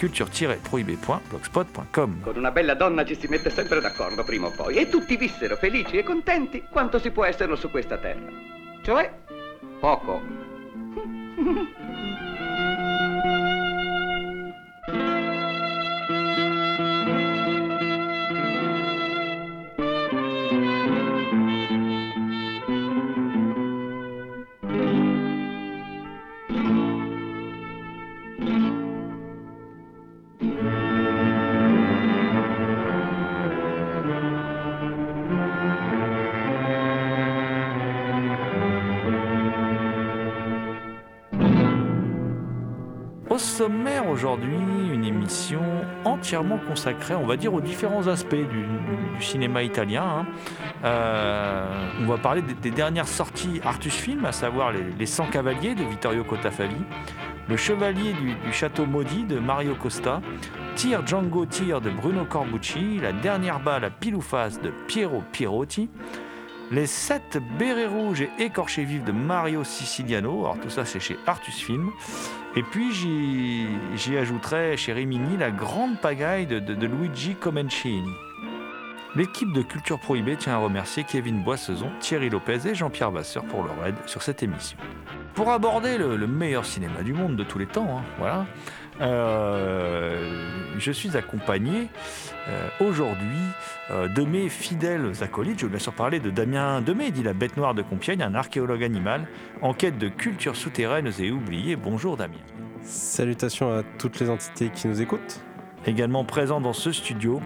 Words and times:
culture-prohibée.blogspot.com. 0.00 2.22
Con 2.22 2.36
una 2.36 2.50
bella 2.50 2.74
donna 2.74 3.04
ci 3.04 3.14
si 3.14 3.28
mette 3.28 3.50
sempre 3.50 3.80
d'accordo 3.80 4.24
prima 4.24 4.46
o 4.46 4.50
poi 4.50 4.76
e 4.76 4.88
tutti 4.88 5.14
vissero 5.16 5.56
felici 5.56 5.98
e 5.98 6.02
contenti 6.02 6.64
quanto 6.70 6.98
si 6.98 7.10
può 7.10 7.26
esserlo 7.26 7.56
su 7.56 7.70
questa 7.70 7.98
terra. 7.98 8.30
Cioè, 8.82 9.12
poco. 9.78 10.22
sommaire 43.60 44.08
aujourd'hui, 44.08 44.56
une 44.90 45.04
émission 45.04 45.60
entièrement 46.06 46.56
consacrée, 46.56 47.14
on 47.14 47.26
va 47.26 47.36
dire, 47.36 47.52
aux 47.52 47.60
différents 47.60 48.06
aspects 48.06 48.34
du, 48.34 48.64
cinéma 49.20 49.62
italien. 49.62 50.02
hein. 50.02 50.26
Euh, 50.82 51.90
on 52.00 52.06
va 52.06 52.16
parler 52.16 52.40
des, 52.40 52.70
dernières 52.70 53.06
sorties 53.06 53.60
Artus 53.62 53.92
Film, 53.92 54.24
à 54.24 54.32
savoir 54.32 54.72
les, 54.72 54.82
les 54.98 55.04
100 55.04 55.26
cavaliers 55.26 55.74
de 55.74 55.84
Vittorio 55.84 56.24
Cotafavi, 56.24 56.74
Le 57.50 57.56
Chevalier 57.58 58.14
du, 58.14 58.50
Château 58.50 58.86
Maudit 58.86 59.24
de 59.24 59.38
Mario 59.38 59.74
Costa, 59.74 60.22
Tir 60.74 61.06
Django 61.06 61.44
Tir 61.44 61.82
de 61.82 61.90
Bruno 61.90 62.24
Corbucci, 62.24 62.98
La 63.02 63.12
dernière 63.12 63.60
balle 63.60 63.84
à 63.84 63.90
pile 63.90 64.16
ou 64.16 64.22
face 64.22 64.58
de 64.62 64.70
Piero 64.88 65.22
Pierotti, 65.32 65.90
Les 66.70 66.86
sept 66.86 67.36
bérets 67.58 67.88
rouges 67.88 68.22
et 68.22 68.30
écorchés 68.38 68.84
vifs 68.84 69.04
de 69.04 69.12
Mario 69.12 69.64
Siciliano, 69.64 70.46
alors 70.46 70.58
tout 70.60 70.70
ça 70.70 70.86
c'est 70.86 71.00
chez 71.00 71.18
Artus 71.26 71.56
Film. 71.56 71.90
Et 72.56 72.64
puis 72.64 72.92
j'y 72.92 74.16
ajouterai 74.16 74.76
chez 74.76 74.92
Rimini 74.92 75.36
la 75.36 75.52
grande 75.52 76.00
pagaille 76.00 76.46
de, 76.46 76.86
Luigi 76.86 77.36
Comencini. 77.36 78.10
L'équipe 79.14 79.52
de 79.52 79.62
Culture 79.62 80.00
Prohibée 80.00 80.36
tient 80.36 80.54
à 80.54 80.56
remercier 80.56 81.04
Kevin 81.04 81.44
Boissezon, 81.44 81.90
Thierry 82.00 82.28
Lopez 82.28 82.66
et 82.66 82.74
Jean-Pierre 82.74 83.12
Vasseur 83.12 83.44
pour 83.44 83.62
leur 83.62 83.86
aide 83.86 83.94
sur 84.06 84.22
cette 84.22 84.42
émission. 84.42 84.76
Pour 85.34 85.50
aborder 85.50 85.96
le, 85.96 86.16
le 86.16 86.26
meilleur 86.26 86.64
cinéma 86.64 87.02
du 87.02 87.12
monde 87.12 87.36
de 87.36 87.44
tous 87.44 87.58
les 87.58 87.66
temps, 87.66 87.98
hein, 87.98 88.02
voilà, 88.18 88.46
je 89.00 90.90
suis 90.92 91.16
accompagné 91.16 91.88
euh, 92.48 92.68
aujourd'hui 92.80 93.38
euh, 93.90 94.08
de 94.08 94.22
mes 94.22 94.48
fidèles 94.48 95.12
acolytes. 95.20 95.58
Je 95.60 95.64
veux 95.66 95.70
bien 95.70 95.78
sûr 95.78 95.92
parler 95.92 96.20
de 96.20 96.30
Damien 96.30 96.80
Demey, 96.80 97.10
dit 97.10 97.22
la 97.22 97.32
bête 97.32 97.56
noire 97.56 97.74
de 97.74 97.82
Compiègne, 97.82 98.22
un 98.22 98.34
archéologue 98.34 98.82
animal 98.82 99.26
en 99.62 99.74
quête 99.74 99.98
de 99.98 100.08
cultures 100.08 100.56
souterraines 100.56 101.10
et 101.18 101.30
oubliées. 101.30 101.76
Bonjour 101.76 102.16
Damien. 102.16 102.38
Salutations 102.82 103.72
à 103.72 103.82
toutes 103.98 104.20
les 104.20 104.30
entités 104.30 104.70
qui 104.70 104.88
nous 104.88 105.00
écoutent. 105.02 105.40
Également 105.86 106.24
présent 106.24 106.60
dans 106.60 106.72
ce 106.72 106.92
studio, 106.92 107.40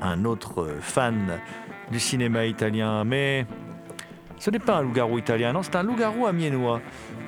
un 0.00 0.24
autre 0.24 0.62
euh, 0.62 0.80
fan 0.80 1.40
du 1.90 2.00
cinéma 2.00 2.46
italien, 2.46 3.04
mais 3.04 3.46
ce 4.38 4.50
n'est 4.50 4.58
pas 4.58 4.78
un 4.78 4.82
loup-garou 4.82 5.18
italien, 5.18 5.52
non, 5.52 5.62
c'est 5.62 5.76
un 5.76 5.82
loup-garou 5.82 6.26
amiénois, 6.26 6.80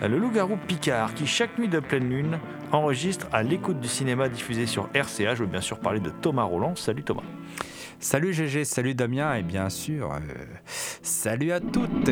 Euh, 0.03 0.09
le 0.09 0.19
loup-garou 0.19 0.57
Picard, 0.57 1.15
qui 1.15 1.27
chaque 1.27 1.59
nuit 1.59 1.69
de 1.69 1.81
pleine 1.81 2.09
lune 2.09 2.39
enregistre 2.75 3.27
à 3.33 3.43
l'écoute 3.43 3.81
du 3.81 3.89
cinéma 3.89 4.29
diffusé 4.29 4.67
sur 4.67 4.89
RCA. 4.95 5.35
Je 5.35 5.43
veux 5.45 5.49
bien 5.49 5.61
sûr 5.61 5.79
parler 5.79 6.01
de 6.01 6.11
Thomas 6.11 6.43
Roland. 6.45 6.77
Salut 6.77 7.03
Thomas. 7.05 7.23
Salut 8.01 8.35
GG, 8.35 8.65
salut 8.65 8.95
Damien 8.95 9.35
et 9.35 9.43
bien 9.43 9.71
sûr, 9.71 10.13
euh, 10.13 10.19
salut 11.03 11.53
à 11.53 11.61
toutes. 11.61 12.11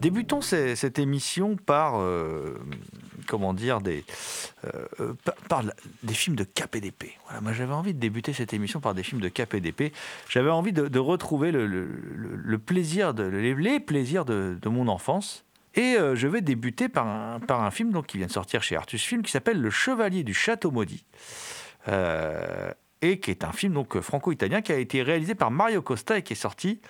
Débutons 0.00 0.40
ces- 0.40 0.76
cette 0.76 1.00
émission 1.00 1.56
par, 1.56 1.98
euh, 2.00 2.56
comment 3.26 3.52
dire, 3.52 3.80
des, 3.80 4.04
euh, 5.00 5.12
par, 5.24 5.34
par 5.48 5.62
la- 5.64 5.74
des 6.04 6.14
films 6.14 6.36
de 6.36 6.44
KPDP. 6.44 7.14
Voilà, 7.24 7.40
moi 7.40 7.52
j'avais 7.52 7.72
envie 7.72 7.94
de 7.94 7.98
débuter 7.98 8.32
cette 8.32 8.52
émission 8.54 8.78
par 8.78 8.94
des 8.94 9.02
films 9.02 9.20
de 9.20 9.28
KPDP. 9.28 9.92
J'avais 10.28 10.50
envie 10.50 10.72
de, 10.72 10.86
de 10.86 10.98
retrouver 11.00 11.50
le, 11.50 11.66
le- 11.66 11.86
le- 11.86 12.36
le 12.36 12.58
plaisir, 12.58 13.12
de, 13.12 13.24
les, 13.24 13.56
les 13.56 13.80
plaisirs 13.80 14.24
de, 14.24 14.56
de 14.62 14.68
mon 14.68 14.86
enfance. 14.86 15.44
Et 15.74 15.96
euh, 15.96 16.14
je 16.14 16.26
vais 16.26 16.40
débuter 16.40 16.88
par 16.88 17.06
un, 17.06 17.70
film 17.70 17.90
donc, 17.92 18.06
qui 18.06 18.18
vient 18.18 18.26
de 18.26 18.32
sortir 18.32 18.62
chez 18.62 18.76
Artus 18.76 19.02
Film 19.02 19.22
qui 19.22 19.30
s'appelle 19.30 19.60
Le 19.60 19.70
Chevalier 19.70 20.24
du 20.24 20.34
Château 20.34 20.70
Maudit. 20.70 21.04
Euh, 21.88 22.72
et 23.00 23.20
qui 23.20 23.30
est 23.30 23.44
un 23.44 23.52
film 23.52 23.74
donc 23.74 24.00
franco-italien 24.00 24.60
qui 24.60 24.72
a 24.72 24.76
été 24.76 25.02
réalisé 25.02 25.34
par 25.34 25.50
Mario 25.50 25.82
Costa 25.82 26.18
et 26.18 26.22
qui 26.22 26.32
est 26.32 26.36
sorti 26.36 26.80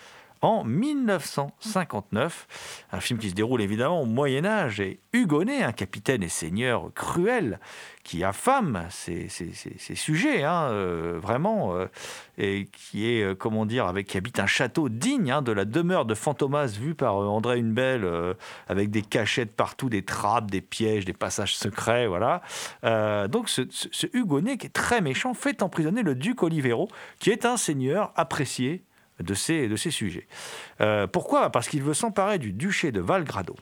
en 0.42 0.64
1959. 0.64 2.46
Un 2.92 3.00
film 3.00 3.18
qui 3.18 3.30
se 3.30 3.34
déroule 3.34 3.60
évidemment 3.62 4.02
au 4.02 4.06
Moyen 4.06 4.44
Âge 4.44 4.80
et 4.80 5.00
Hugonet, 5.12 5.62
un 5.62 5.72
capitaine 5.72 6.22
et 6.22 6.28
seigneur 6.28 6.90
cruel 6.94 7.58
qui 8.04 8.24
affame 8.24 8.86
ses, 8.88 9.28
sujets, 9.94 10.42
hein, 10.42 10.68
euh, 10.70 11.18
vraiment, 11.20 11.74
euh, 11.76 11.88
et 12.38 12.66
qui 12.72 13.06
est, 13.10 13.22
euh, 13.22 13.34
comment 13.34 13.66
dire, 13.66 13.86
avec 13.86 14.06
qui 14.06 14.16
habite 14.16 14.40
un 14.40 14.46
château 14.46 14.88
digne 14.88 15.30
hein, 15.30 15.42
de 15.42 15.52
la 15.52 15.66
demeure 15.66 16.06
de 16.06 16.14
Fantomas 16.14 16.68
vue 16.68 16.94
par 16.94 17.16
André 17.16 17.58
Hunebelle, 17.58 18.08
avec 18.66 18.90
des 18.90 19.02
cachettes 19.02 19.54
partout, 19.54 19.90
des 19.90 20.04
trappes, 20.04 20.50
des 20.50 20.62
pièges, 20.62 21.04
des 21.04 21.12
passages 21.12 21.54
secrets, 21.56 22.06
voilà. 22.06 22.40
Donc 23.28 23.50
ce, 23.50 23.62
ce- 23.70 23.88
qui 24.06 24.66
est 24.66 24.72
très 24.72 25.02
méchant 25.02 25.34
fait 25.34 25.62
emprisonner 25.62 26.02
le 26.02 26.14
duc 26.14 26.42
Olivero, 26.42 26.88
qui 27.18 27.28
est 27.30 27.44
un 27.44 27.58
seigneur 27.58 28.12
apprécié 28.16 28.82
de 29.20 29.34
ces, 29.34 29.90
sujets. 29.90 30.26
Euh, 30.80 31.06
pourquoi? 31.06 31.50
Parce 31.50 31.68
qu'il 31.68 31.82
veut 31.82 31.94
s'emparer 31.94 32.38
du 32.38 32.52
duché 32.52 32.92
de 32.92 33.00
Valgrado. 33.00 33.56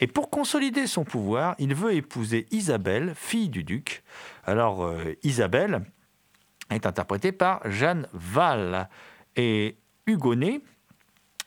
Et 0.00 0.06
pour 0.06 0.30
consolider 0.30 0.86
son 0.86 1.04
pouvoir, 1.04 1.54
il 1.58 1.74
veut 1.74 1.94
épouser 1.94 2.46
Isabelle, 2.50 3.14
fille 3.16 3.48
du 3.48 3.64
duc. 3.64 4.02
Alors, 4.44 4.84
euh, 4.84 5.14
Isabelle 5.22 5.82
est 6.70 6.86
interprétée 6.86 7.32
par 7.32 7.60
Jeanne 7.70 8.08
Val. 8.12 8.88
Et 9.36 9.76
Hugonet, 10.06 10.60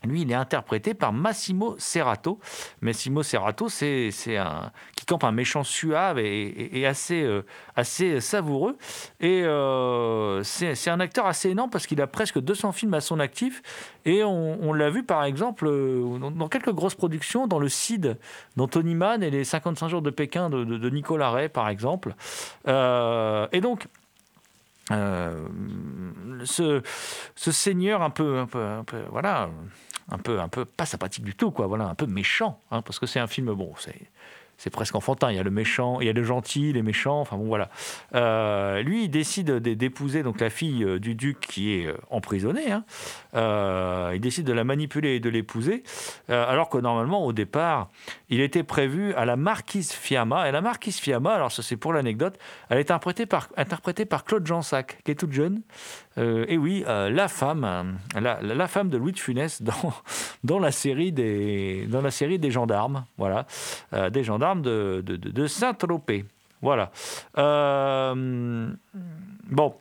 lui, 0.04 0.22
il 0.22 0.32
est 0.32 0.36
interprété 0.36 0.94
par 0.94 1.12
Massimo 1.12 1.76
Serrato. 1.80 2.40
Massimo 2.82 3.24
Serrato, 3.24 3.68
c'est 3.70 4.12
un 4.38 4.72
qui 4.96 5.06
campe 5.06 5.24
un 5.24 5.32
méchant 5.32 5.64
suave 5.64 6.20
et, 6.20 6.88
euh, 7.12 7.42
assez 7.76 8.22
savoureux. 8.22 8.78
Et 9.20 9.44
euh, 9.44 10.44
c'est 10.44 10.90
un 10.90 11.00
acteur 11.00 11.26
assez 11.26 11.50
énorme 11.50 11.70
parce 11.70 11.88
qu'il 11.88 12.02
a 12.02 12.08
presque 12.08 12.40
200 12.40 12.72
films 12.72 12.94
à 12.94 13.02
son 13.02 13.20
actif. 13.20 13.62
Et 14.06 14.24
on, 14.24 14.74
l'a 14.74 14.90
vu, 14.90 15.04
par 15.04 15.24
exemple, 15.24 15.68
euh, 15.68 16.18
dans, 16.18 16.48
quelques 16.48 16.72
grosses 16.72 16.96
productions, 16.96 17.48
dans 17.48 17.60
Le 17.60 17.70
Cid 17.70 18.18
d'Anthony 18.56 18.96
Mann 18.96 19.24
et 19.24 19.30
Les 19.30 19.44
55 19.44 19.90
jours 19.90 20.02
de 20.02 20.10
Pékin 20.10 20.50
de, 20.50 20.90
Nicolas 20.90 21.32
Ray, 21.32 21.50
par 21.50 21.70
exemple. 21.70 22.16
Et 22.66 23.62
donc, 23.62 23.88
ce, 24.90 26.82
ce 27.36 27.52
seigneur 27.52 28.02
un 28.02 28.10
peu, 28.10 28.40
un 28.40 28.46
peu, 28.46 28.64
un 28.64 28.84
peu, 28.84 29.02
voilà, 29.12 29.50
un 30.10 30.18
peu, 30.18 30.40
un 30.40 30.48
peu 30.48 30.66
pas 30.66 30.86
sympathique 30.86 31.24
du 31.24 31.36
tout, 31.36 31.52
quoi. 31.52 31.68
Voilà, 31.68 31.86
un 31.88 31.96
peu 31.96 32.06
méchant, 32.06 32.62
hein, 32.72 32.82
parce 32.82 33.00
que 33.00 33.06
c'est 33.06 33.20
un 33.20 33.28
film 33.28 33.54
bon, 33.54 33.74
c'est 34.58 34.72
presque 34.72 34.96
enfantin. 34.96 35.32
Il 35.32 35.38
y 35.38 35.40
a 35.40 35.44
le 35.44 35.52
méchant, 35.52 36.02
il 36.02 36.08
y 36.08 36.10
a 36.10 36.14
le 36.14 36.24
gentil, 36.24 36.74
les 36.74 36.82
méchants. 36.82 37.22
Enfin 37.22 37.38
bon, 37.38 37.46
voilà. 37.46 37.70
Euh, 38.16 38.82
lui, 38.82 39.04
il 39.06 39.10
décide 39.10 39.52
d'épouser 39.52 40.24
donc 40.24 40.42
la 40.42 40.50
fille 40.50 40.84
euh, 40.84 41.00
du 41.00 41.16
duc 41.16 41.40
qui 41.40 41.74
est 41.74 41.88
euh, 41.88 41.98
emprisonnée. 42.10 42.72
Hein. 42.72 42.84
il 44.14 44.20
décide 44.20 44.46
de 44.46 44.54
la 44.54 44.64
manipuler 44.64 45.16
et 45.16 45.20
de 45.20 45.30
l'épouser, 45.30 45.84
alors 46.30 46.70
que 46.70 46.78
normalement, 46.78 47.26
au 47.26 47.34
départ, 47.34 47.90
il 48.30 48.42
était 48.42 48.64
prévu 48.64 49.14
à 49.14 49.26
la 49.26 49.36
marquise 49.36 49.92
Fiamma. 49.92 50.50
Et 50.50 50.52
la 50.52 50.62
marquise 50.62 50.98
Fiamma, 50.98 51.34
alors 51.34 51.52
ça 51.52 51.62
c'est 51.62 51.78
pour 51.78 51.94
l'anecdote, 51.94 52.38
elle 52.70 52.80
est 52.80 52.90
interprétée 52.92 53.26
par, 53.26 53.50
interprétée 53.58 54.06
par 54.06 54.24
Claude 54.24 54.46
Jansac, 54.46 55.04
qui 55.04 55.12
est 55.12 55.16
toute 55.16 55.34
jeune. 55.34 55.62
et 56.18 56.58
oui, 56.58 56.84
la 56.88 57.28
femme, 57.28 58.00
la, 58.20 58.42
la, 58.42 58.68
femme 58.68 58.90
de 58.90 58.98
Louis 58.98 59.12
de 59.12 59.20
Funès 59.20 59.62
dans, 60.44 60.60
la 60.60 60.72
série 60.72 61.12
dans 61.12 62.02
la 62.02 62.12
série 62.12 62.40
des 62.40 62.52
gendarmes. 62.52 63.06
Voilà, 63.18 63.46
des 64.10 64.24
gendarmes 64.24 64.47
de, 64.56 65.48
Saint-Tropez. 65.48 66.26
Voilà. 66.62 66.92
Euh, 67.38 68.72
bon. 69.50 69.76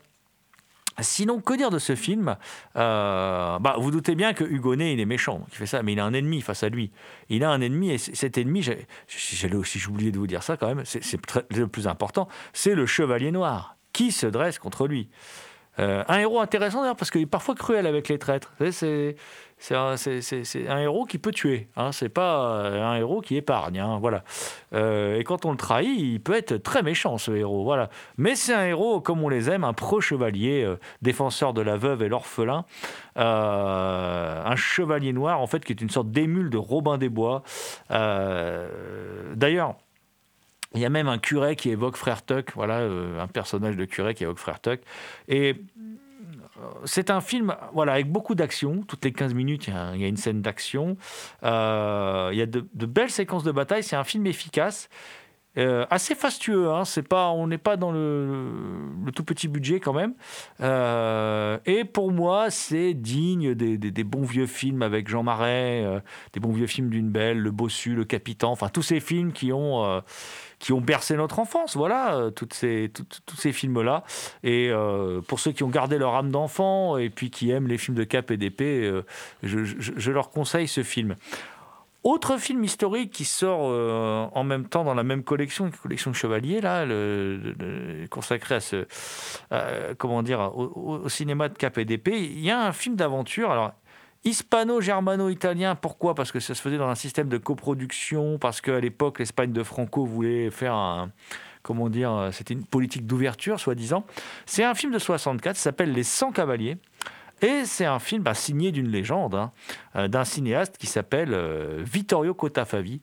Sinon, 0.99 1.41
que 1.41 1.55
dire 1.55 1.71
de 1.71 1.79
ce 1.79 1.95
film? 1.95 2.37
Euh, 2.77 3.59
bah, 3.59 3.77
Vous 3.79 3.91
doutez 3.91 4.15
bien 4.15 4.33
que 4.33 4.45
Hugonet, 4.45 4.95
il 4.95 5.01
est 5.01 5.07
méchant, 5.07 5.43
qui 5.51 5.57
fait 5.57 5.67
ça, 5.67 5.83
mais 5.83 5.93
il 5.93 6.01
a 6.01 6.05
un 6.05 6.15
ennemi 6.15 6.41
face 6.41 6.63
à 6.63 6.71
lui. 6.71 6.91
Il 7.29 7.45
a 7.45 7.51
un 7.51 7.61
ennemi, 7.61 7.91
et 7.91 7.99
cet 7.99 8.39
ennemi, 8.39 8.63
j'ai 8.63 9.87
oublié 9.89 10.11
de 10.11 10.19
vous 10.19 10.27
dire 10.27 10.43
ça 10.43 10.57
quand 10.57 10.69
même, 10.69 10.85
c'est 10.87 11.21
le 11.55 11.69
plus 11.69 11.87
important, 11.87 12.29
c'est 12.55 12.75
le 12.75 12.87
Chevalier 12.87 13.31
Noir, 13.31 13.77
qui 13.93 14.11
se 14.11 14.27
dresse 14.27 14.59
contre 14.59 14.89
lui? 14.89 15.11
Euh, 15.79 16.05
un 16.09 16.19
héros 16.19 16.41
intéressant 16.41 16.81
d'ailleurs, 16.81 16.97
parce 16.97 17.11
qu'il 17.11 17.23
est 17.23 17.27
parfois 17.27 17.55
cruel 17.55 17.87
avec 17.87 18.09
les 18.09 18.19
traîtres. 18.19 18.53
C'est 19.59 19.75
un, 19.75 19.97
héros 20.79 21.07
qui 21.07 21.19
peut 21.19 21.33
tuer. 21.33 21.69
Hein. 21.77 21.91
C'est 21.91 22.11
pas 22.11 22.51
euh, 22.51 22.85
un 22.85 22.97
héros 22.97 23.23
qui 23.23 23.37
épargne. 23.37 23.79
Hein. 23.79 23.99
Voilà. 24.01 24.23
Euh, 24.75 25.19
et 25.19 25.25
quand 25.25 25.47
on 25.47 25.51
le 25.51 25.57
trahit, 25.57 25.99
il 25.99 26.21
peut 26.21 26.37
être 26.37 26.59
très 26.59 26.83
méchant, 26.83 27.17
ce 27.17 27.31
héros. 27.33 27.65
Voilà. 27.65 27.89
Mais 28.19 28.37
c'est 28.37 28.53
un 28.53 28.67
héros 28.67 29.01
comme 29.01 29.23
on 29.23 29.29
les 29.29 29.51
aime, 29.51 29.65
un 29.65 29.73
pro-chevalier, 29.73 30.63
euh, 30.63 30.79
défenseur 31.01 31.55
de 31.55 31.63
la 31.63 31.77
veuve 31.77 32.03
et 32.03 32.09
l'orphelin. 32.09 32.65
un 33.17 34.57
chevalier 34.57 35.13
noir, 35.13 35.41
en 35.41 35.47
fait, 35.47 35.65
qui 35.65 35.73
est 35.73 35.81
une 35.81 35.91
sorte 35.91 36.11
d'émule 36.11 36.51
de 36.51 36.59
Robin 36.59 36.99
des 36.99 37.09
Bois. 37.09 37.43
D'ailleurs, 37.91 39.77
il 40.75 40.81
y 40.81 40.85
a 40.85 40.91
même 40.91 41.09
un 41.09 41.19
curé 41.19 41.57
qui 41.57 41.71
évoque 41.71 41.97
Frère 41.97 42.25
Tuck, 42.25 42.53
voilà, 42.55 42.81
un 43.21 43.29
personnage 43.29 43.77
de 43.77 43.85
curé 43.85 44.15
qui 44.15 44.25
évoque 44.25 44.39
Frère 44.39 44.61
Tuck. 44.61 44.81
Et 45.29 45.57
c'est 46.85 47.11
un 47.11 47.21
film 47.21 47.55
voilà, 47.73 47.93
avec 47.93 48.11
beaucoup 48.11 48.35
d'action. 48.35 48.83
Toutes 48.87 49.05
les 49.05 49.13
15 49.13 49.35
minutes, 49.35 49.69
il 49.69 50.01
y 50.01 50.05
a, 50.05 50.09
une 50.09 50.17
scène 50.17 50.43
d'action. 50.43 50.97
Euh, 51.43 52.31
il 52.33 52.39
y 52.39 52.43
a 52.43 52.47
de, 52.47 52.87
belles 52.87 53.11
séquences 53.11 53.45
de 53.45 53.53
bataille. 53.53 53.83
C'est 53.83 53.97
un 53.97 54.05
film 54.05 54.27
efficace. 54.27 54.89
Euh, 55.59 55.87
assez 55.89 56.15
fastueux, 56.15 56.69
hein. 56.69 56.85
c'est 56.85 57.09
pas, 57.09 57.31
on 57.31 57.47
n'est 57.47 57.57
pas 57.57 57.79
dans 57.79 57.91
le, 57.91 58.51
tout 59.15 59.25
petit 59.25 59.49
budget 59.49 59.81
quand 59.81 59.95
même. 59.95 60.13
Euh, 60.61 61.57
et 61.65 61.85
pour 61.85 62.13
moi, 62.13 62.51
c'est 62.51 62.93
digne 62.93 63.55
des, 63.55 64.05
bons 64.05 64.25
vieux 64.25 64.45
films 64.45 64.83
avec 64.83 65.09
Jean 65.09 65.23
Marais, 65.23 66.03
des 66.35 66.41
bons 66.41 66.53
vieux 66.53 66.67
films 66.67 66.91
d'une 66.91 67.09
belle, 67.09 67.39
Le 67.39 67.51
Bossu, 67.53 67.95
Le 67.95 68.05
Capitan, 68.05 68.51
enfin 68.53 68.69
tous 68.69 68.83
ces 68.83 69.01
films 69.01 69.33
qui 69.33 69.51
ont 69.51 70.03
qui 70.59 70.73
ont 70.73 70.81
bercé 70.81 71.17
notre 71.17 71.39
enfance. 71.39 71.77
Voilà, 71.77 72.15
euh, 72.15 72.31
toutes 72.31 72.55
ces, 72.55 72.91
tous 73.27 73.37
ces 73.37 73.53
films-là. 73.53 74.05
Et 74.43 74.69
euh, 74.71 75.21
pour 75.21 75.41
ceux 75.41 75.53
qui 75.53 75.63
ont 75.63 75.69
gardé 75.69 75.99
leur 75.99 76.15
âme 76.15 76.31
d'enfant 76.31 76.97
et 76.97 77.11
puis 77.11 77.31
qui 77.31 77.51
aiment 77.51 77.69
les 77.69 77.79
films 77.79 77.97
de 77.97 78.05
cap 78.05 78.31
et 78.31 78.37
d'épée, 78.37 78.85
euh, 78.85 79.05
je, 79.43 80.11
leur 80.11 80.31
conseille 80.31 80.69
ce 80.69 80.83
film. 80.83 81.17
Autre 82.03 82.39
film 82.39 82.63
historique 82.63 83.11
qui 83.13 83.25
sort 83.25 84.31
en 84.33 84.45
même 84.45 84.69
temps 84.69 84.85
dans 84.85 84.95
la 84.95 85.03
même 85.03 85.25
collection, 85.25 85.69
collection 85.83 86.13
de 86.13 86.17
Chevalier, 86.17 86.61
là, 86.61 86.87
le, 86.87 88.07
consacré 88.11 88.55
à 88.55 88.61
ce, 88.61 88.87
comment 89.99 90.23
dire, 90.23 90.53
au, 90.57 91.09
cinéma 91.09 91.49
de 91.49 91.59
cap 91.59 91.79
et 91.79 91.85
d'épée. 91.85 92.23
Il 92.23 92.39
y 92.39 92.53
a 92.53 92.61
un 92.61 92.73
film 92.73 92.95
d'aventure. 92.95 93.73
Hispano-germano-italien, 94.27 95.77
pourquoi? 95.77 96.15
Parce 96.15 96.33
que 96.33 96.41
ça 96.41 96.55
se 96.55 96.61
faisait 96.61 96.79
dans 96.79 96.89
un 96.89 96.95
système 96.95 97.29
de 97.29 97.39
coproduction, 97.39 98.39
parce 98.39 98.61
qu'à 98.61 98.81
l'époque, 98.81 99.21
l'Espagne 99.21 99.53
de 99.53 99.63
Franco 99.63 100.05
voulait 100.05 100.51
faire 100.51 100.75
un. 100.75 101.11
Comment 101.63 101.89
dire 101.89 102.29
C'était 102.31 102.55
une 102.55 102.65
politique 102.65 103.07
d'ouverture, 103.07 103.59
soi-disant. 103.59 104.05
C'est 104.45 104.63
un 104.63 104.75
film 104.75 104.93
de 104.93 105.01
64, 105.01 105.57
s'appelle 105.57 105.93
Les 105.93 106.05
100 106.05 106.31
Cavaliers. 106.31 106.77
Et 107.43 107.65
c'est 107.65 107.85
un 107.85 107.99
film 107.99 108.23
bah, 108.23 108.35
signé 108.35 108.73
d'une 108.73 108.89
légende, 108.89 109.35
hein, 109.35 109.53
euh, 109.95 110.09
d'un 110.09 110.25
cinéaste 110.25 110.79
qui 110.79 110.87
s'appelle 110.87 111.35
euh, 111.35 111.83
Vittorio 111.85 112.33
Cotafavi. 112.33 113.03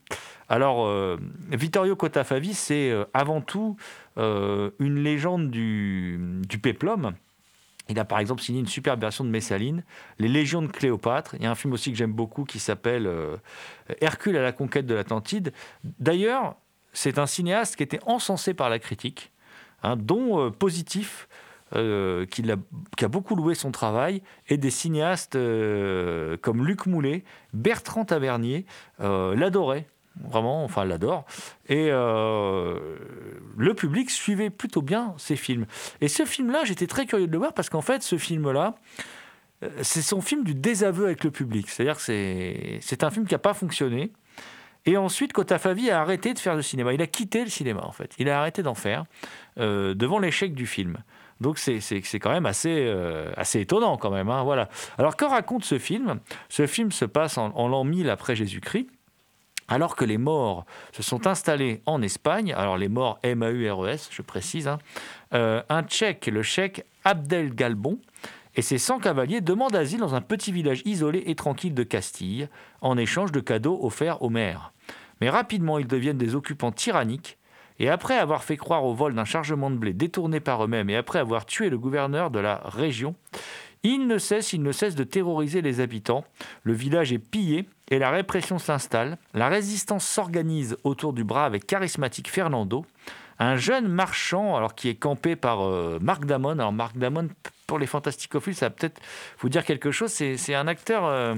Alors, 0.50 0.86
euh, 0.86 1.18
Vittorio 1.52 1.96
Cotafavi, 1.96 2.54
c'est 2.54 2.94
avant 3.14 3.42
tout 3.42 3.78
une 4.16 5.04
légende 5.04 5.50
du, 5.50 6.20
du 6.48 6.60
péplum. 6.60 7.14
Il 7.90 8.00
a 8.00 8.06
par 8.06 8.20
exemple 8.20 8.42
signé 8.42 8.60
une 8.60 8.68
superbe 8.68 9.02
version 9.02 9.24
de 9.24 9.30
Messaline, 9.30 9.84
Les 10.18 10.30
Légions 10.30 10.62
de 10.62 10.68
Cléopâtre. 10.68 11.36
Il 11.36 11.44
y 11.44 11.46
a 11.46 11.52
un 11.52 11.56
film 11.56 11.74
aussi 11.74 11.92
que 11.92 11.98
j'aime 11.98 12.14
beaucoup 12.14 12.46
qui 12.46 12.60
s'appelle 12.60 13.08
euh, 13.08 13.38
Hercule 14.00 14.38
à 14.38 14.42
la 14.42 14.54
conquête 14.54 14.86
de 14.86 14.94
l'Atlantide. 14.94 15.52
D'ailleurs, 15.84 16.56
c'est 16.94 17.20
un 17.20 17.26
cinéaste 17.26 17.76
qui 17.76 17.84
était 17.84 18.00
encensé 18.06 18.54
par 18.54 18.70
la 18.70 18.80
critique, 18.80 19.32
hein, 19.84 19.98
dont 19.98 20.40
euh, 20.40 20.50
Positif, 20.50 21.28
euh, 21.76 22.26
qui, 22.26 22.50
a, 22.50 22.56
qui, 22.96 23.04
a, 23.04 23.08
beaucoup 23.08 23.36
loué 23.36 23.56
son 23.56 23.72
travail, 23.72 24.22
et 24.48 24.58
des 24.58 24.70
cinéastes 24.70 25.34
comme 25.34 26.66
Luc 26.66 26.86
Moulet, 26.86 27.24
Bertrand 27.54 28.06
Tavernier 28.06 28.66
l'adoraient 29.00 29.88
vraiment, 30.22 30.64
enfin, 30.64 30.86
l'adore. 30.86 31.26
Et 31.68 31.90
euh, 31.90 32.80
le 33.58 33.74
public 33.74 34.10
suivait 34.10 34.50
plutôt 34.50 34.82
bien 34.82 35.14
ces 35.18 35.36
films. 35.36 35.66
Et 36.02 36.08
ce 36.08 36.26
film-là, 36.26 36.64
j'étais 36.66 36.88
très 36.88 37.06
curieux 37.06 37.28
de 37.28 37.32
le 37.32 37.38
voir 37.38 37.54
parce 37.54 37.70
qu'en 37.70 37.82
fait, 37.82 38.04
ce 38.04 38.18
film-là, 38.18 38.76
euh, 39.64 39.70
c'est 39.82 40.02
son 40.02 40.22
film 40.22 40.44
du 40.44 40.56
désaveu 40.56 41.06
avec 41.06 41.24
le 41.24 41.32
public. 41.32 41.70
C'est-à-dire 41.70 41.98
que 41.98 42.02
c'est 42.82 43.04
un 43.04 43.10
film 43.10 43.26
qui 43.26 43.34
n'a 43.34 43.40
pas 43.40 43.54
fonctionné. 43.54 44.12
Et 44.86 44.98
ensuite, 44.98 45.32
Kotafavi 45.32 45.90
a 45.92 46.02
arrêté 46.02 46.34
de 46.34 46.40
faire 46.40 46.58
du 46.58 46.64
cinéma. 46.64 46.94
Il 46.94 47.02
a 47.02 47.08
quitté 47.08 47.44
le 47.44 47.50
cinéma, 47.50 47.82
en 47.86 47.94
fait. 47.94 48.14
Il 48.20 48.30
a 48.30 48.40
arrêté 48.40 48.64
d'en 48.64 48.76
faire 48.76 49.06
euh, 49.58 49.94
devant 49.94 50.20
l'échec 50.20 50.54
du 50.54 50.68
film. 50.68 50.98
Donc 51.40 51.58
c'est 51.58 51.80
quand 52.20 52.32
même 52.32 52.46
assez, 52.46 52.90
assez 53.36 53.60
étonnant 53.60 53.98
quand 53.98 54.12
même. 54.12 54.30
Hein, 54.30 54.44
voilà. 54.44 54.70
Alors 54.98 55.18
que 55.18 55.26
raconte 55.26 55.66
ce 55.66 55.78
film? 55.78 56.20
Ce 56.48 56.68
film 56.68 56.92
se 56.92 57.04
passe 57.04 57.38
en, 57.38 57.52
en 57.56 57.68
l'an 57.68 57.84
1000 57.84 58.10
après 58.10 58.34
Jésus-Christ 58.34 58.88
alors 59.68 59.96
que 59.96 60.06
les 60.06 60.18
morts 60.18 60.66
se 60.92 61.04
sont 61.04 61.28
installés 61.28 61.82
en 61.86 62.02
Espagne, 62.02 62.54
alors 62.54 62.78
les 62.78 62.90
morts 62.90 63.20
M-A-U-R-E-S, 63.24 64.10
je 64.12 64.22
précise, 64.22 64.68
hein, 64.68 64.80
euh, 65.34 65.62
un 65.70 65.84
tchèque, 65.84 66.28
le 66.28 66.44
tchèque 66.44 66.86
Abdel 67.04 67.54
Galbon, 67.56 68.00
et 68.56 68.62
ses 68.62 68.78
100 68.78 69.00
cavaliers 69.00 69.42
demandent 69.42 69.76
asile 69.76 70.00
dans 70.00 70.16
un 70.16 70.22
petit 70.22 70.52
village 70.52 70.84
isolé 70.86 71.24
et 71.26 71.36
tranquille 71.36 71.74
de 71.74 71.84
Castille, 71.84 72.50
en 72.82 72.98
échange 72.98 73.32
de 73.32 73.40
cadeaux 73.40 73.80
offerts 73.82 74.22
aux 74.22 74.30
maires. 74.30 74.74
Mais 75.22 75.30
rapidement, 75.30 75.80
ils 75.80 75.88
deviennent 75.88 76.18
des 76.18 76.36
occupants 76.36 76.72
tyranniques, 76.72 77.38
et 77.80 77.90
après 77.90 78.18
avoir 78.18 78.44
fait 78.44 78.58
croire 78.58 78.86
au 78.86 78.94
vol 78.94 79.16
d'un 79.16 79.26
chargement 79.26 79.72
de 79.72 79.78
blé 79.78 79.94
détourné 79.94 80.40
par 80.40 80.64
eux-mêmes, 80.64 80.90
et 80.90 80.96
après 80.96 81.20
avoir 81.20 81.46
tué 81.46 81.70
le 81.70 81.80
gouverneur 81.80 82.30
de 82.30 82.40
la 82.40 82.62
région, 82.66 83.16
ils 83.84 84.08
ne 84.08 84.18
cessent, 84.18 84.54
ils 84.54 84.64
ne 84.64 84.72
cessent 84.72 84.96
de 84.96 85.04
terroriser 85.04 85.62
les 85.62 85.82
habitants. 85.82 86.24
Le 86.64 86.74
village 86.74 87.12
est 87.12 87.20
pillé 87.20 87.68
et 87.90 88.00
la 88.00 88.12
répression 88.12 88.58
s'installe. 88.58 89.18
La 89.34 89.50
résistance 89.50 90.06
s'organise 90.06 90.78
autour 90.84 91.14
du 91.14 91.24
brave 91.24 91.56
et 91.56 91.60
charismatique 91.60 92.30
Fernando, 92.30 92.86
un 93.40 93.58
jeune 93.58 93.88
marchand 93.88 94.56
alors 94.56 94.76
qui 94.76 94.90
est 94.90 94.96
campé 94.96 95.36
par 95.36 95.62
euh, 95.62 96.00
Marc 96.02 96.26
Damon. 96.26 96.52
Alors 96.52 96.72
Marc 96.72 96.98
Damon, 96.98 97.28
pour 97.68 97.80
les 97.80 97.88
fantasticophiles, 97.88 98.56
ça 98.56 98.68
va 98.68 98.70
peut-être 98.70 99.02
vous 99.40 99.50
dire 99.50 99.66
quelque 99.66 99.92
chose. 99.92 100.12
C'est 100.12 100.56
un 100.56 100.68
acteur 100.68 101.06
euh, 101.06 101.36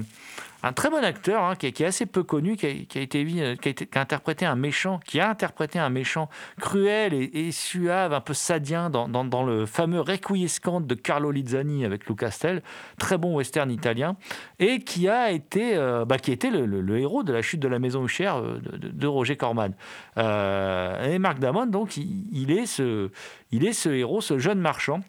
un 0.62 0.72
très 0.72 0.90
bon 0.90 1.04
acteur 1.04 1.42
hein, 1.42 1.54
qui, 1.56 1.66
est, 1.66 1.80
assez 1.82 2.06
peu 2.06 2.22
connu, 2.22 2.56
qui 2.56 2.66
a, 2.66 3.00
été, 3.00 3.24
qui 3.26 3.98
a, 3.98 4.00
interprété 4.00 4.46
un 4.46 4.56
méchant, 4.56 5.00
qui 5.04 5.20
a 5.20 5.30
interprété 5.30 5.78
un 5.78 5.90
méchant 5.90 6.28
cruel 6.60 7.12
et, 7.14 7.52
suave, 7.52 8.12
un 8.12 8.20
peu 8.20 8.34
sadien 8.34 8.90
dans, 8.90 9.44
le 9.44 9.66
fameux 9.66 10.00
Requiescant 10.00 10.80
de 10.80 10.94
Carlo 10.94 11.30
Lizzani 11.30 11.84
avec 11.84 12.06
Lou 12.06 12.14
Castel, 12.14 12.62
très 12.98 13.18
bon 13.18 13.34
western 13.34 13.70
italien, 13.70 14.16
et 14.58 14.80
qui 14.80 15.08
a 15.08 15.30
été, 15.30 15.76
euh, 15.76 16.04
bah, 16.04 16.18
qui 16.18 16.36
le, 16.36 16.66
le, 16.66 16.98
héros 16.98 17.22
de 17.22 17.32
la 17.32 17.42
chute 17.42 17.60
de 17.60 17.68
la 17.68 17.78
maison 17.78 18.04
Huchère 18.04 18.36
euh, 18.36 18.58
de, 18.60 18.88
de, 18.88 19.06
Roger 19.06 19.36
Corman. 19.36 19.74
Euh, 20.18 21.12
et 21.12 21.18
Marc 21.18 21.38
Damon, 21.38 21.66
donc, 21.66 21.96
il, 21.96 22.50
est 22.50 22.66
ce, 22.66 23.10
il 23.52 23.64
est 23.64 23.72
ce 23.72 23.88
héros, 23.88 24.20
ce 24.20 24.38
jeune 24.38 24.60
marchand 24.60 25.00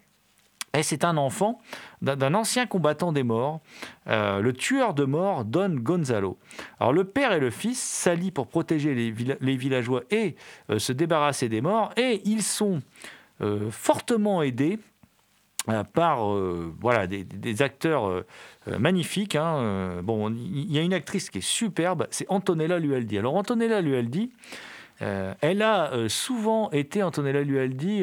et 0.74 0.82
c'est 0.82 1.04
un 1.04 1.16
enfant 1.16 1.60
d'un 2.02 2.34
ancien 2.34 2.66
combattant 2.66 3.12
des 3.12 3.22
morts, 3.22 3.60
euh, 4.06 4.40
le 4.40 4.52
tueur 4.52 4.94
de 4.94 5.04
morts 5.04 5.44
Don 5.44 5.74
Gonzalo. 5.76 6.38
Alors 6.78 6.92
le 6.92 7.04
père 7.04 7.32
et 7.32 7.40
le 7.40 7.50
fils 7.50 7.80
s'allient 7.80 8.30
pour 8.30 8.46
protéger 8.46 8.94
les, 8.94 9.56
villageois 9.56 10.02
et 10.10 10.36
euh, 10.70 10.78
se 10.78 10.92
débarrasser 10.92 11.48
des 11.48 11.60
morts, 11.60 11.92
et 11.96 12.22
ils 12.24 12.42
sont 12.42 12.80
euh, 13.40 13.70
fortement 13.70 14.42
aidés 14.42 14.78
par 15.92 16.24
voilà, 16.80 17.06
des, 17.06 17.60
acteurs 17.60 18.24
magnifiques. 18.78 19.36
hein. 19.36 20.00
Bon, 20.02 20.30
il 20.30 20.72
y 20.72 20.78
a 20.78 20.82
une 20.82 20.94
actrice 20.94 21.28
qui 21.28 21.38
est 21.38 21.46
superbe, 21.46 22.06
c'est 22.10 22.24
Antonella 22.30 22.78
Lualdi. 22.78 23.18
Alors 23.18 23.34
Antonella 23.34 23.82
Lualdi, 23.82 24.32
elle 24.98 25.60
a 25.60 25.90
souvent 26.08 26.70
été 26.70 27.02
Antonella 27.02 27.42
Lualdi. 27.42 28.02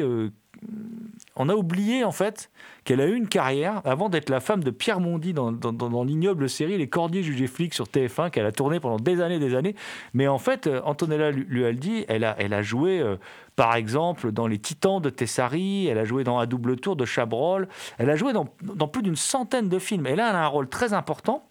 On 1.36 1.48
a 1.48 1.54
oublié 1.54 2.02
en 2.04 2.12
fait 2.12 2.50
qu'elle 2.84 3.00
a 3.00 3.06
eu 3.06 3.14
une 3.14 3.28
carrière 3.28 3.82
avant 3.84 4.08
d'être 4.08 4.30
la 4.30 4.40
femme 4.40 4.64
de 4.64 4.70
Pierre 4.70 5.00
Mondy 5.00 5.34
dans, 5.34 6.04
l'ignoble 6.04 6.48
série 6.48 6.78
Les 6.78 6.88
Cordiers 6.88 7.22
jugés 7.22 7.46
flics 7.46 7.74
sur 7.74 7.86
TF1 7.86 8.30
qu'elle 8.30 8.46
a 8.46 8.52
tourné 8.52 8.80
pendant 8.80 8.96
des 8.96 9.20
années 9.20 9.38
des 9.38 9.54
années. 9.54 9.74
Mais 10.14 10.28
en 10.28 10.38
fait, 10.38 10.66
euh, 10.66 10.80
Antonella 10.84 11.30
Lu- 11.30 11.46
Lualdi, 11.48 12.04
elle 12.08 12.24
a, 12.24 12.36
elle 12.38 12.54
a 12.54 12.62
joué 12.62 13.00
euh, 13.00 13.16
par 13.54 13.74
exemple 13.74 14.32
dans 14.32 14.46
Les 14.46 14.58
Titans 14.58 15.00
de 15.00 15.10
Tessari, 15.10 15.86
elle 15.86 15.98
a 15.98 16.04
joué 16.04 16.24
dans 16.24 16.38
À 16.38 16.46
double 16.46 16.76
tour 16.76 16.96
de 16.96 17.04
Chabrol, 17.04 17.68
elle 17.98 18.10
a 18.10 18.16
joué 18.16 18.32
dans, 18.32 18.46
plus 18.88 19.02
d'une 19.02 19.16
centaine 19.16 19.68
de 19.68 19.78
films. 19.78 20.06
Et 20.06 20.16
là, 20.16 20.30
elle 20.30 20.36
a 20.36 20.44
un 20.44 20.48
rôle 20.48 20.68
très 20.68 20.92
important 20.92 21.46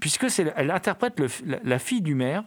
puisque 0.00 0.26
elle 0.56 0.70
interprète 0.70 1.20
la 1.64 1.78
fille 1.78 2.02
du 2.02 2.14
maire. 2.14 2.44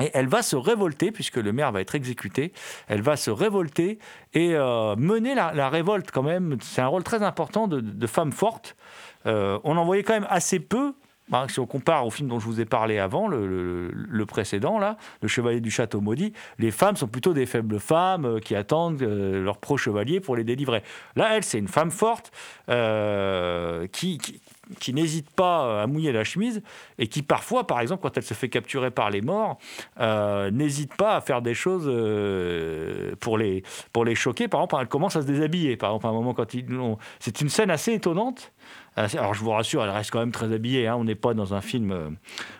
Et 0.00 0.10
elle 0.14 0.26
va 0.26 0.42
se 0.42 0.56
révolter, 0.56 1.12
puisque 1.12 1.36
le 1.36 1.52
maire 1.52 1.72
va 1.72 1.80
être 1.80 1.94
exécuté, 1.94 2.52
elle 2.88 3.02
va 3.02 3.16
se 3.16 3.30
révolter 3.30 3.98
et 4.32 4.54
euh, 4.54 4.96
mener 4.96 5.34
la, 5.34 5.68
révolte 5.68 6.10
quand 6.10 6.22
même. 6.22 6.56
C'est 6.60 6.80
un 6.80 6.86
rôle 6.86 7.02
très 7.02 7.22
important 7.22 7.68
de, 7.68 8.06
femme 8.06 8.32
forte. 8.32 8.76
Euh, 9.26 9.58
on 9.64 9.76
en 9.76 9.84
voyait 9.84 10.02
quand 10.02 10.14
même 10.14 10.26
assez 10.30 10.60
peu. 10.60 10.94
hein, 11.32 11.46
si 11.48 11.60
on 11.60 11.66
compare 11.66 12.06
au 12.06 12.10
film 12.10 12.28
dont 12.28 12.40
je 12.40 12.46
vous 12.46 12.60
ai 12.60 12.64
parlé 12.64 12.98
avant, 12.98 13.28
le, 13.28 14.24
précédent, 14.26 14.78
là, 14.78 14.96
Le 15.20 15.28
Chevalier 15.28 15.60
du 15.60 15.70
Château 15.70 16.00
Maudit, 16.00 16.32
les 16.58 16.70
femmes 16.70 16.96
sont 16.96 17.06
plutôt 17.06 17.34
des 17.34 17.46
faibles 17.46 17.78
femmes 17.78 18.24
euh, 18.24 18.38
qui 18.40 18.56
attendent 18.56 19.02
leur 19.02 19.58
pro-chevalier 19.58 20.20
pour 20.20 20.36
les 20.36 20.44
délivrer. 20.44 20.82
Là, 21.16 21.36
elle, 21.36 21.44
c'est 21.44 21.58
une 21.58 21.68
femme 21.68 21.90
forte 21.90 22.32
qui, 23.92 24.40
qui 24.78 24.92
n'hésite 24.92 25.30
pas 25.30 25.82
à 25.82 25.86
mouiller 25.86 26.12
la 26.12 26.24
chemise 26.24 26.62
et 26.98 27.06
qui 27.06 27.22
parfois, 27.22 27.66
par 27.66 27.80
exemple, 27.80 28.02
quand 28.02 28.16
elle 28.16 28.22
se 28.22 28.34
fait 28.34 28.48
capturer 28.48 28.90
par 28.90 29.10
les 29.10 29.20
morts, 29.20 29.58
euh, 30.00 30.50
n'hésite 30.50 30.94
pas 30.94 31.16
à 31.16 31.20
faire 31.20 31.42
des 31.42 31.54
choses 31.54 31.84
euh, 31.86 33.14
pour, 33.20 33.38
les, 33.38 33.62
pour 33.92 34.04
les 34.04 34.14
choquer. 34.14 34.48
Par 34.48 34.60
exemple, 34.60 34.76
elle 34.80 34.88
commence 34.88 35.16
à 35.16 35.22
se 35.22 35.26
déshabiller. 35.26 35.76
Par 35.76 35.90
exemple, 35.90 36.06
à 36.06 36.08
un 36.10 36.12
moment, 36.12 36.34
quand 36.34 36.54
ils 36.54 36.66
C'est 37.18 37.40
une 37.40 37.48
scène 37.48 37.70
assez 37.70 37.92
étonnante. 37.92 38.52
Assez- 38.96 39.16
Alors, 39.18 39.32
je 39.34 39.40
vous 39.40 39.50
rassure, 39.50 39.82
elle 39.82 39.90
reste 39.90 40.10
quand 40.10 40.18
même 40.20 40.32
très 40.32 40.52
habillée. 40.52 40.86
hein. 40.86 40.96
On 40.96 41.04
n'est 41.04 41.14
pas 41.14 41.32
dans 41.34 41.54
un 41.54 41.60
film, 41.60 41.90
euh, 41.92 42.10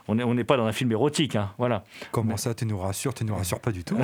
on 0.09 0.15
n'est 0.15 0.25
on 0.25 0.35
pas 0.45 0.57
dans 0.57 0.65
un 0.67 0.73
film 0.73 0.91
érotique. 0.93 1.37
hein. 1.37 1.53
Voilà. 1.59 1.85
Comment 2.11 2.37
ça, 2.37 2.55
tu 2.55 2.65
nous 2.67 2.79
rassures 2.79 3.13
Tu 3.15 3.25
nous 3.25 3.35
rassures 3.35 3.61
pas 3.61 3.71
du 3.73 3.85
tout. 3.85 3.99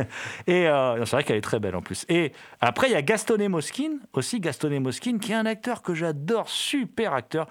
Et 0.46 0.66
euh, 0.68 1.04
c'est 1.04 1.16
vrai 1.16 1.24
qu'elle 1.24 1.36
est 1.36 1.40
très 1.42 1.60
belle 1.60 1.76
en 1.76 1.82
plus. 1.82 2.04
Et 2.08 2.32
après, 2.60 2.88
il 2.88 2.92
y 2.92 2.96
a 2.96 3.02
Gastone 3.02 3.46
Mosquine, 3.48 4.00
aussi 4.12 4.40
Gastone 4.40 4.78
Mosquine, 4.80 5.18
qui 5.18 5.32
est 5.32 5.36
un 5.36 5.46
acteur 5.46 5.82
que 5.82 5.94
j'adore, 5.94 6.48
super 6.48 7.12
acteur, 7.14 7.46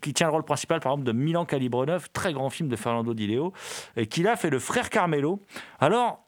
qui 0.00 0.14
tient 0.14 0.28
le 0.28 0.32
rôle 0.32 0.44
principal, 0.44 0.78
par 0.80 0.92
exemple, 0.92 1.06
de 1.06 1.12
Milan 1.12 1.44
Calibrenov, 1.44 2.08
très 2.12 2.32
grand 2.32 2.48
film 2.50 2.68
de 2.68 2.76
Fernando 2.76 3.12
Di 3.12 3.26
Leo, 3.26 3.52
et 3.96 4.06
qui 4.06 4.22
là 4.22 4.36
fait 4.36 4.50
le 4.50 4.60
frère 4.60 4.88
Carmelo. 4.88 5.40
Alors, 5.80 6.23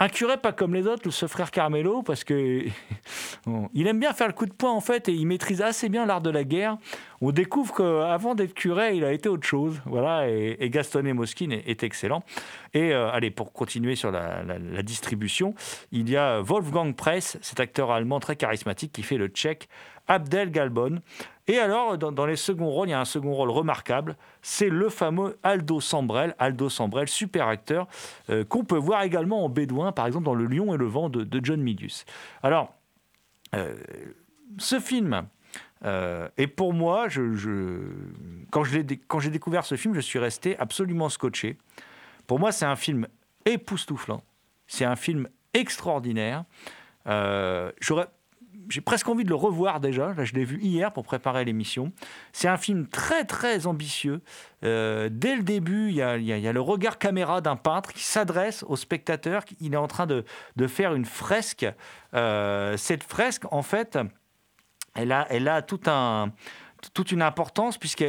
un 0.00 0.08
curé 0.08 0.36
pas 0.36 0.52
comme 0.52 0.74
les 0.74 0.86
autres, 0.86 1.10
ce 1.10 1.26
frère 1.26 1.50
Carmelo, 1.50 2.02
parce 2.02 2.22
que 2.22 2.64
il 3.74 3.86
aime 3.86 3.98
bien 3.98 4.12
faire 4.12 4.28
le 4.28 4.32
coup 4.32 4.46
de 4.46 4.52
poing 4.52 4.70
en 4.70 4.80
fait, 4.80 5.08
et 5.08 5.12
il 5.12 5.26
maîtrise 5.26 5.60
assez 5.60 5.88
bien 5.88 6.06
l'art 6.06 6.20
de 6.20 6.30
la 6.30 6.44
guerre. 6.44 6.78
On 7.20 7.32
découvre 7.32 7.74
qu'avant 7.74 8.36
d'être 8.36 8.54
curé, 8.54 8.94
il 8.96 9.04
a 9.04 9.12
été 9.12 9.28
autre 9.28 9.46
chose. 9.46 9.80
Voilà, 9.86 10.28
et, 10.30 10.56
et 10.60 11.12
Mosquine 11.12 11.50
est, 11.52 11.82
excellent. 11.82 12.22
Et 12.74 12.92
euh, 12.92 13.10
allez, 13.10 13.32
pour 13.32 13.52
continuer 13.52 13.96
sur 13.96 14.12
la, 14.12 14.44
la- 14.44 14.58
la 14.58 14.82
distribution, 14.82 15.54
il 15.90 16.08
y 16.08 16.16
a 16.16 16.40
Wolfgang 16.42 16.94
Press, 16.94 17.36
cet 17.42 17.58
acteur 17.58 17.90
allemand 17.90 18.20
très 18.20 18.36
charismatique 18.36 18.92
qui 18.92 19.02
fait 19.02 19.16
le 19.16 19.26
tchèque 19.26 19.68
Abdel 20.08 20.50
Galbon. 20.50 21.00
Et 21.46 21.58
alors, 21.58 21.96
dans, 21.96 22.26
les 22.26 22.36
seconds 22.36 22.68
rôles, 22.68 22.88
il 22.88 22.90
y 22.90 22.94
a 22.94 23.00
un 23.00 23.06
second 23.06 23.32
rôle 23.32 23.50
remarquable, 23.50 24.16
c'est 24.42 24.68
le 24.68 24.90
fameux 24.90 25.38
Aldo 25.42 25.80
Sambrel. 25.80 26.34
Aldo 26.38 26.68
Sambrel, 26.68 27.08
super 27.08 27.48
acteur, 27.48 27.86
euh, 28.28 28.44
qu'on 28.44 28.64
peut 28.64 28.76
voir 28.76 29.02
également 29.02 29.44
en 29.44 29.48
bédouin, 29.48 29.92
par 29.92 30.06
exemple 30.06 30.26
dans 30.26 30.34
Le 30.34 30.44
Lion 30.44 30.74
et 30.74 30.76
le 30.76 30.86
Vent 30.86 31.08
de, 31.08 31.40
John 31.42 31.62
Milius. 31.62 32.04
Alors, 32.42 32.74
euh, 33.54 33.74
ce 34.58 34.78
film, 34.78 35.26
euh, 35.84 36.28
et 36.36 36.46
pour 36.46 36.74
moi, 36.74 37.06
quand 38.50 38.64
j'ai 38.64 39.30
découvert 39.30 39.64
ce 39.64 39.76
film, 39.76 39.94
je 39.94 40.00
suis 40.00 40.18
resté 40.18 40.58
absolument 40.58 41.08
scotché. 41.08 41.56
Pour 42.26 42.38
moi, 42.38 42.52
c'est 42.52 42.66
un 42.66 42.76
film 42.76 43.06
époustouflant. 43.46 44.22
C'est 44.66 44.84
un 44.84 44.96
film 44.96 45.28
extraordinaire. 45.54 46.44
Euh, 47.06 47.72
j'aurais- 47.80 48.08
j'ai 48.68 48.80
presque 48.80 49.08
envie 49.08 49.24
de 49.24 49.28
le 49.28 49.34
revoir 49.34 49.80
déjà. 49.80 50.14
Là, 50.14 50.24
je 50.24 50.34
l'ai 50.34 50.44
vu 50.44 50.60
hier 50.60 50.92
pour 50.92 51.04
préparer 51.04 51.44
l'émission. 51.44 51.92
C'est 52.32 52.48
un 52.48 52.56
film 52.56 52.86
très, 52.86 53.24
très 53.24 53.66
ambitieux. 53.66 54.20
Euh, 54.64 55.08
dès 55.10 55.36
le 55.36 55.42
début, 55.42 55.88
il 55.88 55.94
y 55.94 56.02
a, 56.02 56.16
le 56.52 56.60
regard 56.60 56.98
caméra 56.98 57.40
d'un 57.40 57.56
peintre 57.56 57.92
qui 57.92 58.04
s'adresse 58.04 58.64
au 58.68 58.76
spectateur. 58.76 59.44
Il 59.60 59.74
est 59.74 59.78
en 59.78 59.88
train 59.88 60.06
de, 60.06 60.24
faire 60.66 60.94
une 60.94 61.04
fresque. 61.04 61.66
Euh, 62.14 62.76
cette 62.76 63.02
fresque, 63.02 63.44
en 63.52 63.62
fait, 63.62 63.98
elle 64.94 65.12
a 65.12 65.62
tout 65.62 65.80
un, 65.86 66.32
toute 66.94 67.12
une 67.12 67.22
importance 67.22 67.78
puisque 67.78 68.04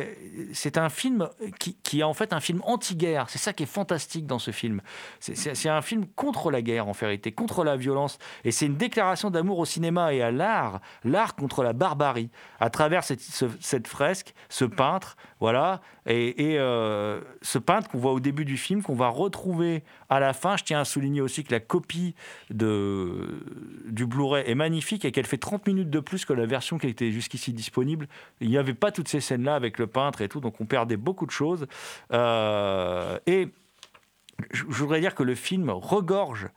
c'est 0.54 0.78
un 0.78 0.90
film 0.90 1.30
qui, 1.60 2.00
est 2.00 2.04
en 2.04 2.14
fait 2.14 2.34
un 2.34 2.40
film 2.40 2.62
anti-guerre. 2.66 3.30
C'est 3.30 3.38
ça 3.40 3.54
qui 3.54 3.64
est 3.64 3.66
fantastique 3.66 4.26
dans 4.28 4.40
ce 4.40 4.52
film. 4.52 4.82
C'est- 5.20 5.70
un 5.70 5.82
film 5.82 6.06
contre 6.16 6.52
la 6.52 6.62
guerre 6.62 6.88
en 6.88 6.94
vérité, 6.94 7.32
contre 7.32 7.64
la 7.64 7.76
violence. 7.78 8.18
Et 8.44 8.52
c'est 8.52 8.66
une 8.66 8.76
déclaration 8.78 9.30
d'amour 9.30 9.60
au 9.60 9.66
cinéma 9.66 10.14
et 10.14 10.22
à 10.22 10.32
l'art, 10.32 10.82
l'art 11.04 11.36
contre 11.36 11.64
la 11.64 11.74
barbarie, 11.74 12.30
à 12.60 12.70
travers 12.70 13.04
cette, 13.04 13.22
ce- 13.22 13.46
cette 13.60 13.88
fresque, 13.88 14.34
ce 14.50 14.66
peintre, 14.66 15.16
voilà, 15.40 15.82
et, 16.06 16.56
euh, 16.58 17.22
ce 17.42 17.60
peintre 17.60 17.88
qu'on 17.90 18.00
voit 18.00 18.12
au 18.14 18.20
début 18.20 18.44
du 18.46 18.58
film, 18.58 18.82
qu'on 18.82 18.96
va 18.96 19.08
retrouver 19.10 19.84
à 20.10 20.20
la 20.20 20.34
fin. 20.34 20.58
Je 20.58 20.64
tiens 20.64 20.80
à 20.82 20.86
souligner 20.86 21.22
aussi 21.22 21.44
que 21.44 21.52
la 21.52 21.60
copie 21.60 22.16
de, 22.50 23.44
du 23.86 24.06
Blu-ray 24.06 24.44
est 24.50 24.56
magnifique 24.56 25.06
et 25.06 25.12
qu'elle 25.12 25.28
fait 25.28 25.38
30 25.38 25.68
minutes 25.68 25.90
de 25.90 26.00
plus 26.00 26.26
que 26.26 26.34
la 26.34 26.46
version 26.46 26.78
qui 26.78 26.88
était 26.88 27.12
jusqu'ici 27.12 27.54
disponible. 27.54 28.08
Il 28.42 28.50
n'y 28.60 28.70
avait 28.70 28.78
pas 28.78 28.92
toutes 28.92 29.08
ces 29.08 29.22
scènes-là 29.22 29.56
avec 29.56 29.80
le 29.80 29.88
peintre 29.88 30.22
et 30.22 30.30
tout, 30.30 30.40
donc 30.40 30.60
on 30.62 30.66
perdait 30.66 30.98
beaucoup 30.98 31.26
de 31.26 31.32
choses. 31.32 31.68
Euh, 32.12 33.18
et 33.26 33.50
je 34.52 34.64
voudrais 34.64 35.02
dire 35.02 35.16
que 35.16 35.24
le 35.24 35.36
film 35.36 35.70
regorge 35.70 36.50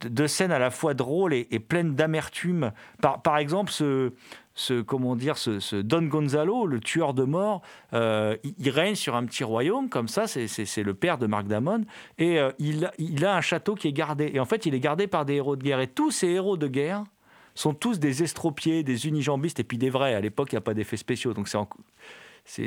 de, 0.00 0.26
scènes 0.26 0.52
à 0.52 0.58
la 0.58 0.70
fois 0.70 0.94
drôles 0.94 1.32
et, 1.34 1.44
pleines 1.58 1.94
d'amertume. 1.94 2.72
Par, 3.00 3.22
par 3.22 3.38
exemple, 3.38 3.72
ce, 3.72 4.12
ce, 4.54 4.80
comment 4.80 5.16
dire, 5.16 5.38
ce, 5.38 5.80
Don 5.80 6.02
Gonzalo, 6.02 6.66
le 6.66 6.80
tueur 6.80 7.14
de 7.14 7.24
mort, 7.24 7.62
euh, 7.94 8.36
il, 8.42 8.70
règne 8.70 8.94
sur 8.94 9.16
un 9.16 9.24
petit 9.24 9.44
royaume 9.44 9.88
comme 9.88 10.08
ça, 10.08 10.26
c'est- 10.26 10.82
le 10.82 10.94
père 10.94 11.18
de 11.18 11.26
Marc 11.26 11.46
Damon, 11.46 11.84
et 12.18 12.38
euh, 12.38 12.52
il, 12.58 12.90
il 12.98 13.24
a 13.24 13.34
un 13.34 13.40
château 13.40 13.74
qui 13.74 13.88
est 13.88 13.92
gardé. 13.92 14.30
Et 14.34 14.40
en 14.40 14.44
fait, 14.44 14.66
il 14.66 14.74
est 14.74 14.80
gardé 14.80 15.06
par 15.06 15.24
des 15.24 15.34
héros 15.34 15.56
de 15.56 15.62
guerre. 15.62 15.80
Et 15.80 15.88
tous 15.88 16.10
ces 16.10 16.28
héros 16.28 16.56
de 16.56 16.68
guerre 16.68 17.04
sont 17.56 17.74
tous 17.74 17.98
des 17.98 18.22
estropiés, 18.22 18.84
des 18.84 19.08
unijambistes, 19.08 19.58
et 19.58 19.64
puis 19.64 19.78
des 19.78 19.90
vrais. 19.90 20.14
À 20.14 20.20
l'époque, 20.20 20.52
il 20.52 20.54
n'y 20.54 20.58
a 20.58 20.62
pas 20.62 20.74
d'effets 20.74 20.96
spéciaux, 20.96 21.34
donc 21.34 21.48
c'est 21.48 21.58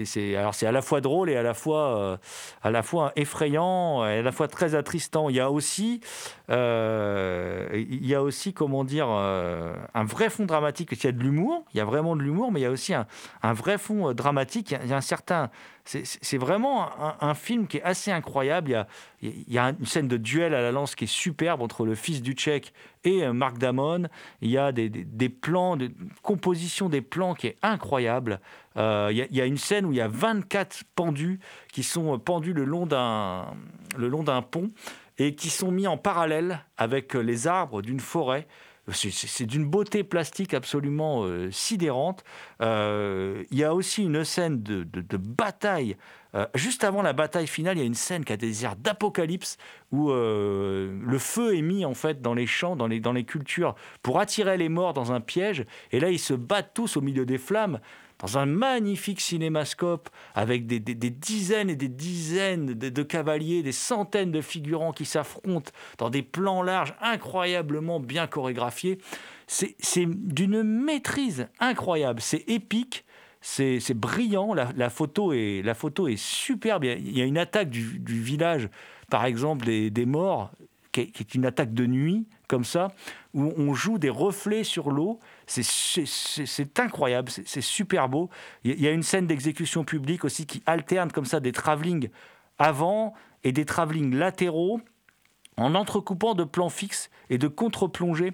c'est 0.03 0.35
alors 0.35 0.53
c'est 0.53 0.67
à 0.67 0.73
la 0.73 0.81
fois 0.81 0.99
drôle 0.99 1.29
et 1.29 1.37
à 1.37 1.43
la 1.43 1.53
fois 1.53 1.97
euh, 1.97 2.17
à 2.61 2.69
la 2.69 2.83
fois 2.83 3.13
effrayant 3.15 4.05
et 4.05 4.19
à 4.19 4.21
la 4.21 4.31
fois 4.31 4.49
très 4.49 4.75
attristant. 4.75 5.29
Il 5.29 5.37
y 5.37 5.39
a 5.39 5.49
aussi 5.49 6.01
euh, 6.49 7.67
il 7.73 8.05
y 8.05 8.13
a 8.13 8.21
aussi 8.21 8.53
comment 8.53 8.83
dire 8.83 9.07
euh, 9.09 9.73
un 9.93 10.03
vrai 10.03 10.29
fond 10.29 10.45
dramatique. 10.45 10.89
Il 10.91 11.03
y 11.03 11.07
a 11.07 11.11
de 11.11 11.19
l'humour, 11.19 11.63
il 11.73 11.77
y 11.77 11.81
a 11.81 11.85
vraiment 11.85 12.15
de 12.17 12.21
l'humour, 12.21 12.51
mais 12.51 12.59
il 12.59 12.63
y 12.63 12.65
a 12.65 12.71
aussi 12.71 12.93
un, 12.93 13.07
un 13.41 13.53
vrai 13.53 13.77
fond 13.77 14.11
dramatique. 14.13 14.75
Il 14.83 14.89
y 14.89 14.93
a 14.93 14.97
un 14.97 15.01
certain 15.01 15.49
c'est- 15.85 16.37
vraiment 16.37 16.89
un, 17.21 17.33
film 17.33 17.67
qui 17.67 17.77
est 17.77 17.83
assez 17.83 18.11
incroyable. 18.11 18.85
Il 19.21 19.51
y, 19.51 19.57
a, 19.57 19.69
une 19.79 19.85
scène 19.85 20.07
de 20.07 20.17
duel 20.17 20.53
à 20.53 20.61
la 20.61 20.71
lance 20.71 20.95
qui 20.95 21.05
est 21.05 21.07
superbe 21.07 21.61
entre 21.61 21.85
le 21.85 21.95
fils 21.95 22.21
du 22.21 22.33
Tchèque 22.33 22.73
et 23.03 23.23
euh, 23.23 23.33
Marc 23.33 23.57
Damon. 23.57 24.03
Il 24.41 24.49
y 24.49 24.57
a 24.57 24.71
des, 24.71 24.89
des- 24.89 25.03
des 25.03 25.29
plans, 25.29 25.77
de 25.77 25.91
composition 26.21 26.89
des 26.89 27.01
plans 27.01 27.33
qui 27.33 27.47
est 27.47 27.57
incroyable. 27.61 28.39
Euh, 28.77 29.09
il, 29.11 29.17
y 29.17 29.21
a, 29.21 29.25
il 29.29 29.35
y 29.35 29.41
a 29.41 29.45
une 29.45 29.57
scène 29.57 29.85
où 29.85 29.91
il 29.91 29.97
y 29.97 30.01
a 30.01 30.07
24 30.07 30.83
pendus 30.95 31.39
qui 31.71 31.83
sont 31.83 32.13
euh, 32.13 32.17
pendus 32.17 32.53
le 32.53 32.63
long 32.65 32.85
d'un 32.85 34.41
pont 34.41 34.71
et 35.17 35.35
qui 35.35 35.49
sont 35.49 35.71
mis 35.71 35.87
en 35.87 35.97
parallèle 35.97 36.63
avec 36.77 37.13
les 37.13 37.47
arbres 37.47 37.81
d'une 37.81 37.99
forêt. 37.99 38.47
C'est- 38.93 39.45
d'une 39.45 39.65
beauté 39.65 40.03
plastique 40.03 40.53
absolument 40.53 41.23
euh, 41.23 41.49
sidérante. 41.51 42.23
Euh, 42.61 43.43
il 43.51 43.57
y 43.57 43.63
a 43.63 43.73
aussi 43.73 44.03
une 44.03 44.23
scène 44.23 44.61
de, 44.63 44.85
bataille 45.17 45.95
Euh, 46.35 46.45
juste 46.53 46.83
avant 46.83 47.01
la 47.01 47.11
bataille 47.11 47.47
finale, 47.47 47.77
il 47.77 47.79
y 47.79 47.83
a 47.83 47.87
une 47.87 47.95
scène 47.95 48.23
qui 48.23 48.31
a 48.31 48.37
des 48.37 48.63
airs 48.63 48.75
d'apocalypse 48.75 49.57
où 49.91 50.11
le 50.11 51.17
feu 51.17 51.57
est 51.57 51.63
mis 51.63 51.85
en 51.85 51.95
fait 51.95 52.21
dans 52.21 52.35
les 52.35 52.45
champs, 52.45 52.75
dans 52.75 52.85
les 52.87 53.23
cultures, 53.23 53.73
pour 54.03 54.19
attirer 54.19 54.55
les 54.55 54.69
morts 54.69 54.93
dans 54.93 55.11
un 55.11 55.21
piège. 55.21 55.65
Et 55.91 55.99
là, 55.99 56.11
ils 56.11 56.19
se 56.19 56.35
battent 56.35 56.75
tous 56.75 56.97
au 56.97 57.01
milieu 57.01 57.25
des 57.25 57.39
flammes 57.39 57.79
dans 58.19 58.37
un 58.37 58.45
magnifique 58.45 59.21
cinémascope 59.21 60.09
avec 60.35 60.67
des, 60.67 60.79
dizaines 60.79 61.69
et 61.69 61.75
des 61.75 61.87
dizaines 61.87 62.73
de, 62.73 63.03
cavaliers, 63.03 63.63
des 63.63 63.71
centaines 63.71 64.31
de 64.31 64.41
figurants 64.41 64.91
qui 64.91 65.05
s'affrontent 65.05 65.71
dans 65.97 66.09
des 66.09 66.21
plans 66.21 66.61
larges 66.61 66.93
incroyablement 67.01 67.99
bien 67.99 68.27
chorégraphiés. 68.27 68.99
C'est 69.47 70.05
d'une 70.05 70.63
maîtrise 70.63 71.47
incroyable, 71.59 72.21
c'est 72.21 72.43
épique. 72.47 73.05
C'est 73.41 73.93
brillant, 73.93 74.53
la, 74.53 74.89
photo 74.89 75.31
est, 75.31 75.61
la 75.63 75.73
photo 75.73 76.09
est 76.09 76.17
superbe. 76.17 76.83
Il 76.83 77.17
y 77.17 77.21
a 77.21 77.25
une 77.25 77.37
attaque 77.37 77.69
du, 77.69 78.01
village, 78.05 78.69
par 79.09 79.23
exemple, 79.23 79.65
des, 79.65 80.05
morts, 80.05 80.51
qui 80.91 81.01
est, 81.01 81.35
une 81.35 81.45
attaque 81.45 81.73
de 81.73 81.85
nuit, 81.85 82.27
comme 82.49 82.65
ça, 82.65 82.89
où 83.33 83.53
on 83.55 83.73
joue 83.73 83.97
des 83.97 84.09
reflets 84.09 84.65
sur 84.65 84.91
l'eau. 84.91 85.19
C'est 85.45 86.79
incroyable, 86.79 87.31
c'est 87.31 87.61
super 87.61 88.09
beau. 88.09 88.29
Il 88.65 88.81
y 88.81 88.87
a 88.87 88.91
une 88.91 89.03
scène 89.03 89.27
d'exécution 89.27 89.85
publique 89.85 90.25
aussi 90.25 90.45
qui 90.45 90.61
alterne 90.65 91.11
comme 91.11 91.25
ça 91.25 91.39
des 91.39 91.53
travelling 91.53 92.09
avant 92.57 93.13
et 93.45 93.53
des 93.53 93.63
travelling 93.63 94.13
latéraux 94.13 94.81
en 95.55 95.75
entrecoupant 95.75 96.33
de 96.33 96.43
plans 96.43 96.69
fixes 96.69 97.09
et 97.29 97.37
de 97.37 97.47
contre-plongées 97.47 98.33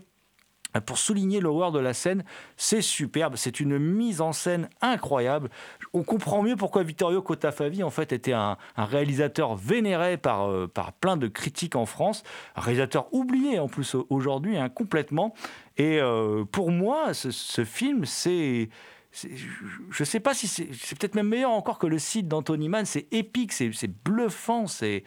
pour 0.82 0.98
souligner 0.98 1.40
l'horreur 1.40 1.72
de 1.72 1.80
la 1.80 1.94
scène. 1.94 2.24
C'est 2.58 2.82
superbe, 2.82 3.36
c'est 3.36 3.60
une 3.60 3.78
mise 3.78 4.22
en 4.22 4.34
scène 4.34 4.70
incroyable. 4.82 5.50
On 5.94 6.04
comprend 6.04 6.42
mieux 6.42 6.56
pourquoi 6.56 6.84
Vittorio 6.84 7.22
Cotafavi 7.22 7.84
en 7.84 7.90
fait 7.90 8.12
était 8.12 8.34
un, 8.34 8.58
réalisateur 8.78 9.56
vénéré 9.56 10.18
par, 10.18 10.50
euh, 10.50 10.68
par 10.68 10.94
plein 10.94 11.18
de 11.18 11.28
critiques 11.28 11.76
en 11.76 11.86
France, 11.86 12.24
un 12.56 12.62
réalisateur 12.62 13.08
oublié 13.14 13.60
en 13.60 13.68
plus 13.68 13.96
aujourd'hui 14.10 14.58
hein, 14.58 14.70
complètement. 14.70 15.34
Et 15.78 16.00
euh, 16.00 16.46
pour 16.46 16.72
moi, 16.72 17.14
ce, 17.14 17.66
film, 17.66 18.06
c'est 18.06 18.70
je 19.16 20.02
ne 20.02 20.06
sais 20.06 20.20
pas 20.20 20.34
si 20.34 20.48
c'est, 20.48 20.66
peut-être 20.66 21.16
même 21.16 21.30
meilleur 21.30 21.52
encore 21.52 21.80
que 21.80 21.88
le 21.88 22.00
site 22.00 22.28
d'Anthony 22.28 22.70
Mann. 22.70 22.86
C'est 22.86 23.08
épique, 23.12 23.54
c'est, 23.54 23.72
bluffant, 24.04 24.68
c'est, 24.68 25.04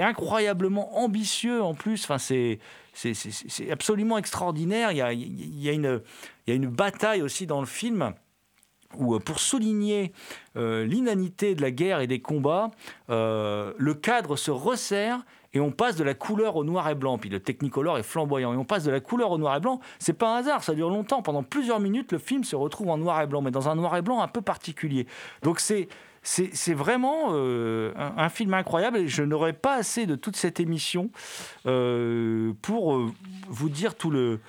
incroyablement 0.00 0.98
ambitieux 0.98 1.62
en 1.62 1.74
plus. 1.74 2.04
Enfin, 2.04 2.18
c'est, 2.18 2.58
absolument 3.70 4.18
extraordinaire. 4.18 4.90
Il 4.92 4.98
y, 4.98 5.02
a, 5.02 5.12
il, 5.12 5.60
y 5.60 5.68
a 5.68 5.72
une, 5.72 6.02
il 6.46 6.50
y 6.50 6.52
a 6.52 6.56
une 6.56 6.68
bataille 6.68 7.22
aussi 7.22 7.46
dans 7.46 7.60
le 7.60 7.66
film 7.66 8.12
où, 8.96 9.14
euh, 9.14 9.18
pour 9.18 9.40
souligner 9.40 10.12
euh, 10.56 10.84
l'inanité 10.84 11.54
de 11.54 11.62
la 11.62 11.70
guerre 11.70 12.00
et 12.00 12.06
des 12.06 12.20
combats, 12.20 12.70
euh, 13.10 13.72
le 13.76 13.94
cadre 13.94 14.36
se 14.36 14.50
resserre 14.50 15.24
et 15.54 15.60
on 15.60 15.70
passe 15.70 15.96
de 15.96 16.04
la 16.04 16.14
couleur 16.14 16.56
au 16.56 16.64
noir 16.64 16.88
et 16.88 16.94
blanc. 16.94 17.16
Puis 17.16 17.30
le 17.30 17.40
Technicolor 17.40 17.98
est 17.98 18.02
flamboyant. 18.02 18.52
Et 18.52 18.56
on 18.56 18.64
passe 18.64 18.84
de 18.84 18.90
la 18.90 19.00
couleur 19.00 19.30
au 19.30 19.38
noir 19.38 19.56
et 19.56 19.60
blanc. 19.60 19.80
C'est 19.98 20.12
pas 20.12 20.34
un 20.34 20.38
hasard, 20.38 20.62
ça 20.62 20.74
dure 20.74 20.90
longtemps. 20.90 21.22
Pendant 21.22 21.42
plusieurs 21.42 21.80
minutes, 21.80 22.12
le 22.12 22.18
film 22.18 22.44
se 22.44 22.56
retrouve 22.56 22.90
en 22.90 22.98
noir 22.98 23.22
et 23.22 23.26
blanc, 23.26 23.40
mais 23.40 23.52
dans 23.52 23.68
un 23.68 23.76
noir 23.76 23.96
et 23.96 24.02
blanc 24.02 24.20
un 24.20 24.28
peu 24.28 24.42
particulier. 24.42 25.06
Donc 25.42 25.60
c'est 25.60 25.88
c'est 26.24 26.72
vraiment 26.72 27.32
euh, 27.32 27.92
un, 27.96 28.30
film 28.30 28.54
incroyable 28.54 28.96
et 28.96 29.08
je 29.08 29.22
n'aurais 29.22 29.52
pas 29.52 29.74
assez 29.74 30.06
de 30.06 30.14
toute 30.14 30.36
cette 30.36 30.58
émission 30.58 31.10
euh, 31.66 32.54
pour 32.62 32.94
euh, 32.94 33.12
vous 33.48 33.68
dire 33.68 33.94
tout 33.94 34.10
le, 34.10 34.40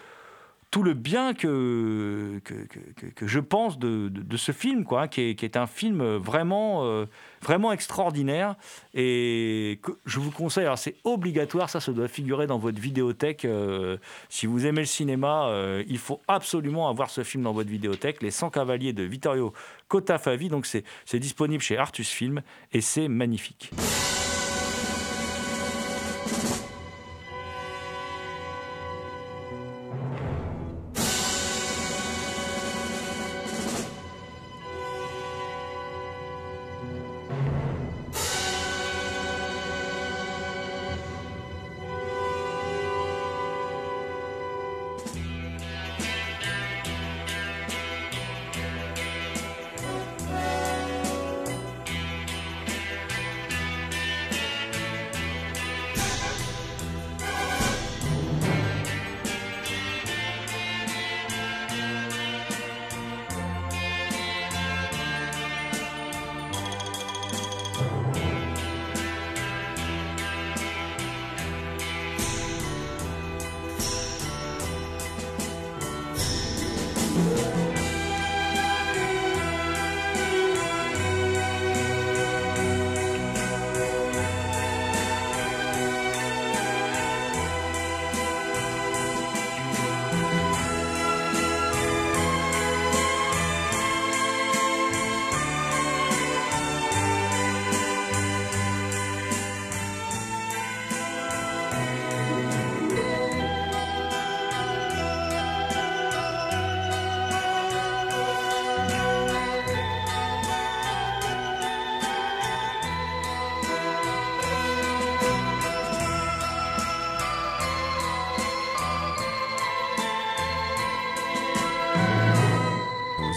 tout 0.75 0.83
le 0.83 0.93
bien 0.93 1.33
que, 1.33 2.41
que, 2.43 3.27
je 3.27 3.39
pense 3.39 3.79
de, 3.79 4.11
ce 4.35 4.51
film, 4.51 4.83
quoi, 4.83 5.03
hein, 5.03 5.07
qui, 5.07 5.21
est, 5.21 5.55
un 5.55 5.67
film 5.67 6.03
vraiment, 6.17 6.83
euh, 6.83 7.05
vraiment 7.41 7.71
extraordinaire. 7.71 8.55
Et 8.93 9.79
que 9.81 9.93
je 10.05 10.19
vous 10.19 10.31
conseille, 10.31 10.65
alors 10.65 10.77
c'est 10.77 10.97
obligatoire, 11.05 11.69
ça, 11.69 11.79
ça 11.79 11.93
doit 11.93 12.09
figurer 12.09 12.45
dans 12.45 12.57
votre 12.57 12.81
vidéothèque. 12.81 13.45
Euh, 13.45 13.95
si 14.27 14.47
vous 14.47 14.65
aimez 14.65 14.81
le 14.81 14.85
cinéma, 14.85 15.45
euh, 15.45 15.81
il 15.87 15.97
faut 15.97 16.19
absolument 16.27 16.89
avoir 16.89 17.09
ce 17.09 17.23
film 17.23 17.43
dans 17.45 17.53
votre 17.53 17.69
vidéothèque, 17.69 18.21
Les 18.21 18.31
100 18.31 18.49
Cavaliers 18.49 18.91
de 18.91 19.03
Vittorio 19.03 19.53
Cotafavi. 19.87 20.49
Donc 20.49 20.65
c'est 20.65 21.19
disponible 21.19 21.63
chez 21.63 21.77
Artus 21.77 22.09
Film 22.09 22.41
et 22.73 22.81
c'est 22.81 23.07
magnifique. 23.07 23.71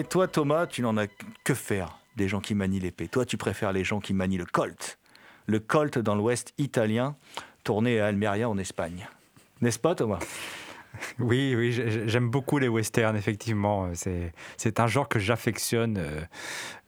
Mais 0.00 0.04
toi, 0.04 0.26
Thomas, 0.26 0.66
tu 0.66 0.80
n'en 0.80 0.96
as 0.96 1.08
que 1.44 1.52
faire 1.52 1.98
des 2.16 2.26
gens 2.26 2.40
qui 2.40 2.54
manient 2.54 2.80
l'épée. 2.80 3.06
Toi, 3.06 3.26
tu 3.26 3.36
préfères 3.36 3.70
les 3.70 3.84
gens 3.84 4.00
qui 4.00 4.14
manient 4.14 4.38
le 4.38 4.46
Colt. 4.46 4.98
Le 5.44 5.60
Colt 5.60 5.98
dans 5.98 6.14
l'ouest 6.14 6.54
italien, 6.56 7.16
tourné 7.64 8.00
à 8.00 8.06
Almeria 8.06 8.48
en 8.48 8.56
Espagne. 8.56 9.06
N'est-ce 9.60 9.78
pas, 9.78 9.94
Thomas? 9.94 10.20
Oui, 11.18 11.54
oui, 11.56 11.72
j'ai- 11.72 12.08
j'aime 12.08 12.28
beaucoup 12.30 12.58
les 12.58 12.68
westerns, 12.68 13.16
effectivement. 13.16 13.88
C'est, 13.94 14.32
c'est 14.56 14.80
un 14.80 14.86
genre 14.86 15.08
que 15.08 15.18
j'affectionne 15.18 15.96
euh, 15.98 16.20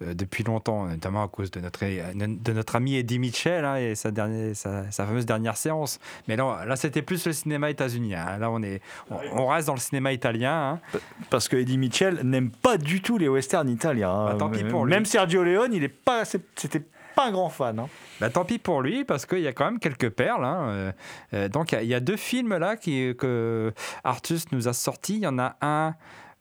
euh, 0.03 0.15
depuis 0.15 0.45
longtemps, 0.45 0.87
notamment 0.87 1.23
à 1.23 1.29
cause 1.29 1.51
de 1.51 1.61
notre, 1.61 1.81
de 1.85 2.53
notre 2.53 2.77
ami 2.77 2.97
Eddie 2.97 3.19
Mitchell 3.19 3.65
hein, 3.65 3.77
et 3.77 3.95
sa, 3.95 4.11
dernière, 4.11 4.55
sa, 4.57 4.91
sa 4.91 5.07
fameuse 5.07 5.27
dernière 5.27 5.57
séance. 5.57 5.99
Mais 6.29 6.37
là, 6.37 6.65
là 6.67 6.77
c'était 6.77 7.03
plus 7.03 7.25
le 7.27 7.33
cinéma 7.33 7.71
états-unien. 7.71 8.27
hein. 8.27 8.39
Là, 8.39 8.51
on, 8.51 8.63
est, 8.63 8.81
on, 9.11 9.17
on 9.35 9.47
reste 9.47 9.69
dans 9.69 9.75
le 9.75 9.81
cinéma 9.81 10.13
italien. 10.13 10.79
hein. 10.95 10.99
Parce 11.31 11.49
que 11.49 11.57
Eddie 11.57 11.79
Mitchell 11.79 12.21
n'aime 12.25 12.51
pas 12.51 12.77
du 12.79 13.01
tout 13.03 13.19
les 13.19 13.29
westerns 13.29 13.69
italiens. 13.69 14.27
Bah, 14.27 14.37
tant 14.39 14.51
pis 14.51 14.65
pour 14.65 14.85
lui. 14.85 14.93
Même 14.93 15.05
Sergio 15.05 15.43
Leone, 15.45 15.73
il 15.73 15.85
est 15.85 15.89
pas, 15.89 16.25
c'était 16.25 16.83
pas 17.15 17.27
un 17.27 17.33
grand 17.33 17.49
fan. 17.49 17.79
hein. 17.79 17.89
Bah, 18.21 18.31
tant 18.31 18.45
pis 18.45 18.59
pour 18.59 18.83
lui, 18.83 19.05
parce 19.05 19.27
qu'il 19.27 19.41
y 19.41 19.47
a 19.49 19.53
quand 19.53 19.65
même 19.65 19.79
quelques 19.79 20.11
perles. 20.11 20.45
hein. 20.45 20.67
Euh, 20.69 20.93
euh, 21.35 21.49
donc, 21.49 21.73
il 21.73 21.85
y 21.87 21.95
a- 21.95 22.01
deux 22.01 22.17
films 22.17 22.57
là 22.57 22.77
qui, 22.77 23.15
que 23.17 23.73
Artus 24.05 24.51
nous 24.53 24.69
a 24.69 24.73
sortis. 24.73 25.17
Il 25.17 25.23
y 25.23 25.27
en 25.27 25.39
a 25.39 25.57
un 25.61 25.95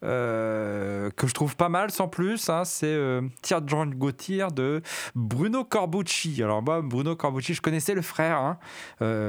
euh, 0.04 1.12
que 1.16 1.28
je 1.28 1.34
trouve 1.34 1.56
pas 1.56 1.70
mal 1.70 1.92
sans 1.92 2.08
plus. 2.08 2.50
hein. 2.50 2.64
C'est 2.66 2.88
euh, 2.88 3.22
Tir 3.44 3.62
John 3.68 3.94
Gautier 3.94 4.48
de 4.54 4.82
Bruno 5.16 5.64
Corbucci. 5.64 6.42
Alors, 6.44 6.62
moi, 6.64 6.82
Bruno 6.82 7.16
Corbucci, 7.16 7.54
je 7.54 7.62
connaissais 7.62 7.94
le 7.94 8.02
frère, 8.02 8.38
hein, 8.38 8.58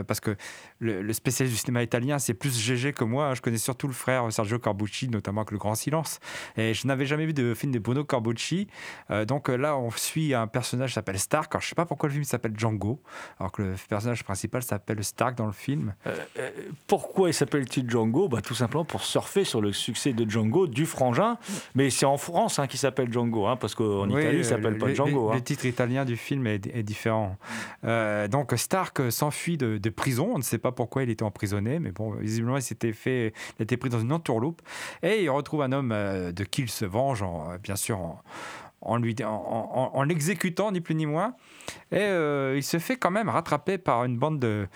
parce 0.06 0.20
que 0.20 0.34
le, 0.82 1.00
le 1.02 1.12
spécialiste 1.12 1.54
du 1.56 1.60
cinéma 1.60 1.82
italien, 1.82 2.18
c'est 2.18 2.34
plus 2.34 2.58
GG 2.58 2.92
que 2.92 3.04
moi. 3.04 3.28
hein. 3.28 3.34
Je 3.34 3.40
connais 3.40 3.56
surtout 3.58 3.86
le 3.86 3.92
frère 3.92 4.30
Sergio 4.32 4.58
Corbucci, 4.58 5.08
notamment 5.08 5.42
avec 5.42 5.52
Le 5.52 5.58
Grand 5.58 5.74
Silence. 5.74 6.18
Et 6.56 6.74
je 6.74 6.86
n'avais 6.86 7.06
jamais 7.06 7.24
vu 7.26 7.32
de 7.32 7.54
film 7.54 7.72
de 7.72 7.78
Bruno 7.78 8.04
Corbucci. 8.04 8.66
Euh, 9.10 9.24
donc 9.24 9.48
euh, 9.48 9.56
là, 9.56 9.76
on 9.76 9.90
suit 9.90 10.34
un 10.34 10.46
personnage 10.46 10.90
qui 10.90 10.94
s'appelle 10.94 11.18
Stark. 11.18 11.54
Alors, 11.54 11.62
je 11.62 11.68
sais 11.68 11.74
pas 11.74 11.86
pourquoi 11.86 12.08
le 12.08 12.12
film 12.14 12.24
s'appelle 12.24 12.52
Django, 12.56 13.00
alors 13.38 13.52
que 13.52 13.62
le 13.62 13.74
personnage 13.88 14.24
principal 14.24 14.62
s'appelle 14.62 15.02
Stark 15.04 15.36
dans 15.36 15.46
le 15.46 15.52
film. 15.52 15.94
Euh, 16.06 16.16
pourquoi 16.86 17.28
il 17.30 17.34
s'appelle-t-il 17.34 17.88
Django? 17.88 18.28
Bah, 18.28 18.40
Tout 18.42 18.54
simplement 18.54 18.84
pour 18.84 19.02
surfer 19.04 19.44
sur 19.44 19.60
le 19.60 19.72
succès 19.72 20.12
de 20.12 20.28
Django, 20.28 20.66
du 20.66 20.86
frangin. 20.86 21.38
Mais 21.74 21.90
c'est 21.90 22.06
en 22.06 22.16
France 22.16 22.58
hein, 22.58 22.66
qu'il 22.66 22.78
s'appelle 22.80 23.12
Django, 23.12 23.46
hein, 23.46 23.56
parce 23.56 23.74
qu'en 23.74 24.08
Oui, 24.10 24.20
Italie, 24.20 24.38
il 24.38 24.40
euh, 24.40 24.42
s'appelle 24.42 24.78
pas 24.78 24.92
Django. 24.92 25.26
Le, 25.28 25.32
hein. 25.32 25.34
le 25.36 25.42
titre 25.42 25.64
italien 25.66 26.04
du 26.04 26.16
film 26.16 26.46
est, 26.46 26.66
est 26.74 26.82
différent. 26.82 27.36
Euh, 27.84 28.28
donc 28.28 28.52
Stark 28.56 29.10
s'enfuit 29.10 29.56
de, 29.56 29.78
de 29.78 29.90
prison. 29.90 30.30
On 30.34 30.38
ne 30.38 30.42
sait 30.42 30.58
pas 30.58 30.71
pourquoi 30.72 31.02
il 31.02 31.10
était 31.10 31.22
emprisonné, 31.22 31.78
mais 31.78 31.92
bon, 31.92 32.12
visiblement 32.12 32.56
il 32.56 32.62
s'était 32.62 32.92
fait, 32.92 33.32
il 33.58 33.62
été 33.62 33.76
pris 33.76 33.90
dans 33.90 34.00
une 34.00 34.12
entourloupe 34.12 34.62
et 35.02 35.22
il 35.22 35.30
retrouve 35.30 35.62
un 35.62 35.72
homme 35.72 35.92
euh, 35.92 36.32
de 36.32 36.44
qui 36.44 36.62
il 36.62 36.70
se 36.70 36.84
venge, 36.84 37.22
en- 37.22 37.56
bien 37.62 37.76
sûr 37.76 37.98
en, 38.84 38.96
lui, 38.96 39.14
en, 39.24 40.02
l'exécutant 40.02 40.72
ni 40.72 40.80
plus 40.80 40.94
ni 40.96 41.06
moins. 41.06 41.34
Et 41.92 41.98
euh, 42.00 42.54
il 42.56 42.64
se 42.64 42.78
fait 42.78 42.96
quand 42.96 43.12
même 43.12 43.28
rattraper 43.28 43.78
par 43.78 44.04
une 44.04 44.18
bande 44.18 44.40
de, 44.40 44.66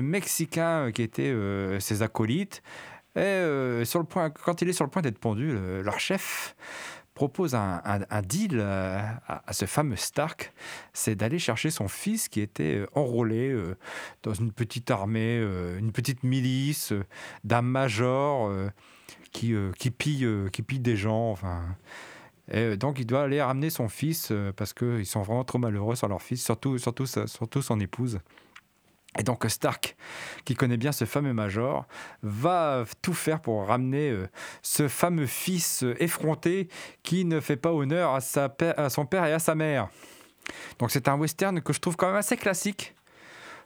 Mexicains 0.00 0.86
euh, 0.86 0.90
qui 0.90 1.02
étaient 1.02 1.30
euh, 1.30 1.78
ses 1.78 2.02
acolytes. 2.02 2.62
Et 3.14 3.20
euh, 3.20 3.84
sur 3.84 3.98
le 4.00 4.04
point, 4.06 4.30
quand 4.30 4.62
il 4.62 4.68
est 4.68 4.72
sur 4.72 4.84
le 4.84 4.90
point 4.90 5.02
d'être 5.02 5.18
pendu, 5.18 5.52
le- 5.52 5.82
leur 5.82 6.00
chef 6.00 6.56
propose 7.28 7.54
un, 7.54 8.02
deal 8.22 8.58
euh, 8.58 9.00
à, 9.28 9.52
ce 9.52 9.64
fameux 9.64 9.94
Stark, 9.94 10.52
c'est 10.92 11.14
d'aller 11.14 11.38
chercher 11.38 11.70
son 11.70 11.86
fils 11.86 12.28
qui 12.28 12.40
était 12.40 12.78
euh, 12.78 12.86
enrôlé 12.96 13.48
euh, 13.48 13.76
dans 14.24 14.34
une 14.34 14.50
petite 14.50 14.90
armée, 14.90 15.36
une 15.78 15.92
petite 15.92 16.24
milice 16.24 16.92
d'un 17.44 17.62
major 17.62 18.50
qui, 19.30 19.54
qui, 19.78 19.90
pille, 19.92 20.26
qui 20.52 20.62
pille 20.62 20.80
des 20.80 20.96
gens. 20.96 21.30
Enfin, 21.30 21.62
donc 22.76 22.98
il 22.98 23.06
doit 23.06 23.22
aller 23.22 23.40
ramener 23.40 23.70
son 23.70 23.88
fils 23.88 24.32
parce 24.56 24.72
qu'ils 24.72 25.06
sont 25.06 25.22
vraiment 25.22 25.44
trop 25.44 25.58
malheureux 25.58 25.94
sur 25.94 26.08
leur 26.08 26.22
fils, 26.22 26.42
surtout, 26.42 26.78
surtout, 26.78 27.06
surtout 27.06 27.62
son 27.62 27.78
épouse. 27.78 28.18
Et 29.18 29.22
donc 29.22 29.44
Stark, 29.48 29.96
qui 30.44 30.54
connaît 30.54 30.78
bien 30.78 30.90
ce 30.90 31.04
fameux 31.04 31.34
major, 31.34 31.86
va 32.22 32.84
tout 33.02 33.12
faire 33.12 33.40
pour 33.40 33.66
ramener 33.66 34.10
euh, 34.10 34.26
ce 34.62 34.88
fameux 34.88 35.26
fils 35.26 35.82
euh, 35.84 35.94
effronté 36.02 36.68
qui 37.02 37.26
ne 37.26 37.38
fait 37.40 37.56
pas 37.56 37.72
honneur 37.72 38.14
à, 38.14 38.20
sa 38.20 38.48
à 38.76 38.88
son 38.88 39.04
père 39.04 39.26
et 39.26 39.32
à 39.34 39.38
sa 39.38 39.54
mère. 39.54 39.88
Donc 40.78 40.90
c'est 40.90 41.08
un 41.08 41.16
western 41.18 41.60
que 41.60 41.72
je 41.72 41.80
trouve 41.80 41.96
quand 41.96 42.06
même 42.06 42.16
assez 42.16 42.36
classique. 42.36 42.94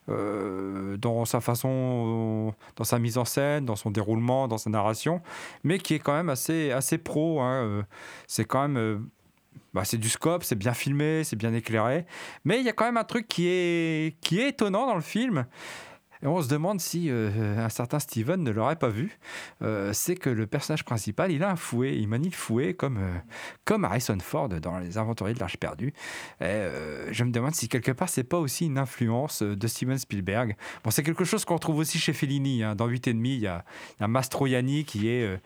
euh, 0.09 0.97
dans 0.99 1.25
sa 1.25 1.41
façon, 1.41 2.55
dans 2.77 2.85
sa 2.85 2.99
mise 2.99 3.19
en 3.19 3.25
scène, 3.25 3.65
dans 3.65 3.77
son 3.77 3.91
déroulement, 3.91 4.47
dans 4.49 4.59
sa 4.59 4.71
narration, 4.71 5.21
mais 5.65 5.79
qui 5.79 5.95
est 5.95 5.99
quand 5.99 6.15
même 6.15 6.29
assez, 6.29 6.71
assez 6.71 6.99
pro. 6.99 7.41
hein, 7.41 7.85
C'est 8.29 8.45
quand 8.45 8.69
même 8.69 9.09
bah, 9.77 9.85
c'est 9.85 9.99
du 9.99 10.09
scope, 10.09 10.43
c'est 10.43 10.57
bien 10.57 10.73
filmé, 10.73 11.23
c'est 11.23 11.37
bien 11.37 11.53
éclairé. 11.53 12.07
Mais 12.45 12.61
il 12.61 12.65
y 12.65 12.69
a 12.71 12.73
quand 12.73 12.87
même 12.87 12.97
un 12.97 13.05
truc 13.05 13.29
qui 13.29 13.47
est, 13.47 14.19
qui 14.23 14.41
est 14.41 14.49
étonnant 14.49 14.87
dans 14.87 14.95
le 14.95 15.03
film. 15.03 15.45
Et 16.23 16.27
on 16.27 16.41
se 16.41 16.49
demande 16.49 16.81
si 16.81 17.11
euh, 17.11 17.63
un 17.63 17.69
certain 17.69 17.99
Steven 17.99 18.43
ne 18.43 18.51
l'aurait 18.51 18.77
pas 18.77 18.89
vu. 18.89 19.19
Euh, 19.61 19.93
c'est 19.93 20.15
que 20.15 20.31
le 20.31 20.47
personnage 20.47 20.83
principal, 20.83 21.31
il 21.31 21.43
a 21.43 21.51
un 21.51 21.57
fouet, 21.57 21.95
il 21.95 22.09
manie 22.09 22.31
le 22.31 22.35
fouet 22.35 22.73
comme, 22.73 22.97
euh, 22.97 23.19
comme 23.67 23.85
Harrison 23.85 24.17
Ford 24.19 24.49
dans 24.49 24.79
Les 24.79 24.97
Aventuriers 24.97 25.35
de 25.35 25.41
l'Arche 25.41 25.59
perdue. 25.59 25.93
Je 26.41 27.23
me 27.23 27.31
demande 27.31 27.55
si 27.55 27.69
quelque 27.69 27.93
part, 27.93 28.09
c'est 28.09 28.25
pas 28.25 28.39
aussi 28.39 28.65
une 28.65 28.79
influence 28.79 29.43
de 29.43 29.67
Steven 29.67 29.99
Spielberg. 29.99 30.57
Bon, 30.85 30.91
c'est 30.91 31.03
quelque 31.03 31.25
chose 31.25 31.45
qu'on 31.45 31.57
retrouve 31.57 31.77
aussi 31.77 31.99
chez 31.99 32.15
Fellini. 32.15 32.63
hein. 32.63 32.75
Dans 32.75 32.87
8 32.87 33.09
et 33.09 33.13
demi, 33.13 33.35
il 33.35 33.41
y 33.43 33.47
a, 33.47 33.63
a 34.01 34.09
Mastroianni 34.09 34.87
qui 34.87 35.09
est 35.09 35.39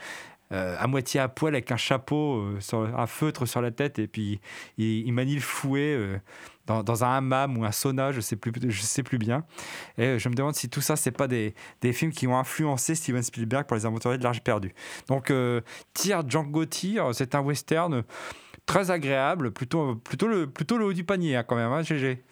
euh, 0.53 0.77
à 0.79 0.87
moitié 0.87 1.21
à 1.21 1.29
poil 1.29 1.55
avec 1.55 1.71
un 1.73 1.77
chapeau, 1.77 2.43
euh, 2.43 2.93
un 2.97 3.07
feutre 3.07 3.47
sur 3.47 3.61
la 3.61 3.71
tête, 3.71 3.99
et 3.99 4.07
puis 4.07 4.41
il, 4.79 5.07
il 5.07 5.13
manie 5.13 5.35
le 5.35 5.41
fouet 5.41 5.95
euh, 5.95 6.19
dans, 6.83 7.05
un 7.05 7.17
hammam 7.17 7.59
ou 7.59 7.65
un 7.65 7.73
sauna, 7.73 8.13
je 8.13 8.21
sais 8.21 8.37
sais 8.71 9.03
plus 9.03 9.19
bien. 9.19 9.45
Et 9.99 10.05
euh, 10.05 10.19
je 10.19 10.29
me 10.29 10.35
demande 10.35 10.55
si 10.55 10.69
tout 10.69 10.81
ça, 10.81 10.97
c'est 10.97 11.11
pas 11.11 11.27
des, 11.29 11.55
films 11.93 12.13
qui 12.13 12.27
ont 12.27 12.39
influencé 12.39 12.95
Steven 12.95 13.23
Spielberg 13.23 13.67
pour 13.67 13.77
les 13.77 13.87
aventuriers 13.87 14.19
de 14.19 14.25
l'Arche 14.25 14.41
perdue. 14.41 14.75
Donc, 15.09 15.31
euh, 15.31 15.61
Tir 15.95 16.29
Django 16.29 16.65
Tir, 16.65 17.11
c'est 17.13 17.35
un 17.35 17.41
western 17.41 18.05
très 18.67 18.91
agréable, 18.91 19.51
plutôt, 19.51 19.97
plutôt 19.97 20.29
le 20.29 20.85
haut 20.85 20.93
du 20.93 21.05
panier 21.05 21.37
hein, 21.37 21.43
quand 21.43 21.57
même, 21.57 21.73
hein, 21.73 21.83
GG. 21.83 22.23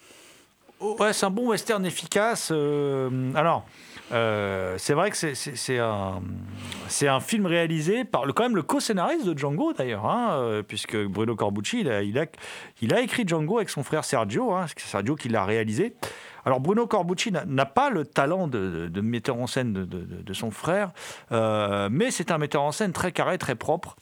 Ouais, 0.81 1.13
c'est 1.13 1.27
un 1.27 1.31
bon 1.31 1.49
western 1.49 1.85
efficace. 1.85 2.51
euh, 2.53 3.33
alors, 3.35 3.65
euh, 4.13 4.77
c'est 4.79 4.95
vrai 4.95 5.11
que 5.11 5.17
c'est- 5.17 5.79
un, 5.79 7.21
film 7.21 7.47
réalisé 7.47 8.05
par 8.05 8.27
le, 8.27 8.33
quand 8.33 8.45
même 8.45 8.57
le 8.57 8.63
co-scénariste 8.63 9.27
de 9.27 9.37
Django 9.37 9.73
d'ailleurs, 9.73 10.07
hein, 10.07 10.31
euh, 10.35 10.63
puisque 10.63 10.97
Bruno 10.97 11.35
Corbucci, 11.35 11.81
il 11.81 12.95
a, 12.95 13.01
écrit 13.01 13.27
Django 13.27 13.59
avec 13.59 13.71
son 13.71 13.83
frère 13.83 14.05
Sergio, 14.05 14.53
hein, 14.53 14.67
Sergio 14.77 15.17
qui 15.17 15.29
l'a 15.29 15.45
réalisé. 15.45 15.95
Alors 16.45 16.61
Bruno 16.61 16.87
Corbucci 16.87 17.33
n'a- 17.33 17.67
pas 17.67 17.91
le 17.91 18.05
talent 18.05 18.49
de, 18.49 19.01
metteur 19.01 19.37
en 19.37 19.47
scène 19.47 19.73
de, 19.73 20.33
son 20.33 20.51
frère, 20.51 20.93
euh, 21.33 21.89
mais 21.91 22.11
c'est 22.11 22.31
un 22.31 22.39
metteur 22.39 22.63
en 22.63 22.73
scène 22.73 22.93
très 22.93 23.13
carré, 23.13 23.39
très 23.39 23.55
propre, 23.55 23.97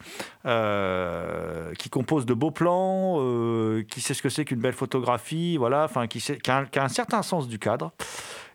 euh, 0.45 1.73
qui 1.73 1.89
compose 1.89 2.25
de 2.25 2.33
beaux 2.33 2.51
plans, 2.51 3.17
euh, 3.19 3.83
qui 3.89 4.01
sait 4.01 4.13
ce 4.13 4.21
que 4.21 4.29
c'est 4.29 4.45
qu'une 4.45 4.59
belle 4.59 4.73
photographie, 4.73 5.57
voilà, 5.57 5.83
enfin 5.83 6.07
qui 6.07 6.23
a 6.47 6.83
un 6.83 6.89
certain 6.89 7.21
sens 7.21 7.47
du 7.47 7.59
cadre. 7.59 7.91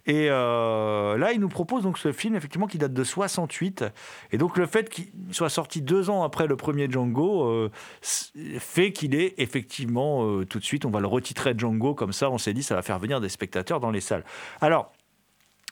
Et 0.07 0.29
euh, 0.31 1.17
là, 1.17 1.33
il 1.33 1.41
nous 1.41 1.49
propose 1.49 1.85
donc 1.85 1.99
ce 1.99 2.13
film, 2.13 2.35
effectivement, 2.35 2.67
qui 2.67 2.79
date 2.79 2.93
de 2.93 3.05
68. 3.05 3.85
Et 4.33 4.39
donc, 4.39 4.57
le 4.57 4.67
fait 4.67 4.89
qu'il 4.89 5.07
soit 5.31 5.49
sorti 5.49 5.81
deux 5.81 6.11
ans 6.11 6.25
après 6.25 6.47
le 6.47 6.57
premier 6.57 6.91
Django 6.91 7.47
euh, 7.47 7.71
fait 8.03 8.93
qu'il 8.93 9.15
est 9.15 9.35
effectivement, 9.39 10.27
euh, 10.27 10.45
tout 10.45 10.59
de 10.59 10.65
suite, 10.65 10.85
on 10.85 10.91
va 10.91 11.01
le 11.01 11.07
retitrer 11.07 11.55
Django, 11.57 11.95
comme 11.95 12.13
ça, 12.13 12.31
on 12.31 12.39
s'est 12.39 12.53
dit, 12.53 12.63
ça 12.63 12.75
va 12.75 12.83
faire 12.83 12.99
venir 12.99 13.21
des 13.21 13.29
spectateurs 13.29 13.79
dans 13.79 13.91
les 13.91 14.01
salles. 14.01 14.25
Alors, 14.61 14.93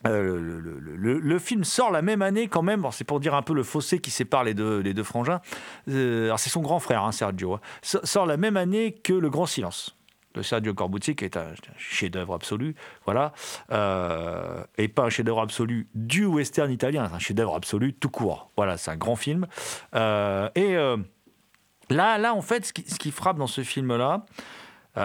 le, 0.05 1.39
film 1.39 1.65
sort 1.65 1.91
la 1.91 2.01
même 2.01 2.23
année 2.23 2.49
quand 2.49 2.63
même, 2.63 2.83
Bon, 2.83 2.91
c'est 2.91 3.05
pour 3.05 3.21
dire 3.21 3.35
un 3.35 3.43
peu 3.43 3.53
le 3.53 3.63
fossé 3.63 3.99
qui 3.99 4.11
sépare 4.11 4.45
les 4.45 4.55
deux, 4.55 4.79
les 4.79 4.95
deux 4.95 5.03
frangins. 5.03 5.41
Alors 5.87 6.39
c'est 6.39 6.49
son 6.49 6.63
grand 6.63 6.79
frère, 6.79 7.05
hein, 7.05 7.13
Sergio, 7.13 7.55
hein. 7.55 7.61
So- 7.83 8.01
sort 8.05 8.25
la 8.25 8.39
même 8.39 8.57
année 8.57 8.93
que 8.93 9.13
Le 9.13 9.29
Grand 9.29 9.45
Silence 9.45 10.00
de 10.35 10.43
Sergio 10.43 10.75
Corbucci, 10.75 11.17
qui 11.17 11.25
est 11.25 11.37
un, 11.37 11.53
chef-d'œuvre 11.77 12.35
absolu, 12.35 12.75
voilà, 13.05 13.33
euh, 13.73 14.63
et 14.79 14.89
pas 14.89 15.05
un 15.05 15.11
chef-d'œuvre 15.11 15.41
absolu 15.41 15.89
du 15.95 16.25
western 16.25 16.71
italien, 16.71 17.07
c'est 17.09 17.15
un 17.17 17.19
chef-d'œuvre 17.19 17.55
absolu 17.55 17.95
tout 17.95 18.11
court. 18.11 18.51
Voilà, 18.57 18.77
c'est 18.77 18.91
un 18.91 18.97
grand 18.97 19.17
film. 19.17 19.47
Euh, 19.95 20.49
et 20.55 20.77
euh, 20.77 20.97
là, 21.89 22.19
là, 22.19 22.35
en 22.35 22.43
fait, 22.43 22.67
ce 22.67 22.73
qui, 22.73 22.89
ce 22.89 22.99
qui 22.99 23.11
frappe 23.11 23.39
dans 23.39 23.47
ce 23.47 23.63
film-là, 23.63 24.25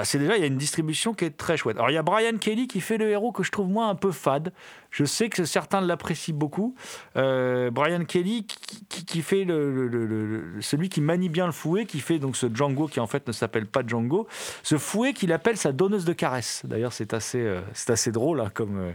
c'est 0.03 0.17
déjà, 0.17 0.35
il 0.35 0.41
y 0.41 0.43
a 0.43 0.47
une 0.47 0.57
distribution 0.57 1.13
qui 1.13 1.25
est 1.25 1.37
très 1.37 1.55
chouette. 1.55 1.77
Alors, 1.77 1.89
il 1.89 1.93
y 1.93 1.97
a 1.97 2.03
Brian 2.03 2.37
Kelly 2.37 2.67
qui 2.67 2.81
fait 2.81 2.97
le 2.97 3.09
héros 3.09 3.31
que 3.31 3.43
je 3.43 3.51
trouve, 3.51 3.69
moi, 3.69 3.85
un 3.85 3.95
peu 3.95 4.11
fade. 4.11 4.51
Je 4.95 5.03
sais 5.03 5.27
que 5.27 5.43
certains 5.43 5.81
l'apprécient 5.81 6.33
beaucoup. 6.33 6.73
Euh, 7.17 7.69
Brian 7.69 8.05
Kelly 8.05 8.47
qui, 8.87 9.21
fait 9.21 9.43
le, 9.43 10.55
celui 10.61 10.87
qui 10.87 11.01
manie 11.01 11.27
bien 11.27 11.47
le 11.47 11.51
fouet, 11.51 11.85
qui 11.85 11.99
fait 11.99 12.17
donc 12.17 12.37
ce 12.37 12.47
Django 12.47 12.87
qui, 12.87 13.01
en 13.01 13.07
fait, 13.07 13.27
ne 13.27 13.33
s'appelle 13.33 13.67
pas 13.67 13.81
Django. 13.85 14.25
Ce 14.63 14.77
fouet 14.77 15.11
qu'il 15.11 15.33
appelle 15.33 15.57
sa 15.57 15.73
donneuse 15.73 16.05
de 16.05 16.13
caresses. 16.13 16.61
D'ailleurs, 16.63 16.93
c'est 16.93 17.13
assez, 17.13 17.41
euh, 17.41 17.59
assez 17.89 18.13
drôle 18.13 18.39
hein, 18.39 18.49
comme, 18.53 18.79
euh, 18.79 18.91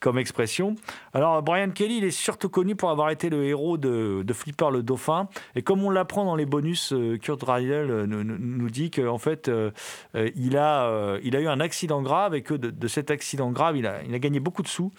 comme 0.00 0.18
expression. 0.18 0.74
Alors, 1.14 1.42
Brian 1.42 1.70
Kelly, 1.70 1.96
il 1.96 2.04
est 2.04 2.10
surtout 2.10 2.50
connu 2.50 2.76
pour 2.76 2.90
avoir 2.90 3.08
été 3.08 3.30
le 3.30 3.42
héros 3.44 3.78
de, 3.78 4.22
Flipper 4.34 4.68
le 4.70 4.82
Dauphin. 4.82 5.28
Et 5.54 5.62
comme 5.62 5.82
on 5.82 5.88
l'apprend 5.88 6.26
dans 6.26 6.36
les 6.36 6.44
bonus, 6.44 6.92
euh, 6.92 7.16
Kurt 7.16 7.42
Rydell 7.42 8.04
nous, 8.04 8.22
nous- 8.22 8.68
dit 8.68 8.90
qu'en 8.90 9.16
fait, 9.16 9.50
il, 10.14 10.58
a, 10.58 11.16
il 11.22 11.34
a 11.34 11.40
eu 11.40 11.48
un 11.48 11.58
accident 11.58 12.02
grave 12.02 12.34
et 12.34 12.42
que 12.42 12.52
de, 12.52 12.68
de 12.68 12.86
cet 12.86 13.10
accident 13.10 13.50
grave, 13.50 13.78
il 13.78 13.86
a, 13.86 14.02
il 14.02 14.14
a 14.14 14.18
gagné 14.18 14.40
beaucoup 14.40 14.62
de 14.62 14.68
sous. 14.68 14.92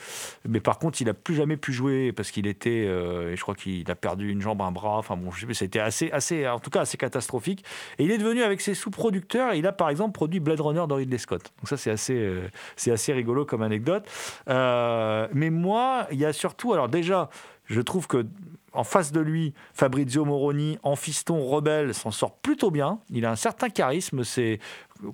Mais 0.48 0.60
par 0.60 0.80
contre, 0.80 1.02
il 1.02 1.06
n'a 1.06 1.14
plus 1.14 1.36
jamais 1.36 1.58
pu 1.58 1.74
jouer 1.74 2.12
parce 2.12 2.32
qu'il 2.32 2.48
était, 2.48 2.86
euh, 2.88 3.36
je 3.36 3.42
crois 3.42 3.56
qu'il 3.56 3.90
a 3.92 3.96
perdu 3.96 4.30
une 4.30 4.42
jambe, 4.42 4.62
un 4.62 4.72
bras. 4.72 4.98
Enfin 4.98 5.18
bon, 5.18 5.32
je 5.32 5.46
sais 5.46 5.54
c'était 5.54 5.80
assez, 5.80 6.12
assez, 6.12 6.48
en 6.48 6.60
tout 6.60 6.70
cas 6.70 6.82
assez 6.82 6.98
catastrophique. 6.98 7.64
Et 7.98 8.06
il 8.06 8.12
est 8.12 8.18
devenu 8.18 8.42
avec 8.44 8.62
ses 8.62 8.74
sous-producteurs. 8.74 9.54
Il 9.54 9.68
a 9.68 9.72
par 9.72 9.90
exemple 9.90 10.14
produit 10.14 10.40
Blade 10.40 10.62
Runner 10.62 10.86
de 10.88 10.94
Ridley. 10.94 11.18
Donc 11.30 11.42
ça, 11.66 11.78
c'est 11.78 11.92
assez, 11.92 12.16
euh, 12.16 12.48
c'est 12.76 12.92
assez 12.92 13.12
rigolo 13.12 13.46
comme 13.46 13.62
anecdote. 13.62 14.08
Euh, 14.48 15.28
mais 15.34 15.50
moi, 15.50 16.08
il 16.12 16.20
y 16.20 16.26
a 16.26 16.34
surtout, 16.34 16.74
alors 16.74 16.88
déjà, 16.88 17.30
je 17.66 17.82
trouve 17.82 18.08
que 18.08 18.26
en 18.72 18.84
face 18.84 19.12
de 19.12 19.20
lui, 19.20 19.54
Fabrizio 19.74 20.26
Moroni, 20.26 20.78
en 20.84 20.96
fiston 20.96 21.44
rebelle, 21.44 21.94
s'en 21.96 22.12
sort 22.12 22.36
plutôt 22.38 22.70
bien. 22.70 23.00
Il 23.10 23.26
a 23.26 23.32
un 23.32 23.36
certain 23.36 23.70
charisme, 23.70 24.24
c'est 24.24 24.60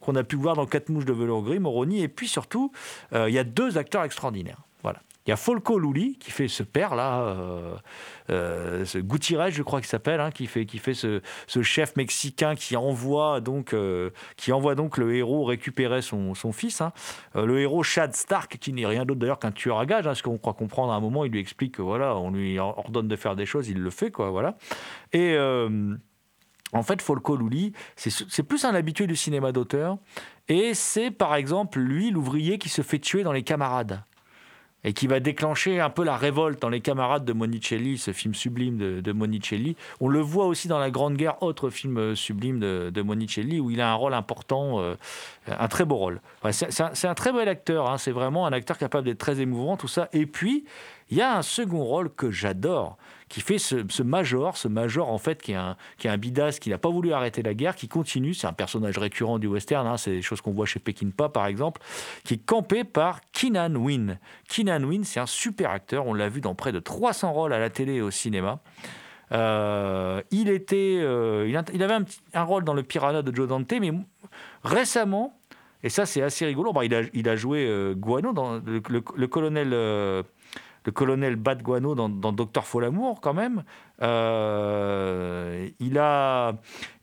qu'on 0.01 0.15
a 0.15 0.25
pu 0.25 0.35
voir 0.35 0.55
dans 0.55 0.65
Quatre 0.65 0.89
mouches 0.89 1.05
de 1.05 1.13
velours 1.13 1.41
gris, 1.41 1.59
Moroni. 1.59 2.01
Et 2.03 2.09
puis 2.09 2.27
surtout, 2.27 2.73
il 3.13 3.29
y 3.29 3.39
a 3.39 3.45
deux 3.45 3.77
acteurs 3.77 4.03
extraordinaires. 4.03 4.65
Il 5.25 5.31
y 5.31 5.33
a 5.33 5.37
Folco 5.37 5.79
Luli 5.79 6.17
qui 6.19 6.29
fait 6.29 6.47
ce 6.47 6.61
père 6.61 6.93
là, 6.93 7.21
euh, 7.21 7.75
euh, 8.29 8.85
ce 8.85 8.99
Gutiérrez, 8.99 9.51
je 9.51 9.63
crois 9.63 9.79
qu'il 9.79 9.87
s'appelle, 9.89 10.19
hein, 10.19 10.29
qui 10.29 10.45
fait 10.45 10.67
qui 10.67 10.77
fait 10.77 10.93
ce, 10.93 11.21
ce 11.47 11.63
chef 11.63 11.95
mexicain 11.95 12.53
qui 12.53 12.75
envoie 12.75 13.41
donc 13.41 13.73
euh, 13.73 14.11
qui 14.37 14.51
envoie 14.51 14.75
donc 14.75 14.97
le 14.97 15.15
héros 15.15 15.43
récupérer 15.43 16.03
son, 16.03 16.35
son 16.35 16.51
fils. 16.51 16.81
hein. 16.81 16.93
Le 17.33 17.59
héros 17.59 17.81
Chad 17.81 18.13
Stark, 18.13 18.57
qui 18.59 18.71
n'est 18.71 18.85
rien 18.85 19.03
d'autre 19.03 19.19
d'ailleurs 19.19 19.39
qu'un 19.39 19.51
tueur 19.51 19.79
à 19.79 19.87
gages, 19.87 20.05
hein, 20.05 20.13
ce 20.13 20.21
qu'on 20.21 20.37
croit 20.37 20.53
comprendre 20.53 20.93
à 20.93 20.95
un 20.95 20.99
moment, 20.99 21.25
il 21.25 21.31
lui 21.31 21.39
explique 21.39 21.75
que 21.75 21.81
voilà, 21.81 22.15
on 22.15 22.29
lui 22.29 22.59
ordonne 22.59 23.07
de 23.07 23.15
faire 23.15 23.35
des 23.35 23.47
choses, 23.47 23.67
il 23.67 23.79
le 23.79 23.89
fait 23.89 24.11
quoi, 24.11 24.29
voilà. 24.29 24.57
Et 25.11 25.35
en 26.73 26.83
fait, 26.83 27.01
Folco 27.01 27.35
Luli, 27.35 27.73
c'est 27.95 28.43
plus 28.43 28.65
un 28.65 28.75
habitué 28.75 29.07
du 29.07 29.15
cinéma 29.15 29.51
d'auteur. 29.51 29.97
Et 30.49 30.73
c'est 30.73 31.09
par 31.09 31.35
exemple 31.35 31.79
lui, 31.79 32.11
l'ouvrier, 32.11 32.57
qui 32.57 32.69
se 32.69 32.81
fait 32.81 32.99
tuer 32.99 33.23
dans 33.23 33.31
Les 33.31 33.43
Camarades. 33.43 34.03
Et 34.85 34.93
qui 34.93 35.07
va 35.07 35.19
déclencher 35.19 35.81
un 35.81 35.89
peu 35.89 36.03
la 36.03 36.15
révolte 36.15 36.61
dans 36.61 36.69
Les 36.69 36.79
Camarades 36.79 37.25
de 37.25 37.33
Monicelli, 37.33 37.97
ce 37.97 38.13
film 38.13 38.33
sublime 38.33 39.01
de, 39.01 39.11
Monicelli. 39.11 39.75
On 39.99 40.07
le 40.07 40.19
voit 40.19 40.45
aussi 40.45 40.67
dans 40.67 40.79
La 40.79 40.91
Grande 40.91 41.17
Guerre, 41.17 41.41
autre 41.41 41.69
film 41.69 41.97
euh, 41.97 42.15
sublime 42.15 42.59
de, 42.59 43.01
Monicelli, 43.01 43.59
où 43.59 43.71
il 43.71 43.81
a 43.81 43.91
un 43.91 43.95
rôle 43.95 44.13
important, 44.13 44.79
euh, 44.79 44.95
un 45.47 45.67
très 45.67 45.85
beau 45.85 45.95
rôle. 45.95 46.21
C'est 46.51 47.07
un 47.07 47.13
très 47.15 47.33
bel 47.33 47.49
acteur, 47.49 47.89
hein, 47.89 47.97
c'est 47.97 48.11
vraiment 48.11 48.45
un 48.45 48.53
acteur 48.53 48.77
capable 48.77 49.05
d'être 49.05 49.17
très 49.17 49.41
émouvant, 49.41 49.75
tout 49.75 49.87
ça. 49.87 50.07
Et 50.13 50.25
puis, 50.25 50.65
il 51.09 51.17
y 51.17 51.21
a 51.21 51.37
un 51.37 51.41
second 51.41 51.83
rôle 51.83 52.09
que 52.09 52.31
j'adore, 52.31 52.97
qui 53.29 53.41
fait 53.41 53.57
ce, 53.57 54.03
major, 54.03 54.57
ce 54.57 54.67
major 54.67 55.09
en 55.09 55.17
fait 55.17 55.41
qui 55.41 55.51
est 55.51 55.55
un, 55.55 55.77
qui 55.97 56.07
qui 56.59 56.69
n'a 56.69 56.77
pas 56.77 56.89
voulu 56.89 57.13
arrêter 57.13 57.41
la 57.41 57.53
guerre, 57.53 57.75
qui 57.75 57.87
continue, 57.87 58.33
c'est 58.33 58.47
un 58.47 58.53
personnage 58.53 58.97
récurrent 58.97 59.39
du 59.39 59.47
western, 59.47 59.87
hein, 59.87 59.97
c'est 59.97 60.11
des 60.11 60.21
choses 60.21 60.41
qu'on 60.41 60.51
voit 60.51 60.65
chez 60.65 60.79
Peckinpah 60.79 61.29
par 61.29 61.47
exemple, 61.47 61.81
qui 62.23 62.35
est 62.35 62.45
campé 62.45 62.83
par 62.83 63.21
Keenan 63.31 63.75
Wynn. 63.75 64.19
Keenan 64.47 64.83
Wynn, 64.83 65.03
c'est 65.03 65.19
un 65.19 65.25
super 65.25 65.71
acteur, 65.71 66.07
on 66.07 66.13
l'a 66.13 66.29
vu 66.29 66.41
dans 66.41 66.55
près 66.55 66.71
de 66.71 66.79
300 66.79 67.31
rôles 67.33 67.53
à 67.53 67.59
la 67.59 67.69
télé 67.69 67.95
et 67.95 68.01
au 68.01 68.11
cinéma. 68.11 68.59
Euh, 69.31 70.21
il 70.29 70.49
était, 70.49 70.99
euh, 71.01 71.47
il, 71.47 71.83
avait 71.83 72.05
un, 72.33 72.43
rôle 72.43 72.63
dans 72.63 72.75
le 72.75 72.83
Piranha 72.83 73.23
de 73.23 73.35
Joe 73.35 73.47
Dante, 73.47 73.73
mais 73.81 73.91
récemment, 74.63 75.39
et 75.81 75.89
ça 75.89 76.05
c'est 76.05 76.21
assez 76.21 76.45
rigolo, 76.45 76.73
bon, 76.73 76.81
il, 76.81 76.93
a, 77.29 77.35
joué 77.35 77.65
euh, 77.67 77.95
Guano 77.95 78.33
dans 78.33 78.59
le- 78.59 78.81
le 78.89 79.27
colonel. 79.27 80.23
Le 80.85 80.91
colonel 80.91 81.35
Bat 81.35 81.55
Guano 81.55 81.95
dans, 81.95 82.09
dans 82.09 82.31
Docteur 82.31 82.65
Folamour, 82.65 83.21
quand 83.21 83.33
même. 83.33 83.63
Euh, 84.01 85.67
il, 85.79 85.97
a, 85.97 86.53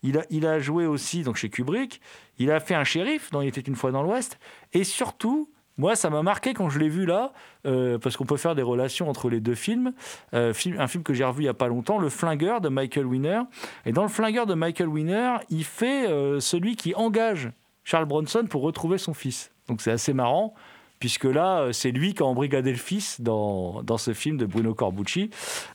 il, 0.01 0.17
a, 0.17 0.23
il 0.29 0.45
a 0.45 0.59
joué 0.59 0.85
aussi 0.85 1.23
donc, 1.23 1.35
chez 1.35 1.49
Kubrick. 1.49 2.01
Il 2.37 2.51
a 2.51 2.59
fait 2.59 2.75
un 2.75 2.83
shérif 2.83 3.29
dans 3.31 3.41
Il 3.41 3.47
était 3.47 3.61
une 3.61 3.75
fois 3.75 3.91
dans 3.91 4.01
l'Ouest. 4.01 4.39
Et 4.71 4.83
surtout, 4.83 5.49
moi, 5.77 5.95
ça 5.95 6.09
m'a 6.09 6.23
marqué 6.23 6.53
quand 6.53 6.69
je 6.69 6.79
l'ai 6.79 6.89
vu 6.89 7.05
là, 7.05 7.33
euh, 7.65 7.97
parce 7.97 8.15
qu'on 8.15 8.25
peut 8.25 8.37
faire 8.37 8.55
des 8.55 8.61
relations 8.61 9.09
entre 9.09 9.29
les 9.29 9.39
deux 9.39 9.55
films. 9.55 9.93
Euh, 10.33 10.53
un 10.77 10.87
film 10.87 11.03
que 11.03 11.13
j'ai 11.13 11.23
revu 11.23 11.41
il 11.41 11.45
n'y 11.45 11.49
a 11.49 11.53
pas 11.53 11.67
longtemps, 11.67 11.99
Le 11.99 12.09
Flingueur 12.09 12.61
de 12.61 12.69
Michael 12.69 13.05
Winner. 13.05 13.41
Et 13.85 13.91
dans 13.91 14.03
Le 14.03 14.09
Flingueur 14.09 14.45
de 14.45 14.53
Michael 14.53 14.87
Winner, 14.87 15.37
il 15.49 15.65
fait 15.65 16.07
celui 16.39 16.75
qui 16.75 16.95
engage 16.95 17.51
Charles 17.83 18.05
Bronson 18.05 18.45
pour 18.49 18.61
retrouver 18.61 18.97
son 18.97 19.13
fils. 19.13 19.51
Donc 19.67 19.81
c'est 19.81 19.91
assez 19.91 20.13
marrant 20.13 20.53
puisque 21.03 21.25
là, 21.25 21.63
euh, 21.63 21.73
c'est 21.73 21.91
lui 21.91 22.13
qui 22.13 22.23
a 22.23 22.25
embrigadé 22.25 22.71
le 22.71 22.77
fils 22.77 23.19
dans, 23.19 23.83
dans 23.83 23.97
ce 23.97 24.13
film 24.13 24.37
de 24.37 24.45
Bruno 24.45 24.73
Corbucci. 24.73 25.31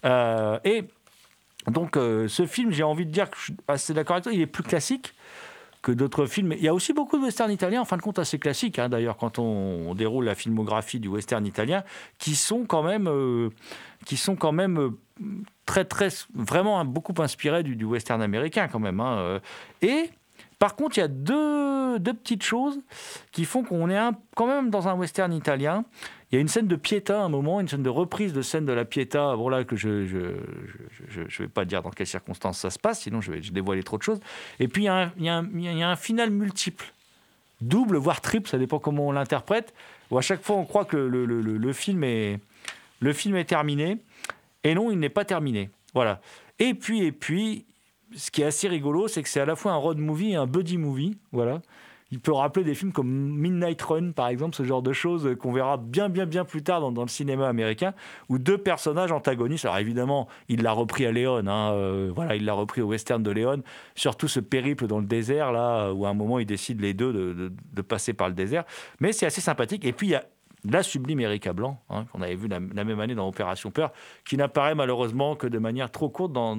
Euh, 0.06 0.58
et 0.64 0.84
donc, 1.66 1.98
euh, 1.98 2.28
ce 2.28 2.46
film, 2.46 2.72
j'ai 2.72 2.82
envie 2.82 3.04
de 3.04 3.10
dire 3.10 3.28
que 3.28 3.36
je 3.36 3.42
suis 3.42 3.56
assez 3.68 3.92
d'accord 3.92 4.14
avec 4.14 4.22
toi, 4.24 4.32
il 4.32 4.40
est 4.40 4.46
plus 4.46 4.62
classique 4.62 5.12
que 5.82 5.92
d'autres 5.92 6.24
films. 6.24 6.54
Il 6.54 6.62
y 6.62 6.68
a 6.68 6.72
aussi 6.72 6.94
beaucoup 6.94 7.18
de 7.18 7.24
westerns 7.24 7.50
italiens, 7.50 7.82
en 7.82 7.84
fin 7.84 7.98
de 7.98 8.00
compte 8.00 8.18
assez 8.18 8.38
classiques, 8.38 8.78
hein, 8.78 8.88
d'ailleurs, 8.88 9.18
quand 9.18 9.38
on, 9.38 9.94
déroule 9.94 10.24
la 10.24 10.34
filmographie 10.34 10.98
du 10.98 11.08
western 11.08 11.44
italien, 11.44 11.84
qui 12.18 12.34
sont 12.34 12.64
quand 12.64 12.82
même, 12.82 13.50
qui 14.06 14.16
sont 14.16 14.34
quand 14.34 14.52
même 14.52 14.92
très, 15.66 15.84
très, 15.84 16.08
vraiment 16.34 16.80
hein, 16.80 16.86
beaucoup 16.86 17.12
inspirés 17.18 17.62
du, 17.64 17.84
western 17.84 18.22
américain, 18.22 18.66
quand 18.66 18.80
même. 18.80 19.00
hein. 19.00 19.40
Et 19.82 20.08
par 20.58 20.74
contre, 20.76 20.98
il 20.98 21.00
y 21.00 21.04
a 21.04 21.08
deux, 21.08 21.98
deux 21.98 22.14
petites 22.14 22.42
choses 22.42 22.80
qui 23.32 23.44
font 23.44 23.62
qu'on 23.62 23.88
est 23.90 23.98
quand 24.36 24.46
même 24.46 24.70
dans 24.70 24.88
un 24.88 24.94
western 24.94 25.32
italien. 25.32 25.84
Il 26.30 26.34
y 26.34 26.38
a 26.38 26.40
une 26.40 26.48
scène 26.48 26.66
de 26.66 26.76
Pietà 26.76 27.20
à 27.20 27.24
un 27.24 27.28
moment, 27.28 27.60
une 27.60 27.68
scène 27.68 27.82
de 27.82 27.88
reprise 27.88 28.32
de 28.32 28.42
scène 28.42 28.66
de 28.66 28.72
la 28.72 28.84
Pietà. 28.84 29.34
Bon 29.36 29.48
là 29.48 29.64
que 29.64 29.76
je 29.76 30.04
je 30.06 30.18
je, 30.90 31.04
je- 31.22 31.28
je 31.28 31.42
vais 31.42 31.48
pas 31.48 31.64
dire 31.64 31.82
dans 31.82 31.90
quelles 31.90 32.06
circonstances 32.06 32.58
ça 32.58 32.70
se 32.70 32.78
passe, 32.78 33.00
sinon 33.02 33.20
je 33.20 33.32
vais 33.32 33.40
dévoiler 33.40 33.82
trop 33.82 33.96
de 33.98 34.02
choses. 34.02 34.20
Et 34.60 34.68
puis 34.68 34.82
il 34.82 34.86
y 34.86 34.88
a 34.88 34.94
un, 35.04 35.12
il 35.16 35.24
y 35.24 35.28
a 35.28 35.36
un- 35.38 35.48
il 35.54 35.78
y 35.78 35.82
a 35.82 35.88
un 35.88 35.96
final 35.96 36.30
multiple, 36.30 36.92
double 37.60 37.96
voire 37.96 38.20
triple, 38.20 38.48
ça 38.48 38.58
dépend 38.58 38.78
comment 38.78 39.06
on 39.08 39.12
l'interprète. 39.12 39.72
Où 40.10 40.18
à 40.18 40.22
chaque 40.22 40.42
fois 40.42 40.56
on 40.56 40.64
croit 40.64 40.84
que 40.84 40.96
le, 40.96 41.24
le- 41.24 41.40
le- 41.40 41.56
le 41.56 41.72
film 41.72 42.02
est 42.04 42.40
le 43.00 43.12
film 43.12 43.36
est 43.36 43.44
terminé, 43.44 43.98
et 44.64 44.74
non 44.74 44.90
il 44.90 44.98
n'est 44.98 45.08
pas 45.08 45.24
terminé. 45.24 45.70
Voilà. 45.94 46.20
Et 46.58 46.74
puis 46.74 47.04
et 47.04 47.12
puis 47.12 47.64
ce 48.14 48.30
qui 48.30 48.42
est 48.42 48.46
assez 48.46 48.68
rigolo, 48.68 49.08
c'est 49.08 49.22
que 49.22 49.28
c'est 49.28 49.40
à 49.40 49.46
la 49.46 49.56
fois 49.56 49.72
un 49.72 49.76
road 49.76 49.98
movie 49.98 50.32
et 50.32 50.36
un 50.36 50.46
buddy 50.46 50.78
movie. 50.78 51.18
Voilà. 51.32 51.60
Il 52.10 52.20
peut 52.20 52.32
rappeler 52.32 52.64
des 52.64 52.74
films 52.74 52.90
comme 52.90 53.06
Midnight 53.08 53.82
Run, 53.82 54.12
par 54.12 54.28
exemple, 54.28 54.56
ce 54.56 54.62
genre 54.62 54.80
de 54.80 54.94
choses 54.94 55.36
qu'on 55.38 55.52
verra 55.52 55.76
bien, 55.76 56.08
bien, 56.08 56.24
bien 56.24 56.46
plus 56.46 56.62
tard 56.62 56.90
dans, 56.90 57.02
le 57.02 57.08
cinéma 57.08 57.46
américain, 57.46 57.92
où 58.30 58.38
deux 58.38 58.56
personnages 58.56 59.12
antagonistes. 59.12 59.66
Alors 59.66 59.76
évidemment, 59.76 60.26
il 60.48 60.62
l'a 60.62 60.72
repris 60.72 61.04
à 61.04 61.12
Léon, 61.12 61.46
hein, 61.46 61.72
euh, 61.72 62.10
voilà, 62.14 62.34
il 62.34 62.46
l'a 62.46 62.54
repris 62.54 62.80
au 62.80 62.86
western 62.86 63.22
de 63.22 63.30
Léon. 63.30 63.62
Surtout 63.94 64.26
ce 64.26 64.40
périple 64.40 64.86
dans 64.86 65.00
le 65.00 65.04
désert, 65.04 65.52
là, 65.52 65.92
où 65.92 66.06
à 66.06 66.08
un 66.08 66.14
moment, 66.14 66.38
ils 66.38 66.46
décident 66.46 66.80
les 66.80 66.94
deux 66.94 67.12
de, 67.12 67.34
de- 67.34 67.52
de 67.74 67.82
passer 67.82 68.14
par 68.14 68.28
le 68.28 68.34
désert. 68.34 68.64
Mais 69.00 69.12
c'est 69.12 69.26
assez 69.26 69.42
sympathique. 69.42 69.84
Et 69.84 69.92
puis, 69.92 70.06
il 70.06 70.10
y 70.10 70.14
a 70.14 70.24
la 70.70 70.82
sublime 70.82 71.20
Erika 71.20 71.52
Blanc, 71.52 71.80
hein, 71.90 72.06
qu'on 72.12 72.22
avait 72.22 72.34
vu 72.36 72.48
la, 72.48 72.60
même 72.60 73.00
année 73.00 73.14
dans 73.14 73.28
Opération 73.28 73.70
Peur, 73.70 73.92
qui 74.24 74.36
n'apparaît 74.36 74.74
malheureusement 74.74 75.36
que 75.36 75.46
de 75.46 75.58
manière 75.58 75.90
trop 75.90 76.08
courte 76.08 76.32
dans, 76.32 76.56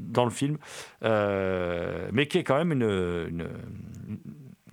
dans 0.00 0.24
le 0.24 0.30
film, 0.30 0.58
euh, 1.02 2.08
mais 2.12 2.26
qui 2.26 2.38
est 2.38 2.44
quand 2.44 2.56
même 2.56 2.72
une, 2.72 3.48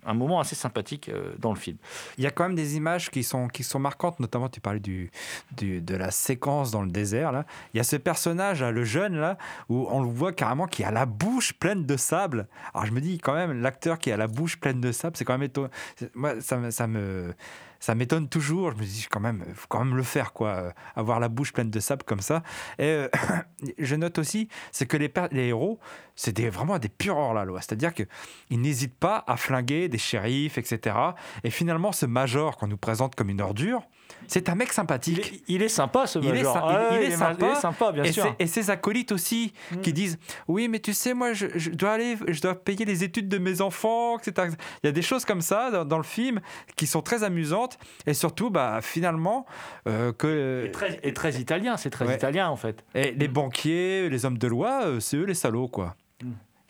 un 0.05 0.13
moment 0.13 0.39
assez 0.39 0.55
sympathique 0.55 1.09
euh, 1.09 1.33
dans 1.37 1.51
le 1.51 1.59
film. 1.59 1.77
Il 2.17 2.23
y 2.23 2.27
a 2.27 2.31
quand 2.31 2.43
même 2.43 2.55
des 2.55 2.75
images 2.75 3.09
qui 3.09 3.23
sont, 3.23 3.47
qui 3.47 3.63
sont 3.63 3.79
marquantes, 3.79 4.19
notamment 4.19 4.49
tu 4.49 4.59
parlais 4.59 4.79
du, 4.79 5.11
du- 5.57 5.81
de 5.81 5.95
la 5.95 6.11
séquence 6.11 6.71
dans 6.71 6.81
le 6.81 6.89
désert. 6.89 7.31
Là. 7.31 7.45
Il 7.73 7.77
y 7.77 7.79
a 7.79 7.83
ce 7.83 7.95
personnage, 7.95 8.63
le 8.63 8.83
jeune, 8.83 9.15
là, 9.15 9.37
où 9.69 9.87
on 9.89 10.01
le 10.01 10.09
voit 10.09 10.33
carrément 10.33 10.67
qui 10.67 10.83
a 10.83 10.91
la 10.91 11.05
bouche 11.05 11.53
pleine 11.53 11.85
de 11.85 11.97
sable. 11.97 12.47
Alors 12.73 12.85
je 12.85 12.91
me 12.91 13.01
dis 13.01 13.19
quand 13.19 13.33
même, 13.33 13.61
l'acteur 13.61 13.99
qui 13.99 14.11
a 14.11 14.17
la 14.17 14.27
bouche 14.27 14.59
pleine 14.59 14.81
de 14.81 14.91
sable, 14.91 15.17
c'est 15.17 15.25
quand 15.25 15.33
même 15.33 15.43
étonnant. 15.43 15.69
Moi, 16.15 16.41
ça 16.41 16.87
me... 16.87 17.33
Ça 17.81 17.95
m'étonne 17.95 18.29
toujours. 18.29 18.71
Je 18.71 18.77
me 18.77 18.83
dis 18.83 19.07
quand 19.11 19.19
même, 19.19 19.43
faut 19.55 19.65
quand 19.67 19.83
même 19.83 19.97
le 19.97 20.03
faire, 20.03 20.31
quoi. 20.31 20.49
euh, 20.49 20.71
Avoir 20.95 21.19
la 21.19 21.27
bouche 21.27 21.51
pleine 21.51 21.69
de 21.69 21.79
sable 21.81 22.03
comme 22.03 22.21
ça. 22.21 22.43
Et 22.79 22.83
euh, 22.83 23.09
je 23.77 23.95
note 23.95 24.17
aussi, 24.19 24.47
c'est 24.71 24.85
que 24.85 24.95
les, 24.95 25.11
les 25.31 25.47
héros, 25.47 25.79
c'est 26.23 26.33
des, 26.33 26.51
vraiment 26.51 26.77
des 26.77 26.87
purs 26.89 27.17
hors 27.17 27.33
la 27.33 27.45
loi. 27.45 27.61
C'est-à-dire 27.61 27.95
que 27.95 28.03
ils 28.51 28.61
n'hésitent 28.61 28.93
pas 28.99 29.23
à 29.25 29.37
flinguer 29.37 29.87
des 29.89 29.97
shérifs, 29.97 30.59
etc. 30.59 30.95
Et 31.43 31.49
finalement, 31.49 31.91
ce 31.91 32.05
major 32.05 32.57
qu'on 32.57 32.67
nous 32.67 32.77
présente 32.77 33.15
comme 33.15 33.29
une 33.29 33.41
ordure, 33.41 33.81
c'est 34.27 34.47
un 34.49 34.55
mec 34.55 34.67
Il 34.69 34.73
sympathique. 34.73 35.33
est, 35.33 35.41
il 35.47 35.61
est 35.63 35.67
sympa 35.69 36.05
ce 36.05 36.19
Il 36.19 36.25
est 36.27 36.43
major. 36.43 36.57
Ah 36.63 36.89
il- 36.91 36.97
est 37.07 37.11
sympa. 37.11 37.45
il 37.47 37.51
est 37.51 37.55
sympa, 37.59 37.91
bien 37.91 38.03
et, 38.03 38.11
sûr. 38.11 38.35
et 38.37 38.45
ses 38.45 38.69
acolytes 38.69 39.11
aussi, 39.11 39.51
qui 39.81 39.93
disent 39.93 40.19
Oui, 40.47 40.67
mais 40.67 40.79
tu 40.79 40.93
sais, 40.93 41.15
moi, 41.15 41.33
je, 41.33 41.47
je 41.55 41.71
dois 41.71 41.93
aller, 41.93 42.17
je 42.27 42.39
dois 42.39 42.53
payer 42.53 42.85
les 42.85 43.03
études 43.03 43.27
de 43.27 43.39
mes 43.39 43.61
enfants, 43.61 44.19
etc. 44.19 44.49
Il 44.83 44.87
y 44.87 44.89
a 44.89 44.91
des 44.91 45.01
choses 45.01 45.25
comme 45.25 45.41
ça 45.41 45.71
dans, 45.71 45.85
dans 45.85 45.97
le 45.97 46.03
film 46.03 46.39
qui 46.75 46.85
sont 46.85 47.01
très 47.01 47.23
amusantes. 47.23 47.79
Et 48.05 48.13
surtout, 48.13 48.51
bah, 48.51 48.79
finalement, 48.83 49.47
euh, 49.87 50.13
que. 50.13 50.65
Et 50.67 50.71
très, 50.71 50.99
et 51.01 51.13
très 51.13 51.33
italien, 51.39 51.77
c'est 51.77 51.89
très 51.89 52.05
Ouais. 52.05 52.15
italien 52.15 52.49
en 52.49 52.55
fait. 52.57 52.83
Et 52.93 53.11
les 53.13 53.27
banquiers, 53.27 54.07
les 54.09 54.25
hommes 54.25 54.37
de 54.37 54.47
loi, 54.47 54.81
euh, 54.85 54.99
c'est 54.99 55.17
eux 55.17 55.25
les 55.25 55.33
salauds, 55.33 55.67
quoi. 55.69 55.95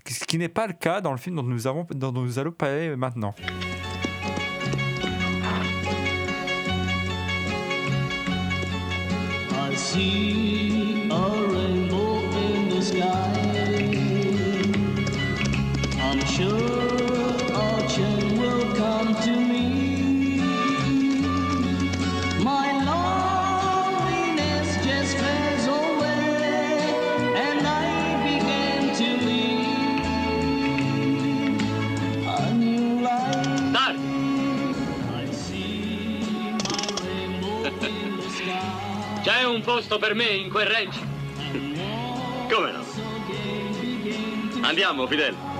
Ce 0.08 0.26
qui 0.26 0.38
n'est 0.38 0.50
pas 0.50 0.68
le 0.68 0.74
cas 0.74 1.02
dans 1.02 1.12
le 1.12 1.18
film 1.18 1.36
dont 1.36 1.44
nous, 1.44 2.40
allons 2.40 2.52
parler 2.52 2.96
maintenant. 2.96 3.34
Posto 39.82 39.98
per 39.98 40.14
me 40.14 40.26
in 40.26 40.50
quel 40.50 40.68
ranch? 40.68 41.00
Come 42.52 42.72
no? 42.72 42.86
Andiamo, 44.62 45.08
Fidel. 45.08 45.51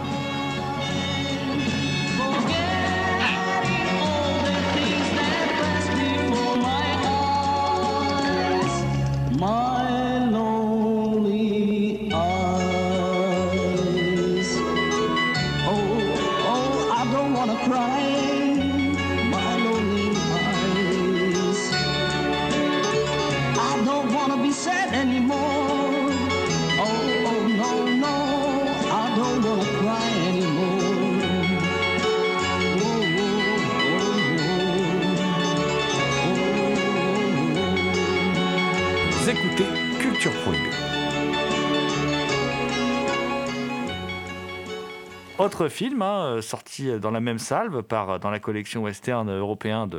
Autre 45.42 45.70
film 45.70 46.04
hein, 46.04 46.26
euh, 46.26 46.42
sorti 46.44 47.00
dans 47.00 47.10
la 47.10 47.20
même 47.20 47.40
salve 47.40 47.82
par, 47.82 48.20
dans 48.20 48.30
la 48.30 48.40
collection 48.40 48.84
western 48.84 49.28
européen 49.32 49.90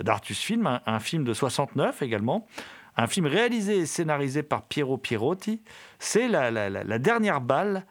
d'Artus 0.00 0.40
Film, 0.40 0.80
un, 0.84 0.98
film 0.98 1.22
de 1.22 1.32
69 1.32 2.02
également, 2.02 2.48
un 2.96 3.06
film 3.06 3.26
réalisé 3.26 3.78
et 3.78 3.86
scénarisé 3.86 4.42
par 4.42 4.62
Piero 4.62 4.98
Pierotti. 4.98 5.62
C'est 6.00 6.26
la, 6.26 6.98
dernière 6.98 7.40
balle 7.40 7.86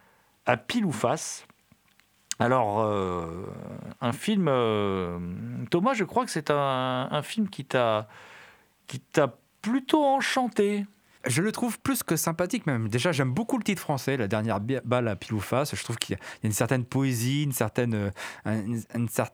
à 0.45 0.57
pile 0.57 0.83
ou 0.83 0.91
face. 0.91 1.47
Alors, 2.39 2.81
euh, 2.81 3.45
un 4.01 4.11
film... 4.11 4.47
euh, 4.49 5.17
Thomas, 5.71 5.93
je 5.93 6.03
crois 6.03 6.25
que 6.25 6.31
c'est 6.31 6.51
un, 6.51 7.07
un 7.09 7.21
film 7.21 7.47
qui 7.47 7.63
t'a 7.63 8.09
plutôt 9.61 10.03
enchanté. 10.03 10.85
Je 11.27 11.41
le 11.41 11.51
trouve 11.51 11.79
plus 11.79 12.03
que 12.03 12.15
sympathique 12.15 12.67
même. 12.67 12.87
Déjà, 12.87 13.11
j'aime 13.11 13.31
beaucoup 13.31 13.57
le 13.57 13.63
titre 13.63 13.81
français, 13.81 14.15
La 14.15 14.27
dernière 14.27 14.59
balle 14.59 15.07
à 15.07 15.15
pile 15.15 15.33
ou 15.33 15.39
face. 15.39 15.75
Je 15.75 15.83
trouve 15.83 15.97
qu'il 15.97 16.15
y 16.15 16.19
a 16.19 16.21
une 16.43 16.51
certaine 16.51 16.85
poésie, 16.85 17.43
une 17.43 17.51
certaine, 17.51 18.11
euh, 18.45 18.81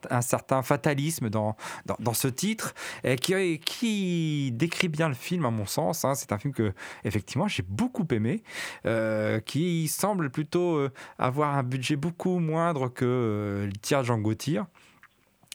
un, 0.10 0.22
certain 0.22 0.62
fatalisme 0.62 1.30
dans, 1.30 1.58
dans, 2.00 2.14
ce 2.14 2.28
titre 2.30 2.74
et 3.04 3.18
qui, 3.18 3.60
qui 3.60 4.52
décrit 4.54 4.88
bien 4.88 5.10
le 5.10 5.16
film 5.16 5.46
à 5.46 5.52
mon 5.52 5.66
sens. 5.66 6.06
hein. 6.06 6.16
C'est 6.16 6.32
un 6.32 6.38
film 6.38 6.54
que, 6.54 6.74
effectivement, 7.04 7.48
j'ai 7.48 7.64
beaucoup 7.64 8.08
aimé, 8.12 8.44
euh, 8.86 9.40
qui 9.40 9.88
semble 9.88 10.30
plutôt 10.30 10.76
euh, 10.76 10.92
avoir 11.20 11.58
un 11.58 11.64
budget 11.64 11.98
beaucoup 11.98 12.40
moindre 12.40 12.88
que 12.88 13.06
euh, 13.06 13.66
le 13.66 13.74
tir 13.74 14.04
Django 14.04 14.34
Tire 14.34 14.66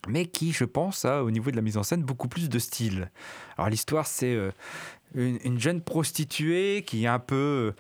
mais 0.09 0.27
qui, 0.27 0.53
je 0.53 0.65
pense, 0.65 1.05
a 1.05 1.23
au 1.23 1.31
niveau 1.31 1.51
de 1.51 1.57
la 1.57 1.63
mise 1.63 1.77
en 1.77 1.83
scène 1.83 2.03
beaucoup 2.03 2.29
plus 2.29 2.49
de 2.49 2.59
style. 2.59 3.11
Alors 3.57 3.69
l'histoire, 3.71 4.07
c'est 4.07 4.35
euh, 4.35 4.51
une, 5.15 5.39
une 5.45 5.61
jeune 5.61 5.81
prostituée 5.81 6.83
qui 6.87 7.05
est 7.05 7.09
un 7.09 7.19
peu 7.19 7.75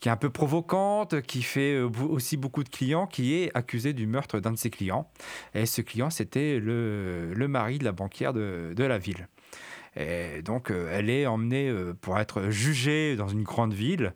qui 0.00 0.08
est 0.08 0.12
un 0.12 0.16
peu 0.16 0.30
provocante, 0.30 1.20
qui 1.20 1.42
fait 1.42 1.74
euh, 1.74 1.90
aussi 2.08 2.38
beaucoup 2.38 2.64
de 2.64 2.70
clients, 2.70 3.06
qui 3.06 3.34
est 3.34 3.50
accusée 3.54 3.92
du 3.92 4.06
meurtre 4.06 4.40
d'un 4.40 4.52
de 4.52 4.58
ses 4.58 4.70
clients. 4.70 5.10
Et 5.54 5.66
ce 5.66 5.82
client, 5.82 6.08
c'était 6.10 6.58
le, 6.58 7.34
le 7.34 7.48
mari 7.48 7.78
de 7.78 7.84
la 7.84 7.92
banquière 7.92 8.32
de, 8.32 8.72
de 8.74 8.84
la 8.84 8.96
ville. 8.96 9.28
Et 9.96 10.40
donc, 10.42 10.70
euh, 10.70 10.88
elle 10.90 11.10
est 11.10 11.26
emmenée 11.26 11.68
euh, 11.68 11.92
pour 12.00 12.18
être 12.18 12.48
jugée 12.48 13.14
dans 13.16 13.28
une 13.28 13.42
grande 13.42 13.74
ville. 13.74 14.14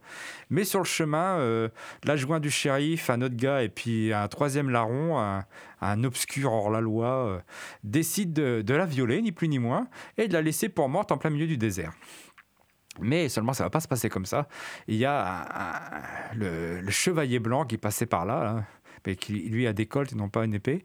Mais 0.48 0.64
sur 0.64 0.78
le 0.78 0.86
chemin, 0.86 1.68
l'adjoint 2.04 2.40
du 2.40 2.50
shérif, 2.50 3.10
un 3.10 3.20
autre 3.20 3.36
gars, 3.36 3.62
et 3.62 3.68
puis 3.68 4.12
un 4.12 4.28
troisième 4.28 4.70
larron, 4.70 5.18
un, 5.18 5.44
un 5.82 6.04
obscur 6.04 6.52
hors-la-loi, 6.52 7.42
décide 7.82 8.32
de, 8.32 8.62
de 8.62 8.74
la 8.74 8.86
violer, 8.86 9.20
ni 9.20 9.32
plus 9.32 9.48
ni 9.48 9.58
moins, 9.58 9.88
et 10.16 10.28
de 10.28 10.32
la 10.32 10.40
laisser 10.40 10.68
pour 10.70 10.88
morte 10.88 11.12
en 11.12 11.18
plein 11.18 11.30
milieu 11.30 11.46
du 11.46 11.58
désert. 11.58 11.92
Mais 13.00 13.28
seulement, 13.28 13.52
ça 13.52 13.64
va 13.64 13.70
pas 13.70 13.80
se 13.80 13.88
passer 13.88 14.08
comme 14.08 14.26
ça. 14.26 14.48
Il 14.86 14.96
y 14.96 15.04
a 15.04 16.30
le, 16.34 16.88
chevalier 16.90 17.38
blanc 17.38 17.64
qui 17.64 17.76
passait 17.76 18.06
par 18.06 18.24
là, 18.24 18.44
là, 18.44 18.64
mais 19.06 19.16
qui 19.16 19.32
lui 19.32 19.66
a 19.66 19.72
des 19.72 19.86
coltes 19.86 20.12
et 20.12 20.16
non 20.16 20.28
pas 20.28 20.44
une 20.44 20.54
épée. 20.54 20.84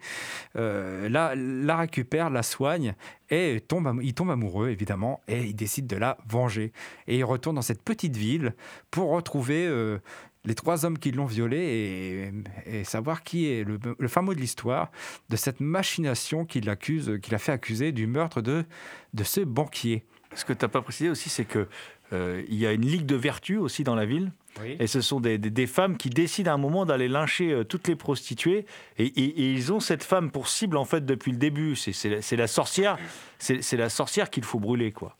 Euh, 0.55 1.07
la, 1.07 1.35
la 1.35 1.77
récupère, 1.77 2.29
la 2.29 2.43
soigne 2.43 2.95
et 3.29 3.61
tombe, 3.65 3.99
il 4.01 4.13
tombe 4.13 4.31
amoureux 4.31 4.69
évidemment 4.69 5.21
et 5.27 5.43
il 5.43 5.55
décide 5.55 5.87
de 5.87 5.95
la 5.95 6.17
venger. 6.27 6.73
Et 7.07 7.17
il 7.17 7.23
retourne 7.23 7.55
dans 7.55 7.61
cette 7.61 7.83
petite 7.83 8.17
ville 8.17 8.55
pour 8.91 9.11
retrouver 9.11 9.67
euh, 9.67 9.99
les 10.45 10.55
trois 10.55 10.85
hommes 10.85 10.97
qui 10.97 11.11
l'ont 11.11 11.25
violé 11.25 12.31
et, 12.65 12.83
savoir 12.83 13.23
qui 13.23 13.47
est 13.47 13.63
le, 13.63 13.77
mot 14.21 14.33
de 14.33 14.39
l'histoire 14.39 14.91
de 15.29 15.35
cette 15.35 15.59
machination 15.59 16.45
qui 16.45 16.61
qui 16.61 17.31
l'a 17.31 17.37
fait 17.37 17.51
accuser 17.51 17.91
du 17.91 18.07
meurtre 18.07 18.41
de, 18.41 18.65
de 19.13 19.23
ce 19.23 19.41
banquier. 19.41 20.05
Ce 20.35 20.45
que 20.45 20.53
tu 20.53 20.63
n'as 20.63 20.69
pas 20.69 20.81
précisé 20.81 21.09
aussi, 21.09 21.29
c'est 21.29 21.45
que 21.45 21.67
euh, 22.13 22.43
il 22.49 22.55
y 22.55 22.65
a 22.65 22.71
une 22.73 22.85
ligue 22.85 23.05
de 23.05 23.15
vertu 23.15 23.57
aussi 23.57 23.83
dans 23.83 23.95
la 23.95 24.05
ville. 24.05 24.31
Et 24.79 24.87
ce 24.87 24.99
sont 24.99 25.19
des, 25.19 25.37
des- 25.37 25.51
des 25.51 25.67
femmes 25.67 25.95
qui 25.95 26.09
décident 26.09 26.51
à 26.51 26.53
un 26.55 26.57
moment 26.57 26.85
d'aller 26.85 27.07
lyncher 27.07 27.51
euh, 27.51 27.63
toutes 27.63 27.87
les 27.87 27.95
prostituées. 27.95 28.65
Et, 28.97 29.05
et- 29.05 29.41
et 29.43 29.53
ils 29.53 29.71
ont 29.71 29.79
cette 29.79 30.03
femme 30.03 30.31
pour 30.31 30.47
cible, 30.49 30.75
en 30.77 30.85
fait, 30.85 31.05
depuis 31.05 31.31
le 31.31 31.37
début. 31.37 31.75
C'est- 31.75 32.09
la- 32.09 32.37
la 32.37 32.47
sorcière, 32.47 32.97
c'est 33.37 33.61
c'est 33.61 33.77
la 33.77 33.89
sorcière 33.89 34.29
qu'il 34.29 34.43
faut 34.43 34.59
brûler, 34.59 34.91
quoi. 34.91 35.15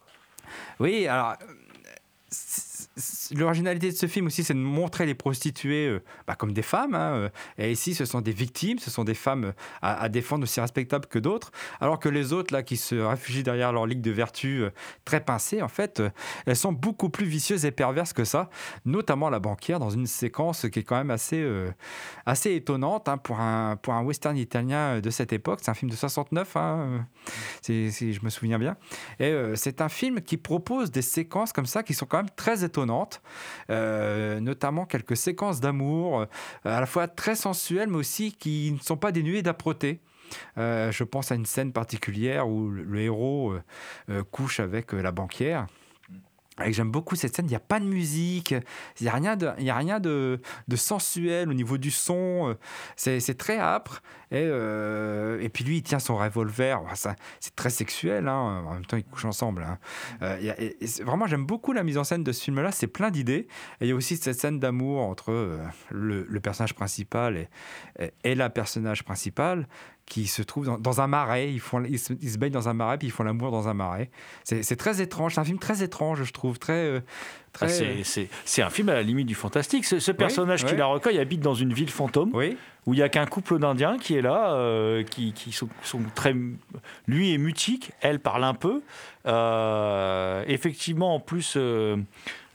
Oui, 0.80 1.06
alors. 1.08 1.36
L'originalité 3.36 3.92
de 3.92 3.96
ce 3.96 4.08
film 4.08 4.28
aussi, 4.28 4.44
c'est 4.44 4.54
de 4.54 4.60
montrer 4.60 5.06
les 5.06 5.14
prostituées 5.14 5.88
euh, 5.88 6.04
bah, 6.28 6.36
comme 6.36 6.54
des 6.54 6.62
femmes. 6.62 6.96
hein, 6.96 7.14
euh, 7.14 7.30
et 7.58 7.72
ici, 7.72 7.94
ce 7.94 8.04
sont 8.04 8.20
des 8.20 8.32
victimes, 8.32 8.80
ce 8.80 8.90
sont 8.90 9.04
des 9.04 9.14
femmes 9.14 9.46
euh, 9.46 9.52
à, 9.82 10.10
défendre 10.10 10.44
aussi 10.44 10.60
respectables 10.60 11.06
que 11.06 11.20
d'autres. 11.20 11.52
Alors 11.80 12.00
que 12.00 12.10
les 12.10 12.34
autres, 12.34 12.54
là, 12.54 12.64
qui 12.64 12.78
se 12.78 12.96
réfugient 12.96 13.44
derrière 13.44 13.72
leur 13.72 13.86
ligue 13.86 14.02
de 14.02 14.12
vertu 14.12 14.64
très 15.06 15.22
pincée, 15.22 15.62
en 15.62 15.68
fait, 15.68 16.02
elles 16.46 16.56
sont 16.56 16.74
beaucoup 16.74 17.10
plus 17.10 17.26
vicieuses 17.26 17.66
et 17.66 17.72
perverses 17.72 18.14
que 18.14 18.24
ça. 18.24 18.50
Notamment 18.86 19.30
la 19.30 19.40
banquière, 19.40 19.80
dans 19.80 19.90
une 19.90 20.08
séquence 20.08 20.68
qui 20.70 20.80
est 20.80 20.84
quand 20.84 20.98
même 20.98 21.12
assez, 21.12 21.48
assez 22.26 22.56
étonnante 22.56 23.08
hein, 23.08 23.18
pour, 23.18 23.40
un, 23.40 23.78
pour 23.78 23.94
un 23.94 24.04
western 24.04 24.36
italien 24.38 25.00
de 25.00 25.10
cette 25.10 25.32
époque. 25.32 25.60
C'est 25.62 25.72
un 25.72 25.76
film 25.76 25.92
de 25.92 25.96
69, 25.96 26.58
hein, 26.58 27.06
si, 27.62 28.14
je 28.14 28.20
me 28.24 28.30
souviens 28.30 28.60
bien. 28.60 28.76
Et 29.20 29.34
c'est 29.56 29.82
un 29.82 29.90
film 29.90 30.22
qui 30.22 30.38
propose 30.38 30.92
des 30.92 31.02
séquences 31.02 31.54
comme 31.54 31.68
ça 31.68 31.84
qui 31.84 31.94
sont 31.94 32.06
quand 32.06 32.18
même 32.18 32.32
très 32.36 32.64
étonnantes, 32.64 32.89
euh, 33.70 34.40
notamment 34.40 34.86
quelques 34.86 35.18
séquences 35.18 35.60
d'amour, 35.60 36.22
euh, 36.22 36.26
à 36.66 36.80
la 36.80 36.86
fois 36.86 37.08
très 37.08 37.36
sensuelles, 37.36 37.90
mais 37.90 37.98
aussi 37.98 38.34
qui 38.34 38.72
ne 38.72 38.80
sont 38.80 38.98
pas 38.98 39.12
dénuées 39.12 39.42
d'âpreté. 39.42 40.00
Euh, 40.58 40.92
je 40.92 41.04
pense 41.04 41.32
à 41.32 41.36
une 41.36 41.46
scène 41.46 41.74
particulière 41.74 42.48
où 42.48 42.70
le, 42.70 43.00
héros 43.00 43.56
couche 44.32 44.60
avec 44.60 44.94
la 44.94 45.12
banquière. 45.12 45.66
J'aime 46.68 46.92
beaucoup 46.92 47.16
cette 47.16 47.36
scène, 47.36 47.46
il 47.46 47.50
n'y 47.50 47.56
a 47.56 47.60
pas 47.62 47.80
de 47.80 47.86
musique, 47.86 48.52
il 48.52 49.04
n'y 49.04 49.08
a 49.08 49.14
rien, 49.14 49.36
de, 49.36 49.50
il 49.58 49.64
y 49.64 49.70
a 49.70 49.76
rien 49.76 50.00
de, 50.00 50.40
sensuel 50.76 51.50
au 51.50 51.54
niveau 51.54 51.78
du 51.78 51.92
son, 51.92 52.50
euh, 52.50 52.54
c'est 52.96 53.38
très 53.38 53.58
âpre. 53.58 54.02
Et, 54.32 54.44
euh, 54.44 55.40
et 55.42 55.50
puis 55.50 55.64
lui, 55.64 55.78
il 55.78 55.82
tient 55.82 55.98
son 55.98 56.16
revolver, 56.18 56.82
c'est 57.40 57.56
très 57.56 57.72
sexuel, 57.72 58.28
hein. 58.28 58.64
en 58.68 58.74
même 58.76 58.86
temps 58.86 58.98
ils 58.98 59.04
couchent 59.04 59.26
ensemble. 59.26 59.64
hein. 59.64 59.80
Euh, 60.22 60.54
vraiment, 61.02 61.26
j'aime 61.26 61.46
beaucoup 61.46 61.74
la 61.74 61.84
mise 61.84 61.98
en 61.98 62.04
scène 62.04 62.24
de 62.24 62.32
ce 62.32 62.44
film-là, 62.44 62.72
c'est 62.72 62.88
plein 62.88 63.10
d'idées. 63.10 63.48
Et 63.82 63.86
il 63.86 63.88
y 63.88 63.92
a 63.92 63.96
aussi 63.96 64.18
cette 64.18 64.40
scène 64.40 64.60
d'amour 64.60 65.02
entre 65.02 65.60
le, 65.90 66.26
le 66.30 66.40
personnage 66.40 66.76
principal 66.76 67.48
et 68.24 68.36
la 68.36 68.50
personnage 68.50 69.04
principale 69.04 69.68
qui 70.10 70.28
se 70.28 70.42
trouve 70.42 70.66
dans, 70.66 70.78
dans 70.78 71.00
un 71.00 71.08
marais, 71.08 71.54
ils, 71.54 71.60
font, 71.62 71.82
ils, 71.86 72.00
se, 72.00 72.12
ils 72.22 72.32
se 72.32 72.38
baignent 72.38 72.52
dans 72.52 72.68
un 72.68 72.74
marais, 72.74 72.98
puis 72.98 73.08
ils 73.08 73.12
font 73.12 73.24
l'amour 73.24 73.52
dans 73.52 73.68
un 73.70 73.74
marais. 73.74 74.10
C'est 74.44 74.76
très 74.76 75.02
étrange, 75.02 75.36
c'est 75.36 75.40
un 75.40 75.46
film 75.46 75.60
très 75.60 75.82
étrange, 75.84 76.24
je 76.24 76.34
trouve, 76.34 76.60
très... 76.60 76.74
euh, 76.74 77.00
très... 77.54 77.68
Ah, 77.68 77.70
c'est- 77.70 78.04
C'est 78.04 78.28
c'est 78.44 78.62
un 78.62 78.70
film 78.70 78.90
à 78.90 78.96
la 78.96 79.04
limite 79.04 79.28
du 79.28 79.36
fantastique. 79.36 79.86
Ce, 79.86 80.00
ce 80.00 80.12
personnage 80.12 80.66
qui 80.66 80.72
ouais. 80.72 80.78
la 80.78 80.88
recueille 80.88 81.20
habite 81.20 81.40
dans 81.42 81.54
une 81.54 81.74
ville 81.74 81.90
fantôme 81.92 82.32
Oui, 82.34 82.58
où 82.86 82.94
il 82.94 82.98
n'y 82.98 83.04
a 83.04 83.10
qu'un 83.10 83.26
couple 83.28 83.60
d'Indiens 83.60 83.98
qui 84.00 84.16
est 84.16 84.22
là, 84.22 84.54
euh, 84.54 85.04
qui, 85.04 85.32
qui 85.34 85.52
sont, 85.52 85.70
sont 85.84 86.02
très. 86.16 86.36
Lui 87.08 87.34
est 87.34 87.38
mutique, 87.38 87.92
elle 88.02 88.20
parle 88.20 88.44
un 88.44 88.56
peu. 88.56 88.82
Euh, 89.28 90.44
effectivement, 90.48 91.16
en 91.16 91.20
plus, 91.20 91.54
euh, 91.56 91.98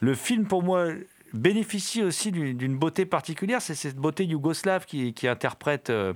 le 0.00 0.14
film 0.14 0.46
pour 0.46 0.62
moi 0.62 0.86
bénéficie 1.32 2.00
aussi 2.02 2.30
d'une 2.30 2.56
d'une 2.56 2.76
beauté 2.76 3.06
particulière. 3.06 3.60
C'est 3.60 3.74
cette 3.74 3.96
beauté 3.96 4.24
yougoslave 4.24 4.84
qui, 4.86 5.12
qui 5.14 5.26
interprète, 5.26 5.90
euh, 5.90 6.12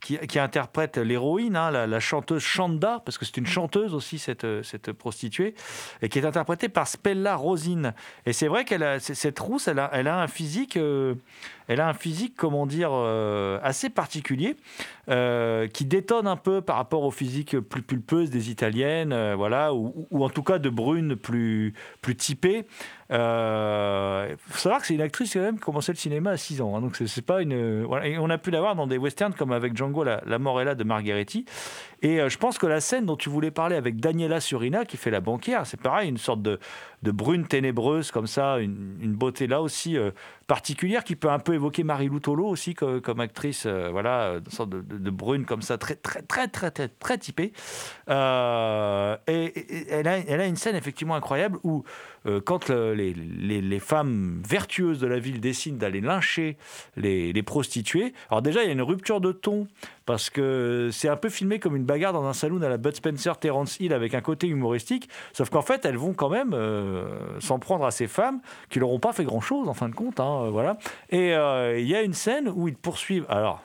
qui, 0.00 0.38
interprète 0.38 0.96
l'héroïne, 0.96 1.56
hein, 1.56 1.70
la, 1.70 2.00
chanteuse 2.00 2.42
Chanda, 2.42 3.02
parce 3.04 3.18
que 3.18 3.24
c'est 3.24 3.36
une 3.36 3.46
chanteuse 3.46 3.94
aussi, 3.94 4.18
cette, 4.18 4.46
cette 4.62 4.92
prostituée, 4.92 5.54
et 6.02 6.08
qui 6.08 6.18
est 6.18 6.24
interprétée 6.24 6.68
par 6.68 6.88
Spella 6.88 7.36
Rosine. 7.36 7.94
Et 8.26 8.32
c'est 8.32 8.48
vrai 8.48 8.64
qu'elle 8.64 8.82
a, 8.82 9.00
cette 9.00 9.38
rousse, 9.38 9.68
elle 9.68 9.78
a, 9.78 9.90
elle 9.92 10.08
a 10.08 10.20
un 10.20 10.26
physique, 10.28 10.76
euh, 10.76 11.14
elle 11.68 11.80
a 11.80 11.88
un 11.88 11.94
physique, 11.94 12.34
comment 12.36 12.66
dire, 12.66 12.90
euh, 12.92 13.58
assez 13.62 13.90
particulier, 13.90 14.56
euh, 15.08 15.68
qui 15.68 15.84
détonne 15.84 16.26
un 16.26 16.36
peu 16.36 16.60
par 16.60 16.76
rapport 16.76 17.02
au 17.02 17.10
physique 17.10 17.58
plus 17.58 17.82
pulpeuse 17.82 18.30
des 18.30 18.50
italiennes, 18.50 19.34
voilà, 19.34 19.74
ou, 19.74 20.06
en 20.12 20.30
tout 20.30 20.42
cas 20.42 20.58
de 20.58 20.70
brunes 20.70 21.16
plus, 21.16 21.74
plus 22.00 22.16
typées. 22.16 22.66
Il 23.10 23.16
faut 23.16 24.58
savoir 24.58 24.80
que 24.80 24.86
c'est 24.86 24.94
une 24.94 25.00
actrice 25.00 25.32
quand 25.32 25.40
même 25.40 25.56
qui 25.56 25.62
a 25.62 25.66
commencé 25.66 25.92
le 25.92 25.98
cinéma 25.98 26.30
à 26.30 26.36
6 26.36 26.60
ans, 26.60 26.76
hein, 26.76 26.80
donc 26.80 26.96
c'est 26.96 27.26
pas 27.26 27.42
une. 27.42 27.84
on 27.84 28.30
a 28.30 28.38
pu 28.38 28.50
la 28.50 28.60
voir 28.60 28.76
dans 28.76 28.86
des 28.86 28.98
westerns 28.98 29.34
comme 29.34 29.52
avec 29.52 29.76
Django, 29.76 29.89
la, 30.04 30.22
la 30.26 30.38
mort 30.38 30.60
de 30.74 30.84
Margheretti. 30.84 31.44
Et 32.02 32.20
euh, 32.20 32.28
je 32.28 32.38
pense 32.38 32.58
que 32.58 32.66
la 32.66 32.80
scène 32.80 33.04
dont 33.04 33.16
tu 33.16 33.28
voulais 33.28 33.50
parler 33.50 33.76
avec 33.76 34.00
Daniela 34.00 34.40
Surina, 34.40 34.84
qui 34.84 34.96
fait 34.96 35.10
la 35.10 35.20
banquière, 35.20 35.66
c'est 35.66 35.80
pareil, 35.80 36.08
une 36.08 36.16
sorte 36.16 36.40
de, 36.40 36.58
de 37.02 37.10
brune 37.10 37.46
ténébreuse 37.46 38.10
comme 38.10 38.26
ça, 38.26 38.58
une, 38.58 39.14
beauté 39.14 39.46
là 39.46 39.60
aussi 39.60 39.98
euh, 39.98 40.10
particulière 40.46 41.04
qui 41.04 41.14
peut 41.14 41.30
un 41.30 41.38
peu 41.38 41.54
évoquer 41.54 41.84
Marie-Lou 41.84 42.20
Tolo 42.20 42.46
aussi 42.46 42.74
comme, 42.74 43.20
actrice, 43.20 43.64
euh, 43.66 43.90
voilà, 43.90 44.36
une 44.44 44.50
sorte 44.50 44.70
de, 44.70 45.10
brune 45.10 45.44
comme 45.44 45.62
ça, 45.62 45.76
très 45.76 45.96
très 45.96 46.22
très 46.22 46.48
très 46.48 46.70
très, 46.70 46.88
très 46.88 47.18
typée. 47.18 47.52
Et, 48.08 49.44
et- 49.44 49.90
elle, 49.90 50.08
a, 50.08 50.18
elle 50.18 50.40
a 50.40 50.46
une 50.46 50.56
scène 50.56 50.76
effectivement 50.76 51.16
incroyable 51.16 51.58
où 51.64 51.84
euh, 52.26 52.40
quand 52.40 52.68
le- 52.68 52.94
les, 52.94 53.78
femmes 53.80 54.42
vertueuses 54.46 55.00
de 55.00 55.06
la 55.06 55.18
ville 55.18 55.40
décident 55.40 55.78
d'aller 55.78 56.00
lyncher 56.00 56.56
les, 56.96 57.42
prostituées, 57.42 58.12
alors 58.28 58.42
déjà 58.42 58.62
il 58.62 58.66
y 58.66 58.68
a 58.68 58.72
une 58.72 58.82
rupture 58.82 59.20
de 59.20 59.32
ton 59.32 59.66
parce 60.04 60.28
que 60.28 60.90
c'est 60.92 61.08
un 61.08 61.16
peu 61.16 61.28
filmé 61.28 61.58
comme 61.58 61.76
une 61.76 61.84
bagarre 61.84 62.12
dans 62.12 62.24
un 62.24 62.32
saloon 62.32 62.62
à 62.62 62.68
la 62.68 62.76
Bud 62.76 62.94
Spencer 62.94 63.38
Terrence 63.38 63.78
Hill 63.80 63.92
avec 63.92 64.14
un 64.14 64.20
côté 64.20 64.46
humoristique, 64.48 65.08
sauf 65.32 65.48
qu'en 65.50 65.62
fait 65.62 65.84
elles 65.84 65.96
vont 65.96 66.12
quand 66.12 66.28
même 66.30 66.52
euh, 66.52 67.40
s'en 67.40 67.58
prendre 67.58 67.84
à 67.84 67.90
ces 67.90 68.06
femmes 68.06 68.40
qui 68.68 68.78
leur 68.78 68.90
ont 68.90 68.98
pas 69.00 69.12
fait 69.12 69.24
grand 69.24 69.40
chose 69.40 69.68
en 69.68 69.74
fin 69.74 69.88
de 69.88 69.94
compte, 69.94 70.20
hein, 70.20 70.44
euh, 70.44 70.50
voilà. 70.50 70.78
Et 71.10 71.30
il 71.30 71.88
y 71.88 71.94
a 71.94 72.02
une 72.02 72.14
scène 72.14 72.48
où 72.48 72.68
ils 72.68 72.76
poursuivent. 72.76 73.26
Alors 73.28 73.62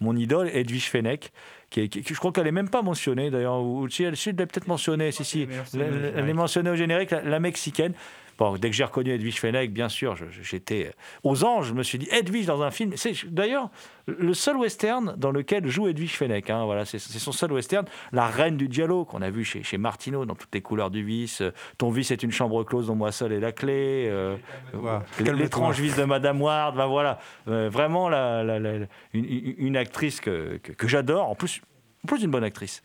mon 0.00 0.16
idole 0.16 0.48
Edwige 0.52 0.88
Fenech. 0.88 1.32
Qui 1.70 1.82
est- 1.82 1.88
qui- 1.88 2.02
qui- 2.02 2.14
je 2.14 2.18
crois 2.18 2.32
qu'elle 2.32 2.44
n'est 2.44 2.50
même 2.52 2.68
pas 2.68 2.82
mentionnée 2.82 3.30
d'ailleurs, 3.30 3.62
ou 3.62 3.88
si 3.88 4.02
elle, 4.02 4.16
si, 4.16 4.30
elle 4.30 4.36
l'a 4.36 4.46
peut-être 4.46 4.66
mentionnée, 4.66 5.12
si, 5.12 5.24
si, 5.24 5.46
elle, 5.74 6.12
elle 6.16 6.28
est 6.28 6.32
mentionnée 6.34 6.70
au 6.70 6.74
générique, 6.76 7.12
la, 7.12 7.22
la 7.22 7.38
mexicaine. 7.40 7.92
Bon, 8.40 8.56
dès 8.56 8.70
que 8.70 8.74
j'ai 8.74 8.84
reconnu 8.84 9.10
Edwige 9.10 9.38
Fenech, 9.38 9.70
bien 9.70 9.90
sûr, 9.90 10.16
j'étais 10.42 10.92
aux 11.22 11.44
anges, 11.44 11.68
je 11.68 11.74
me 11.74 11.82
suis 11.82 11.98
dit 11.98 12.08
Edwige 12.10 12.46
dans 12.46 12.62
un 12.62 12.70
film. 12.70 12.92
C'est 12.96 13.12
d'ailleurs 13.26 13.68
le 14.06 14.32
seul 14.32 14.56
western 14.56 15.14
dans 15.18 15.30
lequel 15.30 15.68
joue 15.68 15.88
Edwige 15.88 16.16
Fenech. 16.16 16.48
hein, 16.48 16.64
voilà, 16.64 16.86
c'est 16.86 16.98
son 16.98 17.32
seul 17.32 17.52
western. 17.52 17.84
La 18.12 18.28
reine 18.28 18.56
du 18.56 18.66
dialogue 18.66 19.08
qu'on 19.08 19.20
a 19.20 19.28
vu 19.28 19.44
chez, 19.44 19.62
chez 19.62 19.76
Martino 19.76 20.24
dans 20.24 20.34
toutes 20.34 20.54
les 20.54 20.62
couleurs 20.62 20.90
du 20.90 21.04
vice. 21.04 21.42
euh, 21.42 21.50
Ton 21.76 21.90
vice 21.90 22.10
est 22.12 22.22
une 22.22 22.32
chambre 22.32 22.64
close 22.64 22.86
dont 22.86 22.94
moi 22.94 23.12
seul 23.12 23.32
est 23.32 23.40
la 23.40 23.52
clé. 23.52 24.06
euh. 24.08 24.36
L- 25.20 25.34
L'étrange 25.34 25.78
vice 25.78 25.96
de 25.96 26.04
Madame 26.04 26.40
Ward, 26.40 26.74
ben 26.76 26.86
voilà, 26.86 27.18
Euh, 27.46 27.68
vraiment 27.70 28.08
la, 28.08 28.42
la- 28.42 28.58
la- 28.58 28.72
une, 29.12 29.24
une- 29.26 29.54
une 29.58 29.76
actrice 29.76 30.18
que, 30.18 30.56
que, 30.62 30.72
que 30.72 30.88
j'adore, 30.88 31.28
en 31.28 31.34
plus, 31.34 31.60
en 32.04 32.06
plus 32.06 32.22
une 32.22 32.30
bonne 32.30 32.44
actrice. 32.44 32.82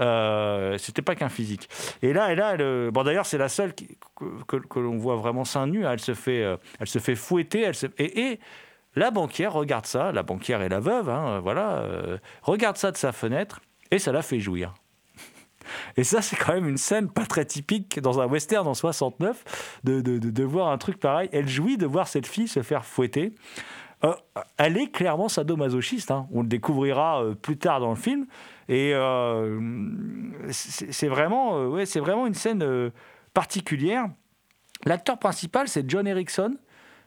Euh, 0.00 0.76
C'était 0.78 1.02
pas 1.02 1.14
qu'un 1.14 1.28
physique. 1.28 1.68
Et 2.02 2.12
là, 2.12 2.32
et 2.32 2.36
là 2.36 2.56
bon 2.90 3.02
d'ailleurs 3.02 3.26
c'est 3.26 3.38
la 3.38 3.48
seule 3.48 3.72
que, 3.74 4.78
l'on 4.78 4.96
voit 4.98 5.16
vraiment 5.16 5.44
seins 5.44 5.66
nus. 5.66 5.84
Elle 5.86 6.00
se 6.00 6.14
fait, 6.14 6.42
euh, 6.42 6.56
elle 6.80 6.86
se 6.88 6.98
fait 6.98 7.14
fouetter. 7.16 7.70
Et, 7.98 8.38
la 8.94 9.10
banquière 9.12 9.52
regarde 9.52 9.86
ça, 9.86 10.10
la 10.12 10.22
banquière 10.24 10.60
et 10.62 10.68
la 10.68 10.80
veuve, 10.80 11.08
hein, 11.08 11.38
voilà, 11.40 11.78
euh, 11.82 12.18
regarde 12.42 12.76
ça 12.78 12.90
de 12.90 12.96
sa 12.96 13.12
fenêtre 13.12 13.60
et 13.92 13.98
ça 13.98 14.10
la 14.12 14.22
fait 14.22 14.40
jouir. 14.40 14.74
Et 15.96 16.02
ça, 16.04 16.22
c'est 16.22 16.34
quand 16.36 16.54
même 16.54 16.66
une 16.66 16.78
scène 16.78 17.08
pas 17.08 17.26
très 17.26 17.44
typique 17.44 18.00
dans 18.00 18.20
un 18.20 18.26
western 18.26 18.66
en 18.66 18.74
69, 18.74 19.80
de, 19.84 20.00
de, 20.00 20.18
de- 20.18 20.30
de 20.30 20.42
voir 20.44 20.68
un 20.68 20.78
truc 20.78 20.98
pareil. 20.98 21.28
Elle 21.32 21.46
jouit 21.48 21.76
de 21.76 21.86
voir 21.86 22.08
cette 22.08 22.26
fille 22.26 22.48
se 22.48 22.62
faire 22.62 22.84
fouetter. 22.86 23.34
Euh, 24.04 24.14
elle 24.56 24.78
est 24.78 24.90
clairement 24.90 25.28
sadomasochiste. 25.28 26.10
hein. 26.10 26.26
On 26.32 26.40
le 26.42 26.48
découvrira 26.48 27.22
plus 27.42 27.58
tard 27.58 27.80
dans 27.80 27.90
le 27.90 27.96
film. 27.96 28.26
Et 28.68 28.92
euh, 28.94 29.58
c'est 30.50 30.92
c'est 30.92 31.08
vraiment, 31.08 31.58
euh, 31.58 31.68
ouais, 31.68 31.86
c'est 31.86 32.00
vraiment 32.00 32.26
une 32.26 32.34
scène 32.34 32.62
euh, 32.62 32.90
particulière. 33.32 34.08
L'acteur 34.84 35.18
principal, 35.18 35.68
c'est 35.68 35.88
John 35.90 36.06
Erickson, 36.06 36.56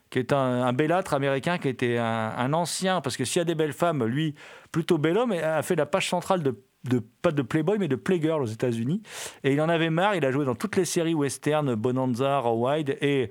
qui 0.10 0.20
est 0.20 0.34
un, 0.34 0.38
un 0.38 0.74
bellâtre 0.74 1.14
américain, 1.14 1.58
qui 1.58 1.70
était 1.70 1.98
un, 1.98 2.52
ancien, 2.54 3.00
parce 3.00 3.16
que 3.16 3.24
s'il 3.24 3.40
y 3.40 3.42
a 3.42 3.46
des 3.46 3.56
belles 3.56 3.74
femmes, 3.74 4.04
lui, 4.04 4.36
plutôt 4.72 4.98
bel 4.98 5.18
homme, 5.18 5.32
a 5.32 5.62
fait 5.62 5.76
la 5.76 5.86
page 5.86 6.10
centrale 6.10 6.44
de, 6.44 7.00
pas 7.22 7.32
de 7.32 7.42
Playboy, 7.42 7.78
mais 7.78 7.88
de 7.88 7.96
Playgirl 7.96 8.42
aux 8.42 8.48
États-Unis. 8.48 9.04
Et 9.44 9.54
il 9.54 9.62
en 9.62 9.70
avait 9.70 9.90
marre, 9.90 10.16
il 10.16 10.26
a 10.26 10.32
joué 10.32 10.44
dans 10.44 10.56
toutes 10.56 10.76
les 10.76 10.84
séries 10.84 11.14
western, 11.14 11.76
Bonanza, 11.76 12.40
Raw 12.40 12.68
Wide, 12.68 12.98
et 13.02 13.30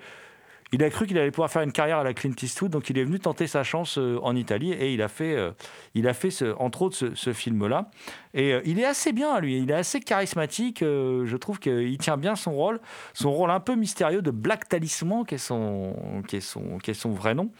il 0.73 0.85
a 0.85 0.91
cru 0.91 1.07
qu'il 1.07 1.18
allait 1.18 1.31
pouvoir 1.31 1.51
faire 1.51 1.62
une 1.62 1.73
carrière 1.73 1.99
à 1.99 2.05
la 2.05 2.14
Clint 2.14 2.35
Eastwood, 2.41 2.71
donc 2.71 2.91
il 2.91 2.99
est 2.99 3.05
venu 3.05 3.18
tenter 3.18 3.47
sa 3.47 3.64
chance 3.64 3.99
euh, 3.99 4.18
en 4.23 4.37
Italie 4.37 4.73
et 4.73 4.95
il 4.95 5.03
a 5.03 5.09
fait, 5.09 5.35
euh, 5.35 5.51
il 5.95 6.07
a 6.07 6.14
fait 6.14 6.31
entre 6.59 6.83
autres 6.83 7.12
ce, 7.14 7.33
film-là. 7.33 7.91
Et 8.35 8.55
euh, 8.55 8.61
il 8.64 8.79
est 8.79 8.85
assez 8.85 9.12
bien, 9.12 9.41
lui, 9.41 9.59
il 9.59 9.71
est 9.71 9.75
assez 9.75 10.01
charismatique. 10.01 10.81
je 10.81 11.37
trouve 11.37 11.59
qu'il 11.59 11.99
tient 11.99 12.16
bien 12.16 12.37
son 12.37 12.53
rôle, 12.53 12.81
son 13.14 13.33
rôle 13.33 13.51
un 13.51 13.61
peu 13.61 13.75
mystérieux 13.75 14.23
de 14.23 14.31
Black 14.31 14.68
Talisman, 14.68 15.25
qui 15.25 15.35
est 15.37 15.39
son, 15.39 16.23
qui 16.29 16.41
son, 16.41 16.79
qui 16.79 16.95
son 16.95 17.11
vrai 17.11 17.35
nom. 17.35 17.51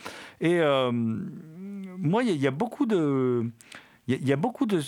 Et 0.41 0.61
moi, 0.61 2.23
il 2.23 2.37
y, 2.37 2.47
a- 2.47 2.51
beaucoup 2.51 2.87
de. 2.87 3.51
Il 4.07 4.29
y 4.29 4.33
a- 4.33 4.37
beaucoup 4.37 4.67
de, 4.67 4.81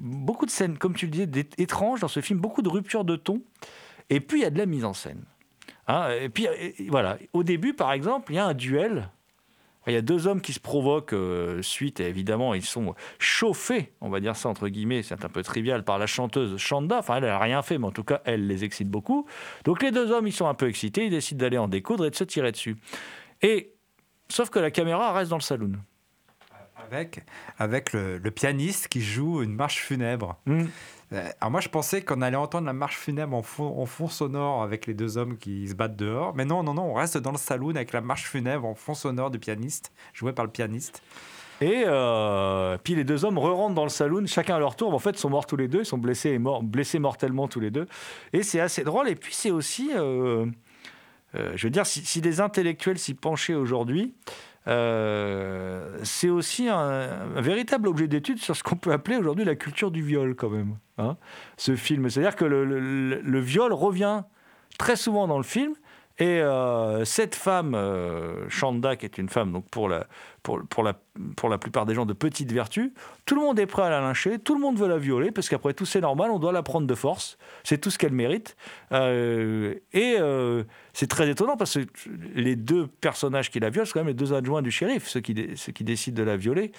beaucoup 0.00 0.46
de 0.46 0.50
scènes, 0.50 0.78
comme 0.78 0.94
tu 0.94 1.06
le 1.06 1.10
disais, 1.10 1.46
étranges 1.58 2.00
dans 2.00 2.08
ce 2.08 2.20
film, 2.20 2.38
beaucoup 2.38 2.62
de 2.62 2.68
ruptures 2.68 3.04
de 3.04 3.16
ton. 3.16 3.42
Et 4.10 4.20
puis, 4.20 4.40
il 4.40 4.42
y 4.42 4.46
a 4.46 4.50
de 4.50 4.58
la 4.58 4.66
mise 4.66 4.84
en 4.84 4.92
scène. 4.92 5.24
Hein, 5.86 6.10
et 6.20 6.28
puis, 6.28 6.46
et- 6.58 6.88
voilà. 6.88 7.18
Au 7.32 7.42
début, 7.42 7.74
par 7.74 7.92
exemple, 7.92 8.32
il 8.32 8.36
y 8.36 8.38
a 8.38 8.46
un 8.46 8.54
duel. 8.54 9.10
Il 9.86 9.92
y 9.92 9.96
a 9.96 10.00
deux 10.02 10.26
hommes 10.26 10.40
qui 10.40 10.54
se 10.54 10.60
provoquent 10.60 11.12
euh, 11.12 11.60
suite, 11.60 12.00
et 12.00 12.08
évidemment, 12.08 12.54
ils 12.54 12.64
sont 12.64 12.94
chauffés, 13.18 13.92
on 14.00 14.08
va 14.08 14.18
dire 14.18 14.34
ça 14.34 14.48
entre 14.48 14.68
guillemets, 14.68 15.02
c'est 15.02 15.22
un 15.22 15.28
peu 15.28 15.42
trivial, 15.42 15.84
par 15.84 15.98
la 15.98 16.06
chanteuse 16.06 16.56
Chanda. 16.56 17.00
Enfin, 17.00 17.16
elle 17.16 17.24
n'a 17.24 17.38
rien 17.38 17.60
fait, 17.60 17.76
mais 17.76 17.86
en 17.86 17.90
tout 17.92 18.02
cas, 18.02 18.22
elle 18.24 18.46
les 18.46 18.64
excite 18.64 18.88
beaucoup. 18.88 19.26
Donc, 19.64 19.82
les 19.82 19.90
deux 19.90 20.10
hommes, 20.10 20.26
ils 20.26 20.32
sont 20.32 20.46
un 20.46 20.54
peu 20.54 20.68
excités, 20.70 21.04
ils 21.04 21.10
décident 21.10 21.38
d'aller 21.40 21.58
en 21.58 21.68
découdre 21.68 22.06
et 22.06 22.10
de 22.10 22.16
se 22.16 22.24
tirer 22.24 22.50
dessus. 22.50 22.76
Et, 23.42 23.74
sauf 24.30 24.48
que 24.48 24.58
la 24.58 24.70
caméra 24.70 25.12
reste 25.12 25.28
dans 25.28 25.36
le 25.36 25.42
saloon. 25.42 25.72
Avec, 26.90 27.20
avec 27.58 27.92
le, 27.92 28.16
le 28.18 28.30
pianiste 28.30 28.88
qui 28.88 29.02
joue 29.02 29.42
une 29.42 29.54
marche 29.54 29.78
funèbre. 29.80 30.38
Hmm. 30.46 30.64
Euh, 31.12 31.28
Alors 31.40 31.50
moi 31.50 31.60
je 31.60 31.68
pensais 31.68 32.02
qu'on 32.02 32.22
allait 32.22 32.36
entendre 32.36 32.66
la 32.66 32.72
marche 32.72 32.96
funèbre 32.96 33.36
en 33.36 33.42
fond, 33.42 34.08
sonore 34.08 34.62
avec 34.62 34.86
les 34.86 34.94
deux 34.94 35.18
hommes 35.18 35.36
qui 35.36 35.68
se 35.68 35.74
battent 35.74 35.96
dehors. 35.96 36.34
Mais 36.34 36.44
non, 36.44 36.62
non, 36.62 36.74
non, 36.74 36.90
on 36.90 36.94
reste 36.94 37.18
dans 37.18 37.32
le 37.32 37.38
saloon 37.38 37.76
avec 37.76 37.92
la 37.92 38.00
marche 38.00 38.24
funèbre 38.24 38.66
en 38.66 38.74
fond 38.74 38.94
sonore 38.94 39.30
du 39.30 39.38
pianiste, 39.38 39.92
joué 40.12 40.32
par 40.32 40.44
le 40.44 40.50
pianiste. 40.50 41.02
Et 41.60 41.84
euh, 41.86 42.76
puis 42.82 42.94
les 42.94 43.04
deux 43.04 43.24
hommes 43.24 43.38
re-rentrent 43.38 43.74
dans 43.74 43.84
le 43.84 43.88
saloon, 43.88 44.26
chacun 44.26 44.56
à 44.56 44.58
leur 44.58 44.74
tour. 44.74 44.92
En 44.92 44.98
fait, 44.98 45.10
ils 45.10 45.18
sont 45.18 45.30
morts 45.30 45.46
tous 45.46 45.56
les 45.56 45.68
deux, 45.68 45.80
ils 45.80 45.86
sont 45.86 45.98
blessés, 45.98 46.30
et 46.30 46.38
morts, 46.38 46.62
blessés 46.62 46.98
mortellement 46.98 47.46
tous 47.46 47.60
les 47.60 47.70
deux. 47.70 47.86
Et 48.32 48.42
c'est 48.42 48.60
assez 48.60 48.82
drôle. 48.82 49.08
Et 49.08 49.14
puis 49.14 49.34
c'est 49.34 49.52
aussi, 49.52 49.90
euh, 49.94 50.46
je 51.32 51.66
veux 51.66 51.70
dire, 51.70 51.86
si, 51.86 52.04
si 52.04 52.20
des 52.20 52.40
intellectuels 52.40 52.98
s'y 52.98 53.14
penchaient 53.14 53.54
aujourd'hui, 53.54 54.14
euh, 54.66 55.98
c'est 56.02 56.30
aussi 56.30 56.68
un, 56.68 57.26
véritable 57.36 57.88
objet 57.88 58.08
d'étude 58.08 58.38
sur 58.38 58.56
ce 58.56 58.62
qu'on 58.62 58.76
peut 58.76 58.92
appeler 58.92 59.16
aujourd'hui 59.16 59.44
la 59.44 59.56
culture 59.56 59.90
du 59.90 60.02
viol, 60.02 60.34
quand 60.34 60.50
même. 60.50 60.76
hein, 60.98 61.16
ce 61.56 61.76
film. 61.76 62.08
C'est-à-dire 62.08 62.36
que 62.36 62.44
le, 62.44 63.40
viol 63.40 63.72
revient 63.72 64.22
très 64.78 64.96
souvent 64.96 65.26
dans 65.26 65.38
le 65.38 65.44
film. 65.44 65.74
Et 66.18 66.40
euh, 66.40 67.04
cette 67.04 67.34
femme, 67.34 67.74
euh, 67.74 68.48
Chanda, 68.48 68.94
qui 68.94 69.04
est 69.04 69.18
une 69.18 69.28
femme, 69.28 69.50
donc 69.50 69.68
pour 69.68 69.88
la, 69.88 70.06
pour, 70.44 70.60
pour, 70.68 70.82
la, 70.84 70.92
pour 71.36 71.48
la 71.48 71.56
plupart 71.56 71.86
des 71.86 71.94
gens 71.94 72.04
de 72.04 72.12
petite 72.12 72.52
vertu, 72.52 72.92
tout 73.24 73.34
le 73.34 73.40
monde 73.40 73.58
est 73.58 73.66
prêt 73.66 73.82
à 73.82 73.88
la 73.88 74.00
lyncher, 74.00 74.38
tout 74.38 74.54
le 74.54 74.60
monde 74.60 74.78
veut 74.78 74.86
la 74.86 74.98
violer, 74.98 75.32
parce 75.32 75.48
qu'après 75.48 75.72
tout, 75.72 75.86
c'est 75.86 76.02
normal, 76.02 76.30
on 76.30 76.38
doit 76.38 76.52
la 76.52 76.62
prendre 76.62 76.86
de 76.86 76.94
force, 76.94 77.38
c'est 77.64 77.80
tout 77.80 77.90
ce 77.90 77.96
qu'elle 77.96 78.12
mérite. 78.12 78.54
Euh, 78.92 79.74
et 79.94 80.16
euh, 80.20 80.62
c'est 80.92 81.06
très 81.06 81.30
étonnant, 81.30 81.56
parce 81.56 81.78
que 81.78 82.10
les 82.34 82.56
deux 82.56 82.86
personnages 82.86 83.50
qui 83.50 83.58
la 83.58 83.70
violent, 83.70 83.86
c'est 83.86 83.94
quand 83.94 84.00
même 84.00 84.08
les 84.08 84.14
deux 84.14 84.34
adjoints 84.34 84.60
du 84.60 84.70
shérif, 84.70 85.08
ceux 85.08 85.20
qui, 85.20 85.34
ceux 85.56 85.72
qui 85.72 85.82
décident 85.82 86.22
de 86.22 86.26
la 86.26 86.36
violer. 86.36 86.72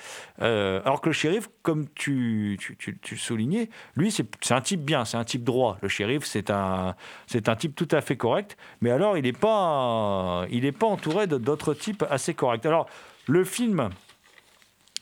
Euh, 0.43 0.80
alors 0.86 1.01
que 1.01 1.09
le 1.09 1.13
shérif, 1.13 1.49
comme 1.63 1.88
tu, 1.95 2.59
tu, 2.78 2.99
tu, 3.01 3.18
soulignais, 3.18 3.72
lui, 3.95 4.11
c'est 4.11 4.51
un 4.51 4.61
type 4.61 4.82
bien, 4.82 5.05
c'est 5.05 5.18
un 5.18 5.24
type 5.24 5.43
droit. 5.43 5.80
Le 5.82 5.88
shérif, 5.88 6.24
c'est 6.24 6.51
un, 6.51 6.95
un 7.34 7.55
type 7.55 7.76
tout 7.76 7.88
à 7.89 8.01
fait 8.01 8.16
correct, 8.16 8.57
mais 8.82 8.91
alors 8.91 9.18
il 9.18 9.24
n'est 9.24 9.34
pas, 9.34 10.45
pas 10.80 10.88
entouré 10.88 11.26
d'autres 11.26 11.74
types 11.74 12.05
assez 12.11 12.36
corrects. 12.36 12.68
Alors, 12.68 12.88
le 13.28 13.43
film, 13.43 13.89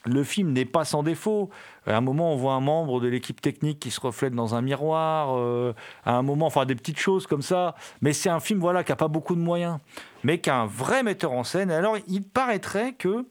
le 0.05 0.23
film 0.23 0.51
n'est 0.53 0.65
pas 0.65 0.85
sans 0.85 1.03
défaut. 1.03 1.49
À 1.85 1.95
un 1.97 2.01
moment, 2.01 2.33
on 2.33 2.35
voit 2.35 2.53
un 2.53 2.61
membre 2.61 2.99
de 3.01 3.07
l'équipe 3.07 3.41
technique 3.41 3.79
qui 3.79 3.91
se 3.91 3.99
reflète 3.99 4.33
dans 4.33 4.55
un 4.55 4.61
miroir. 4.61 5.37
euh, 5.37 5.73
à 6.05 6.13
un 6.15 6.21
moment, 6.21 6.45
enfin 6.45 6.65
des 6.65 6.75
petites 6.75 6.99
choses 6.99 7.27
comme 7.27 7.41
ça. 7.41 7.75
Mais 8.01 8.13
c'est 8.13 8.29
un 8.29 8.39
film 8.39 8.59
voilà 8.59 8.83
qui 8.83 8.91
a 8.91 8.95
pas 8.95 9.07
beaucoup 9.07 9.35
de 9.35 9.41
moyens, 9.41 9.79
mais 10.23 10.39
qui 10.39 10.49
a 10.49 10.57
un 10.57 10.65
vrai 10.65 11.03
metteur 11.03 11.31
en 11.31 11.43
scène. 11.43 11.71
Alors, 11.71 11.97
il 12.07 12.23
paraîtrait 12.23 12.93
que 12.93 13.25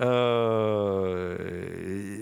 Euh, 0.00 1.36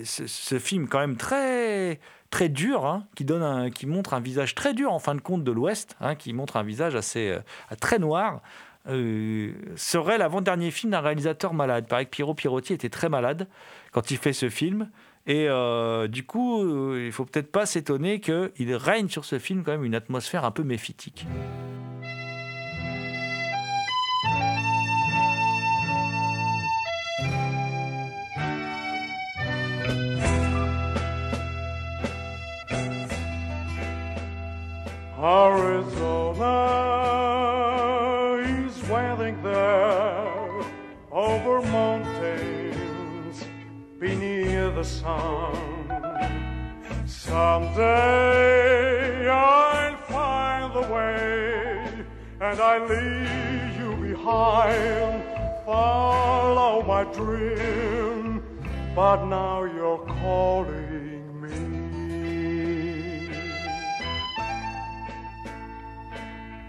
ce, 0.03 0.59
film 0.59 0.87
quand 0.87 0.99
même 0.99 1.15
très 1.15 1.99
très 2.29 2.49
dur, 2.49 2.85
hein, 2.85 3.05
qui 3.15 3.25
donne 3.25 3.71
qui 3.71 3.87
montre 3.87 4.13
un 4.13 4.19
visage 4.19 4.55
très 4.55 4.73
dur 4.73 4.91
en 4.91 4.99
fin 4.99 5.15
de 5.15 5.21
compte 5.21 5.43
de 5.43 5.51
l'Ouest, 5.51 5.95
hein, 6.01 6.15
qui 6.15 6.33
montre 6.33 6.57
un 6.57 6.63
visage 6.63 6.95
assez 6.95 7.29
euh, 7.29 7.39
très 7.79 7.99
noir. 7.99 8.41
Euh, 8.87 9.53
serait 9.75 10.17
l'avant-dernier 10.17 10.71
film 10.71 10.91
d'un 10.91 11.01
réalisateur 11.01 11.53
malade. 11.53 11.85
Il 11.85 11.89
paraît 11.89 12.05
que 12.05 12.09
Piero 12.09 12.33
Pirotti 12.33 12.73
était 12.73 12.89
très 12.89 13.09
malade 13.09 13.47
quand 13.91 14.11
il 14.11 14.17
fait 14.17 14.33
ce 14.33 14.49
film. 14.49 14.89
Et 15.27 15.47
euh, 15.47 16.07
du 16.07 16.25
coup, 16.25 16.63
euh, 16.63 17.03
il 17.05 17.11
faut 17.11 17.25
peut-être 17.25 17.51
pas 17.51 17.65
s'étonner 17.65 18.19
qu'il 18.19 18.75
règne 18.75 19.07
sur 19.07 19.25
ce 19.25 19.37
film 19.37 19.63
quand 19.63 19.71
même 19.71 19.85
une 19.85 19.95
atmosphère 19.95 20.45
un 20.45 20.51
peu 20.51 20.63
méphitique. 20.63 21.27
Arizona 35.23 36.90
the 44.81 44.87
sun. 44.87 45.53
Someday 47.05 48.49
I'll 49.29 49.97
find 50.15 50.73
the 50.73 50.81
way 50.93 52.05
and 52.39 52.59
I'll 52.59 52.87
leave 52.87 53.77
you 53.79 53.91
behind. 54.07 55.23
Follow 55.65 56.81
my 56.93 57.03
dream, 57.13 58.43
but 58.95 59.25
now 59.25 59.65
you're 59.65 60.03
calling 60.21 61.41
me. 61.41 61.59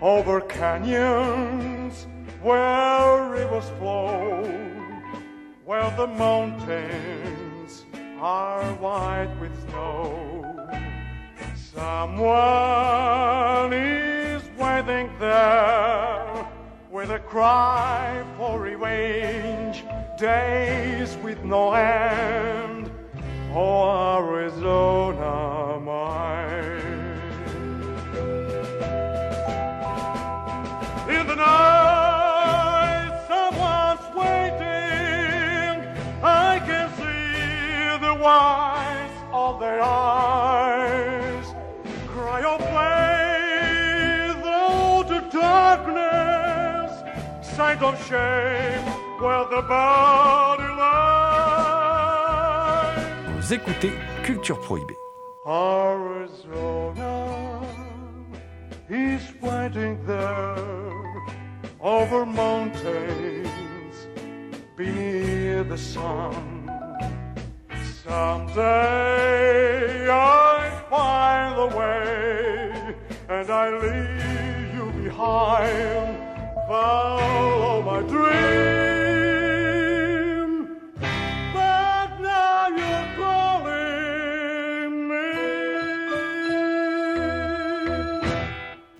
over 0.02 0.40
canyons 0.42 2.06
where 2.42 3.30
rivers 3.30 3.70
flow, 3.78 4.42
where 5.64 5.90
the 5.96 6.08
mountains 6.08 7.41
are 8.22 8.72
white 8.74 9.34
with 9.40 9.50
snow. 9.68 10.44
Someone 11.74 12.32
is 13.72 14.42
waiting 14.56 15.10
there 15.18 16.46
with 16.88 17.10
a 17.10 17.18
cry 17.18 18.24
for 18.36 18.60
revenge, 18.60 19.82
days 20.18 21.16
with 21.24 21.42
no 21.42 21.72
end. 21.72 22.92
Oh, 23.52 24.18
Arizona, 24.18 25.80
mine. 25.80 27.18
In 31.08 31.26
the 31.26 31.34
night, 31.34 31.71
the 38.22 39.10
of 39.32 39.58
their 39.58 39.80
eyes. 39.82 41.46
Cry 42.06 42.42
of 42.54 42.60
faith 42.76 44.44
out 44.44 45.08
to 45.08 45.20
darkness. 45.36 46.92
Sight 47.56 47.82
of 47.82 47.94
shame 48.08 48.84
where 49.20 49.44
the 49.54 49.62
body 49.62 50.68
lies. 50.82 51.02
Vous 53.36 53.52
écoutez 53.52 53.92
Culture 54.22 54.56
Prohibée. 54.56 54.96
Arizona 55.44 57.14
is 58.88 59.22
waiting 59.40 59.98
there 60.06 60.56
over 61.80 62.24
mountains 62.24 63.96
beneath 64.76 65.68
the 65.68 65.76
sun. 65.76 66.61
Someday 68.04 68.62
I 70.10 70.70
find 70.90 71.56
the 71.56 71.68
way 71.76 72.96
and 73.28 73.48
I 73.48 73.70
leave 73.70 74.74
you 74.74 74.90
behind. 75.04 76.18
Follow 76.66 77.82
my 77.82 78.00
dream, 78.08 78.26
but 81.54 82.10
now 82.20 82.68
you're 82.76 83.06
calling 83.16 84.92
me. 85.08 85.32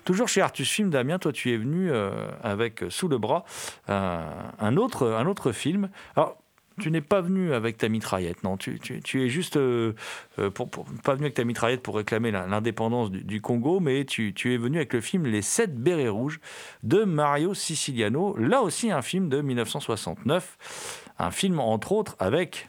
Toujours 0.04 0.28
chez 0.28 0.42
Artus 0.42 0.70
Film, 0.70 0.90
Damien, 0.90 1.18
toi 1.18 1.32
tu 1.32 1.52
es 1.52 1.56
venu 1.56 1.90
euh, 1.90 2.30
avec 2.44 2.84
euh, 2.84 2.90
sous 2.90 3.08
le 3.08 3.18
bras 3.18 3.44
euh, 3.88 4.20
un, 4.60 4.76
autre, 4.76 5.08
un 5.08 5.26
autre 5.26 5.50
film. 5.50 5.88
Alors, 6.14 6.41
tu 6.82 6.90
n'es 6.90 7.00
pas 7.00 7.20
venu 7.20 7.52
avec 7.52 7.78
ta 7.78 7.88
mitraillette, 7.88 8.42
non. 8.42 8.56
Tu, 8.56 8.78
es 9.14 9.28
juste 9.28 9.56
euh, 9.56 9.92
euh, 10.38 10.50
pour, 10.50 10.68
pas 10.68 11.14
venu 11.14 11.24
avec 11.24 11.34
ta 11.34 11.44
mitraillette 11.44 11.82
pour 11.82 11.96
réclamer 11.96 12.30
la- 12.30 12.46
l'indépendance 12.46 13.10
du, 13.10 13.40
Congo, 13.40 13.80
mais 13.80 14.04
tu, 14.04 14.32
es 14.44 14.56
venu 14.56 14.76
avec 14.78 14.92
le 14.92 15.00
film 15.00 15.26
Les 15.26 15.42
Sept 15.42 15.74
Bérets 15.74 16.08
Rouges 16.08 16.40
de 16.82 17.04
Mario 17.04 17.54
Siciliano. 17.54 18.36
Là 18.36 18.62
aussi 18.62 18.90
un 18.90 19.02
film 19.02 19.28
de 19.28 19.40
1969, 19.40 21.10
un 21.18 21.30
film 21.30 21.60
entre 21.60 21.92
autres 21.92 22.16
avec 22.18 22.68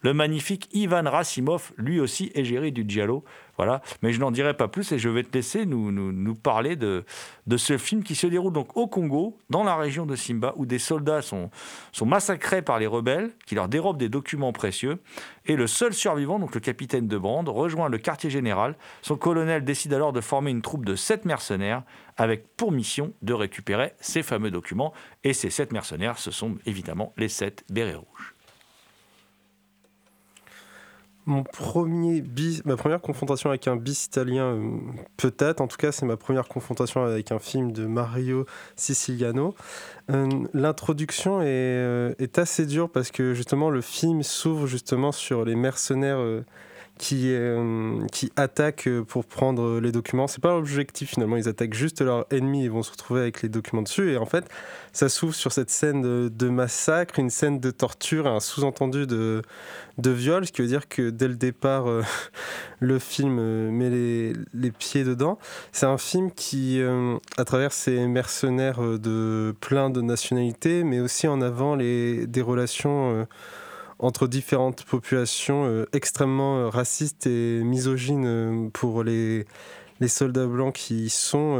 le 0.00 0.12
magnifique 0.12 0.68
Ivan 0.72 1.04
Rassimov, 1.08 1.72
lui 1.78 1.98
aussi 1.98 2.30
égérie 2.34 2.72
du 2.72 2.84
Giallo. 2.86 3.24
Voilà, 3.56 3.82
mais 4.02 4.12
je 4.12 4.20
n'en 4.20 4.30
dirai 4.30 4.54
pas 4.54 4.68
plus 4.68 4.90
et 4.92 4.98
je 4.98 5.08
vais 5.08 5.22
te 5.22 5.32
laisser 5.32 5.64
nous, 5.66 5.92
nous, 5.92 6.34
parler 6.34 6.76
de, 6.76 7.04
de 7.46 7.56
ce 7.56 7.78
film 7.78 8.02
qui 8.02 8.14
se 8.14 8.26
déroule 8.26 8.52
donc 8.52 8.76
au 8.76 8.86
Congo, 8.88 9.38
dans 9.50 9.62
la 9.62 9.76
région 9.76 10.06
de 10.06 10.16
Simba, 10.16 10.52
où 10.56 10.66
des 10.66 10.78
soldats 10.78 11.22
sont, 11.22 11.50
sont 11.92 12.06
massacrés 12.06 12.62
par 12.62 12.78
les 12.78 12.86
rebelles 12.86 13.30
qui 13.46 13.54
leur 13.54 13.68
dérobent 13.68 13.98
des 13.98 14.08
documents 14.08 14.52
précieux. 14.52 14.98
Et 15.46 15.56
le 15.56 15.66
seul 15.66 15.92
survivant, 15.92 16.38
donc 16.38 16.54
le 16.54 16.60
capitaine 16.60 17.06
de 17.06 17.18
bande, 17.18 17.48
rejoint 17.48 17.88
le 17.88 17.98
quartier 17.98 18.30
général. 18.30 18.76
Son 19.02 19.16
colonel 19.16 19.64
décide 19.64 19.94
alors 19.94 20.12
de 20.12 20.20
former 20.20 20.50
une 20.50 20.62
troupe 20.62 20.84
de 20.84 20.96
sept 20.96 21.24
mercenaires 21.24 21.82
avec 22.16 22.56
pour 22.56 22.72
mission 22.72 23.12
de 23.22 23.32
récupérer 23.32 23.92
ces 24.00 24.22
fameux 24.22 24.50
documents. 24.50 24.92
Et 25.22 25.32
ces 25.32 25.50
sept 25.50 25.72
mercenaires, 25.72 26.18
ce 26.18 26.30
sont 26.30 26.56
évidemment 26.66 27.12
les 27.16 27.28
sept 27.28 27.64
bérets 27.70 27.94
rouges. 27.94 28.33
Mon 31.26 31.42
premier 31.42 32.20
bis, 32.20 32.62
ma 32.66 32.76
première 32.76 33.00
confrontation 33.00 33.48
avec 33.48 33.66
un 33.66 33.76
bis 33.76 34.04
italien, 34.04 34.44
euh, 34.44 34.78
peut-être, 35.16 35.62
en 35.62 35.68
tout 35.68 35.78
cas, 35.78 35.90
c'est 35.90 36.04
ma 36.04 36.18
première 36.18 36.48
confrontation 36.48 37.02
avec 37.02 37.32
un 37.32 37.38
film 37.38 37.72
de 37.72 37.86
Mario 37.86 38.44
Siciliano. 38.76 39.54
Euh, 40.10 40.28
L'introduction 40.52 41.40
est, 41.40 41.46
euh, 41.46 42.14
est 42.18 42.38
assez 42.38 42.66
dure 42.66 42.90
parce 42.90 43.10
que 43.10 43.32
justement 43.32 43.70
le 43.70 43.80
film 43.80 44.22
s'ouvre 44.22 44.66
justement 44.66 45.12
sur 45.12 45.46
les 45.46 45.54
mercenaires 45.54 46.18
qui, 46.98 47.34
euh, 47.34 48.06
qui 48.12 48.30
attaquent 48.36 48.88
pour 49.08 49.24
prendre 49.24 49.80
les 49.80 49.90
documents. 49.90 50.26
C'est 50.26 50.40
pas 50.40 50.52
l'objectif 50.52 51.10
finalement, 51.10 51.36
ils 51.36 51.48
attaquent 51.48 51.74
juste 51.74 52.00
leur 52.00 52.26
ennemi 52.30 52.64
et 52.64 52.68
vont 52.68 52.82
se 52.82 52.92
retrouver 52.92 53.20
avec 53.20 53.42
les 53.42 53.48
documents 53.48 53.82
dessus. 53.82 54.12
Et 54.12 54.16
en 54.16 54.26
fait, 54.26 54.44
ça 54.92 55.08
s'ouvre 55.08 55.34
sur 55.34 55.52
cette 55.52 55.70
scène 55.70 56.28
de, 56.28 56.48
massacre, 56.48 57.18
une 57.18 57.30
scène 57.30 57.58
de 57.58 57.70
torture, 57.70 58.28
un 58.28 58.38
sous-entendu 58.38 59.06
de, 59.06 59.42
de 59.98 60.10
viol, 60.10 60.46
ce 60.46 60.52
qui 60.52 60.62
veut 60.62 60.68
dire 60.68 60.88
que 60.88 61.10
dès 61.10 61.26
le 61.26 61.34
départ, 61.34 61.88
euh, 61.88 62.02
le 62.78 62.98
film 63.00 63.38
euh, 63.40 63.70
met 63.70 63.90
les, 63.90 64.32
les 64.52 64.70
pieds 64.70 65.02
dedans. 65.02 65.38
C'est 65.72 65.86
un 65.86 65.98
film 65.98 66.30
qui, 66.30 66.80
à 67.36 67.44
travers 67.44 67.72
ses 67.72 68.06
mercenaires 68.06 68.80
de 68.80 69.54
plein 69.60 69.90
de 69.90 70.00
nationalités, 70.00 70.84
met 70.84 71.00
aussi 71.00 71.26
en 71.26 71.40
avant 71.40 71.74
les, 71.74 72.26
des 72.26 72.42
relations 72.42 73.26
entre 73.98 74.26
différentes 74.26 74.84
populations 74.84 75.66
euh, 75.66 75.86
extrêmement 75.92 76.58
euh, 76.58 76.68
racistes 76.68 77.26
et 77.26 77.62
misogynes 77.62 78.26
euh, 78.26 78.68
pour 78.72 79.04
les, 79.04 79.46
les 80.00 80.08
soldats 80.08 80.46
blancs 80.46 80.74
qui 80.74 81.08
sont 81.08 81.56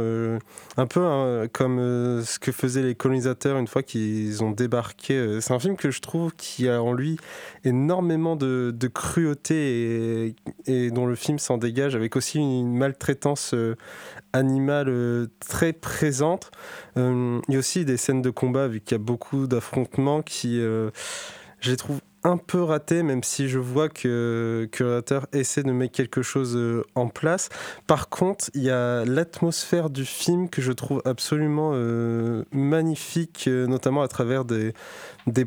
un 0.75 0.87
peu 0.87 1.05
hein, 1.05 1.47
comme 1.53 1.77
ce 2.23 2.37
que 2.37 2.51
faisaient 2.51 2.81
les 2.81 2.93
colonisateurs 2.93 3.57
une 3.57 3.67
fois 3.67 3.81
qu'ils 3.81 4.43
ont 4.43 4.51
débarqué. 4.51 5.39
C'est 5.39 5.53
un 5.53 5.59
film 5.59 5.77
que 5.77 5.89
je 5.89 6.01
trouve 6.01 6.33
qui 6.35 6.67
a 6.67 6.83
en 6.83 6.91
lui 6.91 7.17
énormément 7.63 8.35
de, 8.35 8.73
de 8.75 8.87
cruauté 8.87 9.55
et, 9.55 10.35
et 10.67 10.91
dont 10.91 11.05
le 11.05 11.15
film 11.15 11.39
s'en 11.39 11.57
dégage 11.57 11.95
avec 11.95 12.17
aussi 12.17 12.39
une 12.39 12.75
maltraitance 12.75 13.55
animale 14.33 15.29
très 15.39 15.71
présente. 15.71 16.51
Il 16.97 17.41
y 17.47 17.55
a 17.55 17.59
aussi 17.59 17.85
des 17.85 17.95
scènes 17.95 18.21
de 18.21 18.31
combat 18.31 18.67
vu 18.67 18.81
qu'il 18.81 18.97
y 18.97 18.99
a 18.99 19.03
beaucoup 19.03 19.47
d'affrontements 19.47 20.21
qui, 20.21 20.59
je 21.65 21.71
les 21.71 21.77
trouve 21.77 22.01
un 22.25 22.37
peu 22.37 22.63
raté, 22.63 23.03
même 23.03 23.23
si 23.23 23.47
je 23.47 23.59
vois 23.59 23.87
que, 23.87 24.67
que 24.71 24.83
réalisateur 24.83 25.27
essaie 25.31 25.61
de 25.61 25.71
mettre 25.71 25.93
quelque 25.93 26.23
chose 26.23 26.55
euh, 26.55 26.83
en 26.95 27.07
place. 27.07 27.49
Par 27.85 28.09
contre, 28.09 28.49
il 28.55 28.63
y 28.63 28.71
a 28.71 29.05
l'atmosphère 29.05 29.91
du 29.91 30.05
film 30.05 30.49
que 30.49 30.59
je 30.59 30.71
trouve 30.71 31.03
absolument 31.05 31.71
euh, 31.75 32.43
magnifique, 32.51 33.45
euh, 33.47 33.67
notamment 33.67 34.01
à 34.01 34.07
travers 34.07 34.43
des, 34.43 34.73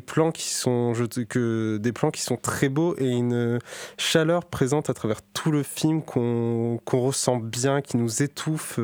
plans 0.05 0.31
qui 0.31 0.49
sont 0.49 0.93
que 1.27 1.77
des 1.77 1.91
plans 1.91 2.11
qui 2.11 2.21
sont 2.21 2.37
très 2.37 2.69
beaux 2.69 2.95
et 2.97 3.09
une 3.09 3.59
chaleur 3.97 4.45
présente 4.45 4.89
à 4.89 4.93
travers 4.93 5.21
tout 5.33 5.51
le 5.51 5.63
film 5.63 6.01
qu'on 6.01 6.79
ressent 6.93 7.37
bien, 7.37 7.81
qui 7.81 7.97
nous 7.97 8.23
étouffe 8.23 8.79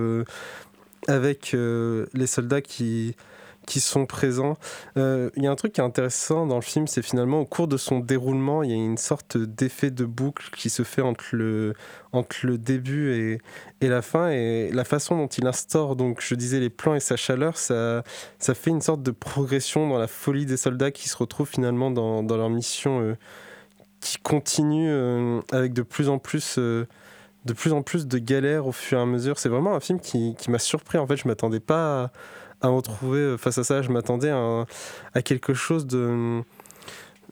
avec 1.07 1.55
les 1.55 2.27
soldats 2.27 2.61
qui 2.61 3.15
qui 3.65 3.79
sont 3.79 4.05
présents. 4.05 4.57
Euh, 4.97 5.29
Il 5.35 5.43
y 5.43 5.47
a 5.47 5.51
un 5.51 5.55
truc 5.55 5.73
qui 5.73 5.81
est 5.81 5.83
intéressant 5.83 6.45
dans 6.45 6.55
le 6.55 6.61
film, 6.61 6.87
c'est 6.87 7.01
finalement 7.01 7.41
au 7.41 7.45
cours 7.45 7.67
de 7.67 7.77
son 7.77 7.99
déroulement, 7.99 8.63
il 8.63 8.69
y 8.69 8.73
a 8.73 8.75
une 8.75 8.97
sorte 8.97 9.37
d'effet 9.37 9.91
de 9.91 10.05
boucle 10.05 10.49
qui 10.55 10.69
se 10.69 10.83
fait 10.83 11.01
entre 11.01 11.25
le, 11.33 11.73
entre 12.11 12.37
le 12.43 12.57
début 12.57 13.13
et, 13.13 13.41
et 13.81 13.89
la 13.89 14.01
fin. 14.01 14.29
Et 14.29 14.71
la 14.71 14.83
façon 14.83 15.17
dont 15.17 15.27
il 15.27 15.45
instaure, 15.47 15.95
donc 15.95 16.21
je 16.21 16.35
disais, 16.35 16.59
les 16.59 16.69
plans 16.69 16.95
et 16.95 16.99
sa 16.99 17.17
chaleur, 17.17 17.57
ça, 17.57 18.03
ça 18.39 18.53
fait 18.53 18.71
une 18.71 18.81
sorte 18.81 19.01
de 19.01 19.11
progression 19.11 19.89
dans 19.89 19.97
la 19.97 20.07
folie 20.07 20.45
des 20.45 20.57
soldats 20.57 20.91
qui 20.91 21.09
se 21.09 21.17
retrouvent 21.17 21.49
finalement 21.49 21.91
dans, 21.91 22.23
dans 22.23 22.37
leur 22.37 22.49
mission 22.49 23.01
euh, 23.01 23.15
qui 23.99 24.17
continue 24.19 24.89
euh, 24.89 25.41
avec 25.51 25.73
de 25.73 25.81
plus 25.81 26.09
en 26.09 26.19
plus... 26.19 26.57
de 27.45 27.53
plus 27.53 27.73
en 27.73 27.83
plus 27.83 28.07
de 28.07 28.17
galères 28.17 28.65
au 28.65 28.71
fur 28.71 28.97
et 28.97 29.01
à 29.01 29.05
mesure. 29.05 29.37
C'est 29.37 29.49
vraiment 29.49 29.75
un 29.75 29.79
film 29.79 29.99
qui, 29.99 30.33
qui 30.35 30.49
m'a 30.49 30.57
surpris. 30.57 30.97
En 30.97 31.05
fait, 31.05 31.15
je 31.15 31.27
m'attendais 31.27 31.59
pas 31.59 32.05
à, 32.05 32.11
à 32.61 32.67
me 32.69 32.75
retrouver 32.75 33.37
face 33.37 33.57
à 33.57 33.63
ça. 33.63 33.81
Je 33.81 33.89
m'attendais 33.89 34.31
à, 34.31 35.21
quelque 35.21 35.53
chose 35.53 35.85
de, 35.85 36.41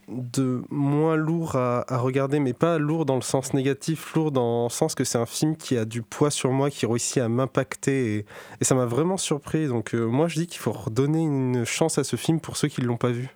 de 0.07 0.61
moins 0.69 1.15
lourd 1.15 1.55
à, 1.55 1.85
à 1.91 1.97
regarder, 1.97 2.39
mais 2.39 2.53
pas 2.53 2.77
lourd 2.77 3.05
dans 3.05 3.15
le 3.15 3.21
sens 3.21 3.53
négatif, 3.53 4.13
lourd 4.13 4.31
dans 4.31 4.65
le 4.65 4.69
sens 4.69 4.95
que 4.95 5.03
c'est 5.03 5.17
un 5.17 5.25
film 5.25 5.55
qui 5.55 5.77
a 5.77 5.85
du 5.85 6.01
poids 6.01 6.31
sur 6.31 6.51
moi, 6.51 6.69
qui 6.69 6.85
réussit 6.85 7.17
à 7.17 7.29
m'impacter. 7.29 8.15
Et, 8.15 8.25
et 8.61 8.63
ça 8.63 8.75
m'a 8.75 8.85
vraiment 8.85 9.17
surpris. 9.17 9.67
Donc, 9.67 9.93
euh, 9.95 10.05
moi, 10.05 10.27
je 10.27 10.39
dis 10.39 10.47
qu'il 10.47 10.59
faut 10.59 10.71
redonner 10.71 11.21
une 11.21 11.65
chance 11.65 11.97
à 11.97 12.03
ce 12.03 12.15
film 12.15 12.39
pour 12.39 12.57
ceux 12.57 12.67
qui 12.67 12.81
ne 12.81 12.87
l'ont 12.87 12.97
pas 12.97 13.11
vu. 13.11 13.29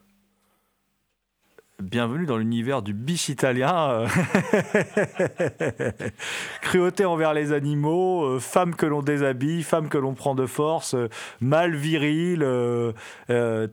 Bienvenue 1.84 2.25
dans 2.25 2.38
l'univers 2.38 2.82
du 2.82 2.95
bis 2.95 3.30
italien. 3.30 3.91
euh. 3.91 4.07
Cruauté 6.63 7.05
envers 7.05 7.36
les 7.36 7.53
animaux, 7.53 8.25
euh, 8.25 8.39
femmes 8.39 8.73
que 8.73 8.88
l'on 8.88 9.03
déshabille, 9.03 9.61
femmes 9.61 9.88
que 9.88 9.99
l'on 9.99 10.15
prend 10.15 10.34
de 10.34 10.47
force, 10.47 10.95
euh, 10.95 11.07
mal 11.39 11.75
viril, 11.75 12.41
euh, 12.41 12.93
euh, 13.30 13.67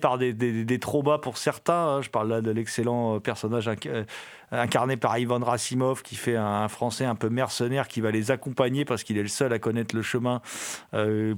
par 0.00 0.18
des, 0.18 0.32
des, 0.32 0.64
des 0.64 0.78
traumas 0.80 1.18
pour 1.18 1.38
certains. 1.38 1.98
hein. 1.98 2.02
Je 2.02 2.10
parle 2.10 2.30
là 2.30 2.40
de 2.40 2.50
l'excellent 2.50 3.20
personnage 3.20 3.68
inc- 3.68 4.04
incarné 4.50 4.96
par 4.96 5.16
Ivan 5.16 5.38
Rassimov 5.38 6.02
qui 6.02 6.16
fait 6.16 6.34
un, 6.34 6.66
Français 6.66 7.04
un 7.04 7.14
peu 7.14 7.28
mercenaire 7.28 7.86
qui 7.86 8.00
va 8.00 8.10
les 8.10 8.32
accompagner 8.32 8.84
parce 8.84 9.04
qu'il 9.04 9.16
est 9.16 9.22
le 9.22 9.28
seul 9.28 9.52
à 9.52 9.60
connaître 9.60 9.94
le 9.94 10.02
chemin 10.02 10.40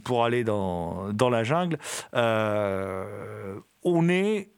pour 0.02 0.24
aller 0.24 0.44
dans, 0.44 1.12
dans 1.12 1.28
la 1.28 1.44
jungle. 1.44 1.76
On 3.88 4.08
est 4.08 4.50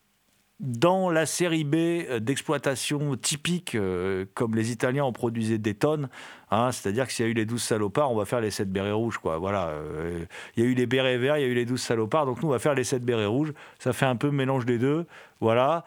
dans 0.61 1.11
la 1.11 1.25
série 1.27 1.65
B 1.65 1.75
euh, 1.75 2.21
d'exploitation 2.21 3.17
typique, 3.17 3.75
euh, 3.75 4.25
comme 4.35 4.55
les 4.55 4.73
Italiens 4.73 5.05
en 5.05 5.13
produisaient 5.13 5.59
des 5.59 5.75
tonnes, 5.75 6.09
hein, 6.51 6.73
c'est-à-dire 6.73 7.07
que 7.07 7.13
s'il 7.13 7.25
y 7.25 7.29
a 7.29 7.31
eu 7.31 7.35
les 7.35 7.47
12 7.47 7.63
salopards, 7.63 8.11
on 8.11 8.17
va 8.17 8.25
faire 8.25 8.41
les 8.41 8.51
7 8.51 8.71
bérets 8.71 8.93
rouges. 8.93 9.19
Quoi. 9.19 9.39
Voilà, 9.39 9.69
euh, 9.69 10.25
il 10.57 10.65
y 10.65 10.67
a 10.67 10.69
eu 10.69 10.75
les 10.75 10.87
bérets 10.87 11.19
verts, 11.19 11.39
il 11.39 11.43
y 11.43 11.45
a 11.45 11.49
eu 11.49 11.55
les 11.55 11.65
12 11.65 11.81
salopards, 11.81 12.27
donc 12.27 12.43
nous 12.43 12.49
on 12.49 12.53
va 12.53 12.59
faire 12.59 12.75
les 12.75 12.85
7 12.85 13.05
bérets 13.05 13.27
rouges. 13.27 13.53
Ça 13.79 13.93
fait 13.93 14.07
un 14.07 14.17
peu 14.17 14.31
mélange 14.31 14.67
des 14.67 14.79
deux. 14.79 15.07
Voilà. 15.41 15.85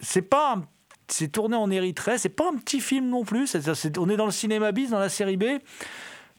C'est 0.00 0.22
pas 0.22 0.58
c'est 1.06 1.28
tourné 1.28 1.54
en 1.54 1.70
Érythrée, 1.70 2.16
c'est 2.16 2.30
pas 2.30 2.48
un 2.48 2.56
petit 2.56 2.80
film 2.80 3.10
non 3.10 3.24
plus. 3.24 3.54
on 3.98 4.08
est 4.08 4.16
dans 4.16 4.24
le 4.24 4.32
cinéma 4.32 4.72
bis, 4.72 4.90
dans 4.90 4.98
la 4.98 5.10
série 5.10 5.36
B. 5.36 5.44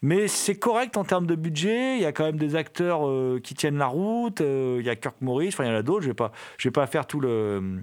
Mais 0.02 0.28
c'est 0.28 0.56
correct 0.56 0.98
en 0.98 1.04
termes 1.04 1.26
de 1.26 1.36
budget. 1.36 1.96
Il 1.96 2.02
y 2.02 2.06
a 2.06 2.12
quand 2.12 2.26
même 2.26 2.38
des 2.38 2.56
acteurs 2.56 3.08
euh, 3.08 3.40
qui 3.42 3.56
tiennent 3.56 3.78
la 3.78 3.88
route. 3.88 4.42
Euh, 4.42 4.78
il 4.80 4.86
y 4.86 4.90
a 4.90 4.96
Kirk 4.96 5.16
Morris, 5.22 5.50
enfin 5.50 5.64
il 5.64 5.68
y 5.68 5.72
en 5.72 5.76
a 5.76 5.82
d'autres. 5.82 6.04
Je 6.04 6.12
je 6.58 6.68
vais 6.68 6.72
pas 6.72 6.88
faire 6.88 7.08
tout 7.08 7.20
le 7.20 7.82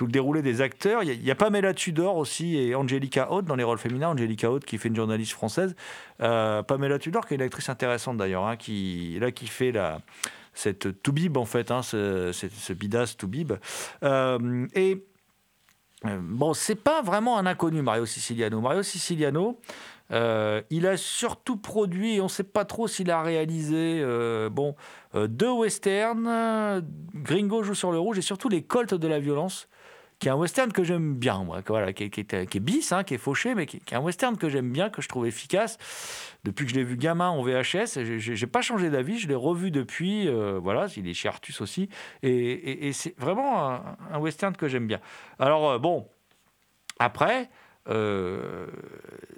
déroulé 0.00 0.42
des 0.42 0.60
acteurs. 0.60 1.02
Il 1.02 1.08
y 1.08 1.10
a, 1.10 1.14
il 1.14 1.26
y 1.26 1.34
Pamela 1.34 1.74
Tudor 1.74 2.16
aussi 2.16 2.56
et 2.56 2.74
Angelica 2.74 3.32
Holt 3.32 3.46
dans 3.46 3.56
les 3.56 3.64
rôles 3.64 3.78
féminins. 3.78 4.10
Angelica 4.10 4.50
Holt 4.50 4.64
qui 4.64 4.78
fait 4.78 4.88
une 4.88 4.96
journaliste 4.96 5.32
française. 5.32 5.74
Euh, 6.20 6.62
Pamela 6.62 6.98
Tudor 6.98 7.26
qui 7.26 7.34
est 7.34 7.36
une 7.36 7.42
actrice 7.42 7.68
intéressante 7.68 8.18
d'ailleurs, 8.18 8.46
hein, 8.46 8.56
qui 8.56 9.18
là 9.20 9.32
qui 9.32 9.46
fait 9.46 9.72
la 9.72 10.00
cette 10.52 11.02
Toubib 11.02 11.36
en 11.36 11.44
fait, 11.44 11.70
hein, 11.70 11.82
ce, 11.82 12.30
ce, 12.32 12.46
ce 12.48 12.72
bidas 12.72 13.14
Toubib. 13.18 13.54
Et 14.74 15.04
bon, 16.04 16.54
c'est 16.54 16.76
pas 16.76 17.02
vraiment 17.02 17.38
un 17.38 17.46
inconnu, 17.46 17.82
Mario 17.82 18.06
Siciliano. 18.06 18.60
Mario 18.60 18.82
Siciliano, 18.82 19.58
euh, 20.12 20.62
il 20.70 20.86
a 20.86 20.96
surtout 20.96 21.56
produit, 21.56 22.20
on 22.20 22.24
ne 22.24 22.28
sait 22.28 22.44
pas 22.44 22.64
trop 22.64 22.86
s'il 22.88 23.10
a 23.10 23.22
réalisé, 23.22 24.00
euh, 24.00 24.48
bon, 24.48 24.76
euh, 25.14 25.26
deux 25.26 25.50
westerns, 25.50 26.82
Gringo 27.14 27.62
joue 27.62 27.74
sur 27.74 27.92
le 27.92 27.98
rouge, 27.98 28.18
et 28.18 28.22
surtout 28.22 28.48
Les 28.48 28.62
Colts 28.62 28.94
de 28.94 29.08
la 29.08 29.18
violence, 29.18 29.68
qui 30.18 30.28
est 30.28 30.30
un 30.30 30.36
western 30.36 30.72
que 30.72 30.84
j'aime 30.84 31.14
bien, 31.14 31.44
moi, 31.44 31.60
voilà, 31.66 31.92
qui, 31.92 32.04
est, 32.04 32.60
bis, 32.60 32.92
hein, 32.92 33.04
qui 33.04 33.14
est 33.14 33.18
fauché, 33.18 33.54
mais 33.54 33.66
qui, 33.66 33.78
est 33.78 33.94
un 33.94 34.00
western 34.00 34.36
que 34.36 34.48
j'aime 34.48 34.72
bien, 34.72 34.88
que 34.88 35.02
je 35.02 35.08
trouve 35.08 35.26
efficace. 35.26 35.76
Depuis 36.44 36.64
que 36.64 36.70
je 36.70 36.76
l'ai 36.76 36.84
vu 36.84 36.96
gamin 36.96 37.28
en 37.28 37.42
VHS, 37.42 37.98
j'ai 38.18 38.46
pas 38.46 38.62
changé 38.62 38.88
d'avis, 38.88 39.18
je 39.18 39.28
l'ai 39.28 39.34
revu 39.34 39.70
depuis, 39.70 40.30
voilà, 40.62 40.86
il 40.96 41.08
est 41.08 41.14
chez 41.14 41.28
Artus 41.28 41.60
aussi, 41.60 41.90
et, 42.22 42.92
c'est 42.92 43.18
vraiment 43.18 43.80
un, 44.10 44.18
western 44.18 44.56
que 44.56 44.68
j'aime 44.68 44.86
bien. 44.86 45.00
Alors, 45.38 45.78
bon, 45.80 46.08
après, 46.98 47.50
euh, 47.88 48.66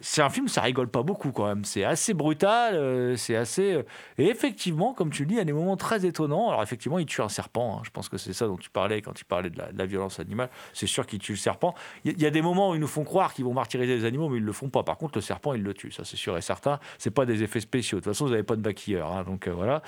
c'est 0.01 0.23
un 0.23 0.31
film, 0.31 0.49
ça 0.49 0.63
rigole 0.63 0.89
pas 0.89 1.03
beaucoup 1.03 1.33
quand 1.33 1.47
même. 1.47 1.65
C'est 1.65 1.85
assez 1.85 2.15
brutal, 2.15 2.75
euh, 2.75 3.17
c'est 3.17 3.37
assez. 3.37 3.75
euh, 3.75 3.83
Et 4.17 4.29
effectivement, 4.29 4.95
comme 4.95 5.11
tu 5.11 5.23
le 5.23 5.29
dis, 5.29 5.35
il 5.35 5.39
y 5.39 5.41
a 5.41 5.45
des 5.45 5.53
moments 5.53 5.77
très 5.77 6.07
étonnants. 6.07 6.49
Alors, 6.49 6.63
effectivement, 6.63 6.99
il 6.99 7.07
tue 7.07 7.21
un 7.23 7.29
serpent. 7.29 7.79
hein. 7.79 7.83
Je 7.85 7.91
pense 7.91 8.09
que 8.09 8.17
c'est 8.17 8.33
ça 8.33 8.47
dont 8.47 8.57
tu 8.57 8.71
parlais 8.71 9.03
quand 9.03 9.13
tu 9.13 9.25
parlais 9.25 9.51
de 9.51 9.59
la, 9.75 9.87
violence 9.87 10.21
animale. 10.21 10.51
C'est 10.73 10.87
sûr 10.87 11.07
qu'il 11.07 11.19
tue 11.19 11.33
le 11.33 11.39
serpent. 11.39 11.75
Il 12.05 12.21
y, 12.21 12.27
a- 12.27 12.31
des 12.31 12.43
moments 12.43 12.71
où 12.71 12.75
ils 12.75 12.81
nous 12.81 12.87
font 12.87 13.05
croire 13.05 13.33
qu'ils 13.35 13.45
vont 13.45 13.55
martyriser 13.55 13.97
les 13.97 14.05
animaux, 14.05 14.29
mais 14.29 14.39
ils 14.39 14.45
le 14.45 14.53
font 14.53 14.69
pas. 14.69 14.83
Par 14.83 14.97
contre, 14.99 15.19
le 15.19 15.23
serpent, 15.23 15.55
il 15.55 15.63
le 15.63 15.75
tue. 15.75 15.91
Ça, 15.91 16.05
c'est 16.05 16.17
sûr 16.17 16.37
et 16.37 16.43
certain. 16.43 16.79
C'est 16.99 17.11
pas 17.11 17.27
des 17.27 17.43
effets 17.43 17.61
spéciaux. 17.61 17.99
De 17.99 18.05
toute 18.05 18.13
façon, 18.13 18.25
vous 18.27 18.31
n'avez 18.33 18.43
pas 18.43 18.57
de 18.57 18.63
maquilleur. 18.63 19.11
hein, 19.13 19.25
donc, 19.25 19.49
voilà. 19.49 19.83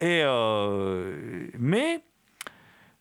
Et. 0.00 0.24
mais. 1.58 2.02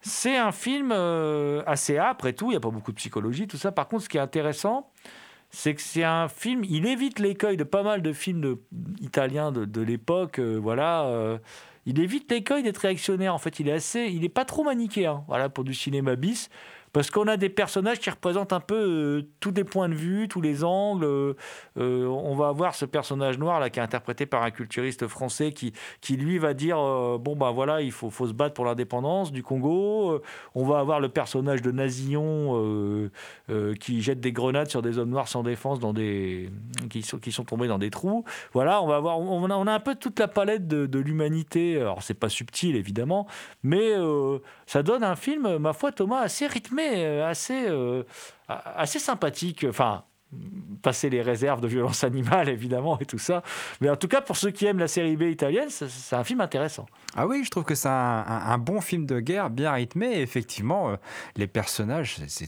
C'est 0.05 0.35
un 0.35 0.51
film 0.51 0.91
euh, 0.91 1.63
assez 1.65 1.97
âpre 1.97 2.27
et 2.27 2.33
tout, 2.33 2.47
il 2.47 2.49
n'y 2.49 2.57
a 2.57 2.59
pas 2.59 2.69
beaucoup 2.69 2.91
de 2.91 2.97
psychologie, 2.97 3.47
tout 3.47 3.57
ça. 3.57 3.71
Par 3.71 3.87
contre, 3.87 4.03
ce 4.03 4.09
qui 4.09 4.17
est 4.17 4.21
intéressant, 4.21 4.91
c'est 5.49 5.73
que 5.73 5.81
c'est 5.81 6.03
un 6.03 6.27
film, 6.27 6.65
il 6.65 6.85
évite 6.85 7.19
l'écueil 7.19 7.55
de 7.55 7.63
pas 7.63 7.83
mal 7.83 8.01
de 8.01 8.11
films 8.11 8.57
italiens 8.99 9.53
de, 9.53 9.81
l'époque, 9.81 10.39
euh, 10.39 10.57
voilà. 10.57 11.05
euh, 11.05 11.37
il 11.85 12.01
évite 12.01 12.29
l'écueil 12.29 12.63
d'être 12.63 12.79
réactionnaire, 12.79 13.33
en 13.33 13.37
fait, 13.37 13.61
il 13.61 13.69
est 13.69 13.73
assez, 13.73 14.07
il 14.07 14.21
n'est 14.21 14.29
pas 14.29 14.43
trop 14.43 14.63
manichéen, 14.63 15.23
voilà, 15.27 15.47
pour 15.47 15.63
du 15.63 15.73
cinéma 15.73 16.17
bis. 16.17 16.49
Parce 16.93 17.09
qu'on 17.09 17.27
a 17.27 17.37
des 17.37 17.49
personnages 17.49 17.99
qui 17.99 18.09
représentent 18.11 18.53
un 18.53 18.59
peu 18.59 18.75
euh, 18.75 19.21
tous 19.39 19.51
les 19.51 19.63
points 19.63 19.89
de 19.89 19.95
vue, 19.95 20.27
tous 20.27 20.41
les 20.41 20.63
angles. 20.63 21.05
euh, 21.05 21.33
euh, 21.77 22.05
on 22.05 22.35
va 22.35 22.49
avoir 22.49 22.75
ce 22.75 22.85
personnage 22.85 23.39
noir 23.39 23.59
là 23.59 23.71
qui 23.71 23.79
est 23.79 23.83
interprété 23.83 24.27
par 24.27 24.43
un 24.43 24.51
culturiste 24.51 25.07
français 25.07 25.51
qui, 25.51 25.73
qui 26.01 26.17
lui 26.17 26.37
va 26.37 26.53
dire 26.53 26.77
bon 27.19 27.35
ben 27.35 27.51
voilà 27.51 27.81
il 27.81 27.91
faut, 27.91 28.11
se 28.11 28.33
battre 28.33 28.53
pour 28.53 28.65
l'indépendance 28.65 29.31
du 29.31 29.41
Congo. 29.41 30.21
On 30.53 30.65
va 30.65 30.79
avoir 30.79 30.99
le 30.99 31.09
personnage 31.09 31.63
de 31.63 31.71
Nazillon 31.71 33.09
qui 33.79 34.01
jette 34.01 34.19
des 34.19 34.31
grenades 34.31 34.69
sur 34.69 34.83
des 34.83 34.99
hommes 34.99 35.09
noirs 35.09 35.27
sans 35.27 35.41
défense 35.41 35.79
dans 35.79 35.93
des 35.93 36.51
qui 36.91 37.01
sont, 37.01 37.17
qui 37.17 37.31
sont 37.31 37.43
tombés 37.43 37.67
dans 37.67 37.79
des 37.79 37.89
trous. 37.89 38.23
Voilà, 38.53 38.81
on 38.83 38.87
va 38.87 38.97
avoir 38.97 39.19
on 39.19 39.49
a, 39.49 39.55
on 39.55 39.65
a 39.65 39.73
un 39.73 39.79
peu 39.79 39.95
toute 39.95 40.19
la 40.19 40.27
palette 40.27 40.67
de, 40.67 40.85
de 40.85 40.99
l'humanité. 40.99 41.79
Alors 41.79 42.03
c'est 42.03 42.13
pas 42.13 42.29
subtil 42.29 42.75
évidemment, 42.75 43.27
mais 43.63 43.93
ça 44.67 44.83
donne 44.83 45.03
un 45.03 45.15
film 45.15 45.57
ma 45.57 45.73
foi 45.73 45.91
Thomas 45.91 46.21
assez 46.21 46.45
rythmé, 46.45 46.82
euh, 46.91 47.27
assez 47.27 47.67
euh, 47.67 48.03
assez 48.47 48.99
sympathique. 48.99 49.65
Enfin 49.67 50.05
passer 50.83 51.09
les 51.09 51.21
réserves 51.21 51.61
de 51.61 51.67
violence 51.67 52.03
animale, 52.03 52.49
évidemment, 52.49 52.99
et 52.99 53.05
tout 53.05 53.17
ça. 53.17 53.41
Mais 53.81 53.89
en 53.89 53.95
tout 53.95 54.07
cas, 54.07 54.21
pour 54.21 54.37
ceux 54.37 54.51
qui 54.51 54.65
aiment 54.65 54.79
la 54.79 54.87
série 54.87 55.15
B 55.17 55.23
italienne, 55.23 55.69
c'est- 55.69 56.13
un 56.13 56.23
film 56.23 56.41
intéressant. 56.41 56.85
Ah 57.15 57.25
oui, 57.25 57.43
je 57.43 57.49
trouve 57.49 57.63
que 57.63 57.73
c'est 57.73 57.89
un, 57.89 58.57
bon 58.59 58.81
film 58.81 59.05
de 59.05 59.19
guerre, 59.19 59.49
bien 59.49 59.71
rythmé. 59.71 60.13
Et 60.13 60.21
effectivement, 60.21 60.91
euh, 60.91 60.95
les 61.35 61.47
personnages, 61.47 62.17
c'est- 62.27 62.47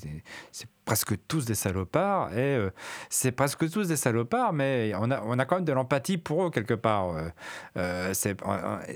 presque 0.85 1.15
tous 1.27 1.45
des 1.45 1.55
salopards. 1.55 2.31
Et 2.33 2.55
euh, 2.55 2.69
c'est 3.09 3.31
presque 3.31 3.67
tous 3.71 3.87
des 3.87 3.95
salopards, 3.95 4.53
mais 4.53 4.93
on 4.95 5.09
a, 5.09 5.45
quand 5.45 5.55
même 5.55 5.65
de 5.65 5.73
l'empathie 5.73 6.19
pour 6.19 6.45
eux, 6.45 6.51
quelque 6.51 6.75
part. 6.75 7.09
Euh, 7.09 7.29
euh, 7.77 8.13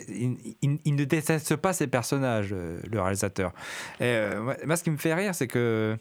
il, 0.07 0.95
ne 0.95 1.03
déteste 1.03 1.55
pas 1.55 1.73
ces 1.73 1.87
personnages, 1.87 2.53
le 2.53 3.01
réalisateur. 3.01 3.53
Et 3.99 4.19
moi, 4.65 4.75
ce 4.75 4.83
qui 4.83 4.91
me 4.91 4.97
fait 4.97 5.15
rire, 5.15 5.33
c'est 5.33 5.47
que 5.47 5.97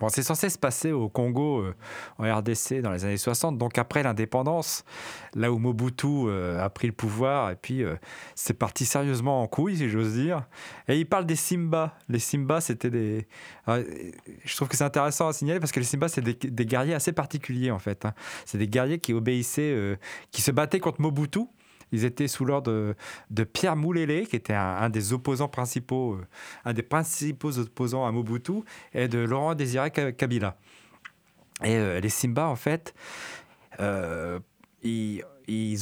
Bon, 0.00 0.08
c'est 0.08 0.22
censé 0.22 0.48
se 0.48 0.58
passer 0.58 0.92
au 0.92 1.08
Congo, 1.08 1.60
euh, 1.60 1.74
en 2.18 2.38
RDC, 2.38 2.80
dans 2.82 2.92
les 2.92 3.04
années 3.04 3.16
60, 3.16 3.58
donc 3.58 3.78
après 3.78 4.02
l'indépendance, 4.04 4.84
là 5.34 5.50
où 5.50 5.58
Mobutu 5.58 6.06
euh, 6.06 6.62
a 6.62 6.70
pris 6.70 6.86
le 6.86 6.92
pouvoir, 6.92 7.50
et 7.50 7.56
puis 7.56 7.82
euh, 7.82 7.96
c'est 8.36 8.54
parti 8.54 8.84
sérieusement 8.84 9.42
en 9.42 9.48
couille, 9.48 9.76
si 9.76 9.88
j'ose 9.88 10.14
dire. 10.14 10.46
Et 10.86 10.98
il 10.98 11.06
parle 11.06 11.26
des 11.26 11.36
Simba. 11.36 11.96
Les 12.08 12.20
Simba, 12.20 12.60
c'était 12.60 12.90
des. 12.90 13.26
Ah, 13.66 13.78
je 14.44 14.56
trouve 14.56 14.68
que 14.68 14.76
c'est 14.76 14.84
intéressant 14.84 15.28
à 15.28 15.32
signaler 15.32 15.58
parce 15.58 15.72
que 15.72 15.80
les 15.80 15.86
Simba, 15.86 16.08
c'est 16.08 16.22
des, 16.22 16.66
guerriers 16.66 16.94
assez 16.94 17.12
particuliers, 17.12 17.72
en 17.72 17.78
fait. 17.78 18.04
hein. 18.04 18.14
C'est 18.44 18.58
des 18.58 18.68
guerriers 18.68 18.98
qui 19.00 19.12
obéissaient, 19.12 19.98
qui 20.30 20.42
se 20.42 20.50
battaient 20.50 20.80
contre 20.80 21.00
Mobutu. 21.00 21.40
Ils 21.92 22.04
étaient 22.04 22.28
sous 22.28 22.44
l'ordre 22.44 22.94
de, 23.30 23.44
Pierre 23.44 23.76
Moulélé, 23.76 24.26
qui 24.26 24.36
était 24.36 24.54
un, 24.54 24.90
des 24.90 25.12
opposants 25.12 25.48
principaux, 25.48 26.14
euh, 26.14 26.26
un 26.64 26.72
des 26.72 26.82
principaux 26.82 27.58
opposants 27.58 28.06
à 28.06 28.12
Mobutu, 28.12 28.62
et 28.92 29.08
de 29.08 29.18
Laurent 29.18 29.54
Désiré 29.54 29.90
Ka- 29.90 30.12
Kabila. 30.12 30.56
Et 31.64 31.76
euh, 31.76 32.00
les 32.00 32.08
Simba, 32.08 32.46
en 32.46 32.56
fait, 32.56 32.94
euh, 33.80 34.38
ils, 34.82 35.24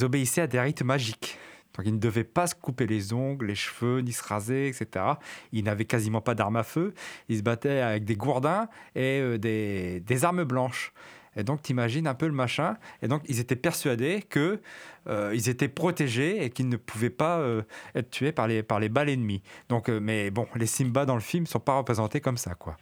obéissaient 0.02 0.42
à 0.42 0.46
des 0.46 0.60
rites 0.60 0.82
magiques. 0.82 1.38
Donc 1.76 1.84
ils 1.86 1.92
ne 1.92 1.98
devaient 1.98 2.24
pas 2.24 2.46
se 2.46 2.54
couper 2.54 2.86
les 2.86 3.12
ongles, 3.12 3.46
les 3.46 3.54
cheveux, 3.54 4.00
ni 4.00 4.12
se 4.12 4.22
raser, 4.22 4.68
etc. 4.68 5.04
Ils 5.52 5.64
n'avaient 5.64 5.84
quasiment 5.84 6.22
pas 6.22 6.34
d'armes 6.34 6.56
à 6.56 6.62
feu. 6.62 6.94
Ils 7.28 7.36
se 7.38 7.42
battaient 7.42 7.80
avec 7.80 8.06
des 8.06 8.16
gourdins 8.16 8.68
et 8.94 9.36
des 9.38 10.24
armes 10.24 10.44
blanches. 10.44 10.94
Et 11.36 11.44
donc, 11.44 11.62
t'imagines 11.62 12.06
un 12.06 12.14
peu 12.14 12.26
le 12.26 12.32
machin. 12.32 12.76
Et 13.02 13.08
donc, 13.08 13.22
ils 13.28 13.40
étaient 13.40 13.56
persuadés 13.56 14.22
que 14.28 14.60
euh, 15.08 15.32
étaient 15.32 15.68
protégés 15.68 16.42
et 16.44 16.50
qu'ils 16.50 16.68
ne 16.68 16.76
pouvaient 16.76 17.10
pas 17.10 17.38
euh, 17.38 17.62
être 17.94 18.10
tués 18.10 18.32
par 18.32 18.46
les, 18.48 18.62
par 18.62 18.80
les 18.80 18.88
balles 18.88 19.10
ennemies. 19.10 19.42
Donc, 19.68 19.88
euh, 19.88 20.00
mais 20.00 20.30
bon, 20.30 20.46
les 20.56 20.66
Simba 20.66 21.04
dans 21.04 21.14
le 21.14 21.20
film 21.20 21.44
ne 21.44 21.48
sont 21.48 21.60
pas 21.60 21.76
représentés 21.76 22.20
comme 22.20 22.36
ça, 22.38 22.54
quoi. 22.54 22.76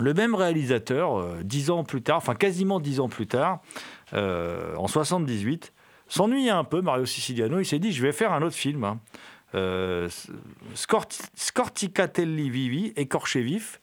Le 0.00 0.12
même 0.12 0.34
réalisateur, 0.34 1.36
dix 1.44 1.70
ans 1.70 1.84
plus 1.84 2.02
tard, 2.02 2.16
enfin 2.16 2.34
quasiment 2.34 2.80
dix 2.80 2.98
ans 2.98 3.08
plus 3.08 3.28
tard, 3.28 3.60
en 4.12 4.88
78, 4.88 5.72
s'ennuyait 6.08 6.50
un 6.50 6.64
peu, 6.64 6.80
Mario 6.80 7.06
Siciliano. 7.06 7.60
Il 7.60 7.64
s'est 7.64 7.78
dit, 7.78 7.92
je 7.92 8.02
vais 8.02 8.10
faire 8.10 8.32
un 8.32 8.42
autre 8.42 8.56
film. 8.56 8.82
hein. 8.82 8.98
Euh, 9.54 10.08
Scort- 10.74 11.06
Scorticatelli 11.36 12.50
Vivi, 12.50 12.92
écorché 12.96 13.40
vif, 13.42 13.80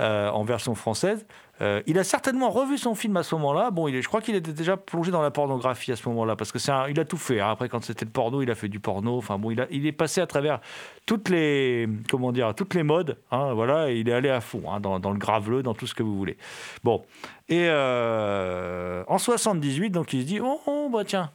en 0.00 0.42
version 0.42 0.74
française. 0.74 1.26
Euh, 1.62 1.80
il 1.86 1.98
a 1.98 2.04
certainement 2.04 2.50
revu 2.50 2.76
son 2.76 2.94
film 2.94 3.16
à 3.16 3.22
ce 3.22 3.34
moment-là. 3.36 3.70
Bon, 3.70 3.86
il 3.88 3.94
est, 3.94 4.02
je 4.02 4.08
crois 4.08 4.20
qu'il 4.20 4.34
était 4.34 4.52
déjà 4.52 4.76
plongé 4.76 5.10
dans 5.12 5.22
la 5.22 5.30
pornographie 5.30 5.92
à 5.92 5.96
ce 5.96 6.08
moment-là, 6.08 6.34
parce 6.36 6.50
que 6.50 6.58
c'est 6.58 6.72
il 6.90 6.98
a 6.98 7.04
tout 7.04 7.16
fait. 7.16 7.40
hein. 7.40 7.50
Après, 7.50 7.68
quand 7.68 7.84
c'était 7.84 8.04
le 8.04 8.10
porno, 8.10 8.42
il 8.42 8.50
a 8.50 8.54
fait 8.54 8.68
du 8.68 8.80
porno. 8.80 9.16
Enfin 9.16 9.38
bon, 9.38 9.50
il, 9.50 9.86
est 9.86 9.92
passé 9.92 10.20
à 10.20 10.26
travers 10.26 10.60
toutes 11.06 11.28
les, 11.28 11.88
comment 12.10 12.32
dire, 12.32 12.54
toutes 12.54 12.74
les 12.74 12.82
modes. 12.82 13.18
hein, 13.30 13.52
voilà, 13.54 13.90
il 13.90 14.08
est 14.08 14.12
allé 14.12 14.28
à 14.28 14.40
fond 14.40 14.62
hein, 14.70 14.80
dans, 14.80 14.98
dans 14.98 15.12
le 15.12 15.18
graveleux, 15.18 15.62
dans 15.62 15.74
tout 15.74 15.86
ce 15.86 15.94
que 15.94 16.02
vous 16.02 16.16
voulez. 16.16 16.36
Bon, 16.82 17.04
et 17.48 17.66
euh, 17.68 19.04
en 19.06 19.18
78, 19.18 19.90
donc 19.90 20.12
il 20.12 20.22
se 20.22 20.26
dit, 20.26 20.40
oh, 20.40 20.60
oh, 20.66 20.90
bah 20.92 21.04
tiens. 21.04 21.30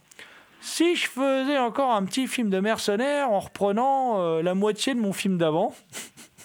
Si 0.60 0.96
je 0.96 1.08
faisais 1.08 1.56
encore 1.58 1.92
un 1.92 2.04
petit 2.04 2.26
film 2.26 2.50
de 2.50 2.58
mercenaire 2.58 3.30
en 3.30 3.38
reprenant 3.38 4.20
euh, 4.20 4.42
la 4.42 4.54
moitié 4.54 4.94
de 4.94 5.00
mon 5.00 5.12
film 5.12 5.38
d'avant, 5.38 5.72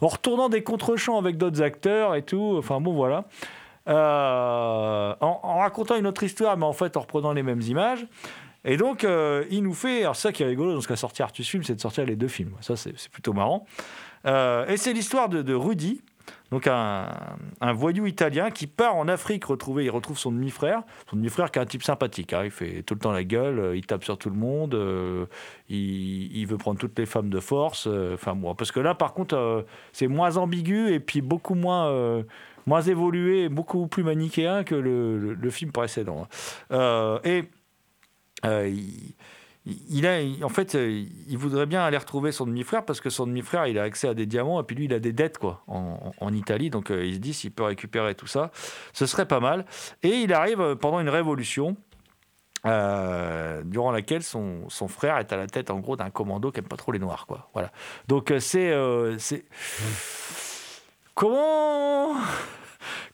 en 0.00 0.08
retournant 0.08 0.48
des 0.48 0.62
contre-champs 0.62 1.18
avec 1.18 1.36
d'autres 1.36 1.62
acteurs 1.62 2.14
et 2.14 2.22
tout. 2.22 2.56
Enfin 2.58 2.80
bon, 2.80 2.92
voilà. 2.92 3.24
Euh, 3.88 5.14
en, 5.20 5.58
racontant 5.58 5.96
une 5.96 6.06
autre 6.06 6.22
histoire, 6.22 6.56
mais 6.56 6.66
en 6.66 6.72
fait 6.72 6.96
en 6.96 7.00
reprenant 7.00 7.32
les 7.32 7.42
mêmes 7.42 7.62
images. 7.62 8.06
Et 8.64 8.76
donc, 8.76 9.04
euh, 9.04 9.44
il 9.50 9.62
nous 9.62 9.72
fait. 9.72 10.02
Alors, 10.02 10.16
ça 10.16 10.32
qui 10.32 10.42
est 10.42 10.46
rigolo 10.46 10.74
dans 10.74 10.80
ce 10.80 10.88
qu'a 10.88 10.96
sorti 10.96 11.22
Artus 11.22 11.48
Film, 11.48 11.62
c'est 11.62 11.74
de 11.74 11.80
sortir 11.80 12.04
les 12.04 12.16
deux 12.16 12.28
films. 12.28 12.52
Ça, 12.60 12.76
c'est 12.76 12.92
c'est 12.98 13.10
plutôt 13.10 13.32
marrant. 13.32 13.64
Euh, 14.26 14.66
et 14.66 14.76
c'est 14.76 14.92
l'histoire 14.92 15.28
de, 15.28 15.42
de 15.42 15.54
Rudy, 15.54 16.02
donc 16.50 16.66
un, 16.66 17.08
voyou 17.74 18.06
italien 18.06 18.50
qui 18.50 18.66
part 18.66 18.96
en 18.96 19.08
Afrique 19.08 19.44
retrouver. 19.44 19.84
Il 19.84 19.90
retrouve 19.90 20.18
son 20.18 20.32
demi-frère. 20.32 20.82
Son 21.10 21.16
demi-frère 21.16 21.50
qui 21.50 21.58
est 21.58 21.62
un 21.62 21.66
type 21.66 21.82
sympathique. 21.82 22.32
hein. 22.32 22.44
Il 22.44 22.50
fait 22.50 22.82
tout 22.82 22.94
le 22.94 23.00
temps 23.00 23.12
la 23.12 23.24
gueule, 23.24 23.58
euh, 23.58 23.76
il 23.76 23.84
tape 23.86 24.04
sur 24.04 24.16
tout 24.16 24.30
le 24.30 24.36
monde, 24.36 24.74
euh, 24.74 25.26
il, 25.68 26.46
veut 26.46 26.56
prendre 26.56 26.78
toutes 26.78 26.98
les 26.98 27.06
femmes 27.06 27.28
de 27.28 27.40
force. 27.40 27.86
euh, 27.86 28.14
Enfin, 28.14 28.34
bon, 28.34 28.54
parce 28.54 28.72
que 28.72 28.80
là, 28.80 28.94
par 28.94 29.12
contre, 29.12 29.66
c'est 29.92 30.08
moins 30.08 30.36
ambigu 30.36 30.90
et 30.92 31.00
puis 31.00 31.20
beaucoup 31.20 31.54
moins. 31.54 32.24
moins 32.66 32.82
évolué, 32.82 33.48
beaucoup 33.48 33.86
plus 33.86 34.02
manichéen 34.02 34.64
que 34.64 34.74
le, 34.74 35.50
film 35.50 35.72
précédent. 35.72 36.26
hein. 36.70 37.20
Et 37.24 37.44
il 39.66 40.06
a, 40.06 40.20
en 40.44 40.48
fait, 40.48 40.74
euh, 40.74 41.04
il 41.28 41.36
voudrait 41.36 41.66
bien 41.66 41.82
aller 41.84 41.96
retrouver 41.96 42.32
son 42.32 42.46
demi-frère 42.46 42.84
parce 42.84 43.00
que 43.00 43.10
son 43.10 43.26
demi-frère, 43.26 43.66
il 43.66 43.78
a 43.78 43.82
accès 43.82 44.08
à 44.08 44.14
des 44.14 44.26
diamants 44.26 44.60
et 44.60 44.64
puis 44.64 44.76
lui, 44.76 44.84
il 44.86 44.94
a 44.94 44.98
des 44.98 45.12
dettes 45.12 45.38
quoi 45.38 45.62
en, 45.66 46.32
Italie. 46.32 46.70
Donc, 46.70 46.90
euh, 46.90 47.04
il 47.04 47.14
se 47.14 47.18
dit 47.18 47.34
s'il 47.34 47.50
peut 47.50 47.64
récupérer 47.64 48.14
tout 48.14 48.26
ça, 48.26 48.50
ce 48.92 49.06
serait 49.06 49.26
pas 49.26 49.40
mal. 49.40 49.66
Et 50.02 50.20
il 50.20 50.32
arrive 50.32 50.60
euh, 50.60 50.74
pendant 50.74 51.00
une 51.00 51.08
révolution. 51.08 51.76
durant 52.64 53.92
laquelle 53.92 54.22
son, 54.22 54.68
son 54.68 54.88
frère 54.88 55.18
est 55.18 55.32
à 55.32 55.36
la 55.36 55.46
tête 55.46 55.70
en 55.70 55.78
gros 55.80 55.96
d'un 55.96 56.10
commando 56.10 56.50
qui 56.50 56.60
aime 56.60 56.68
pas 56.68 56.76
trop 56.76 56.92
les 56.92 56.98
noirs 56.98 57.24
quoi 57.26 57.48
voilà 57.54 57.70
donc 58.08 58.34
c'est 58.40 58.74
c'est 59.18 59.44
comment 61.14 62.16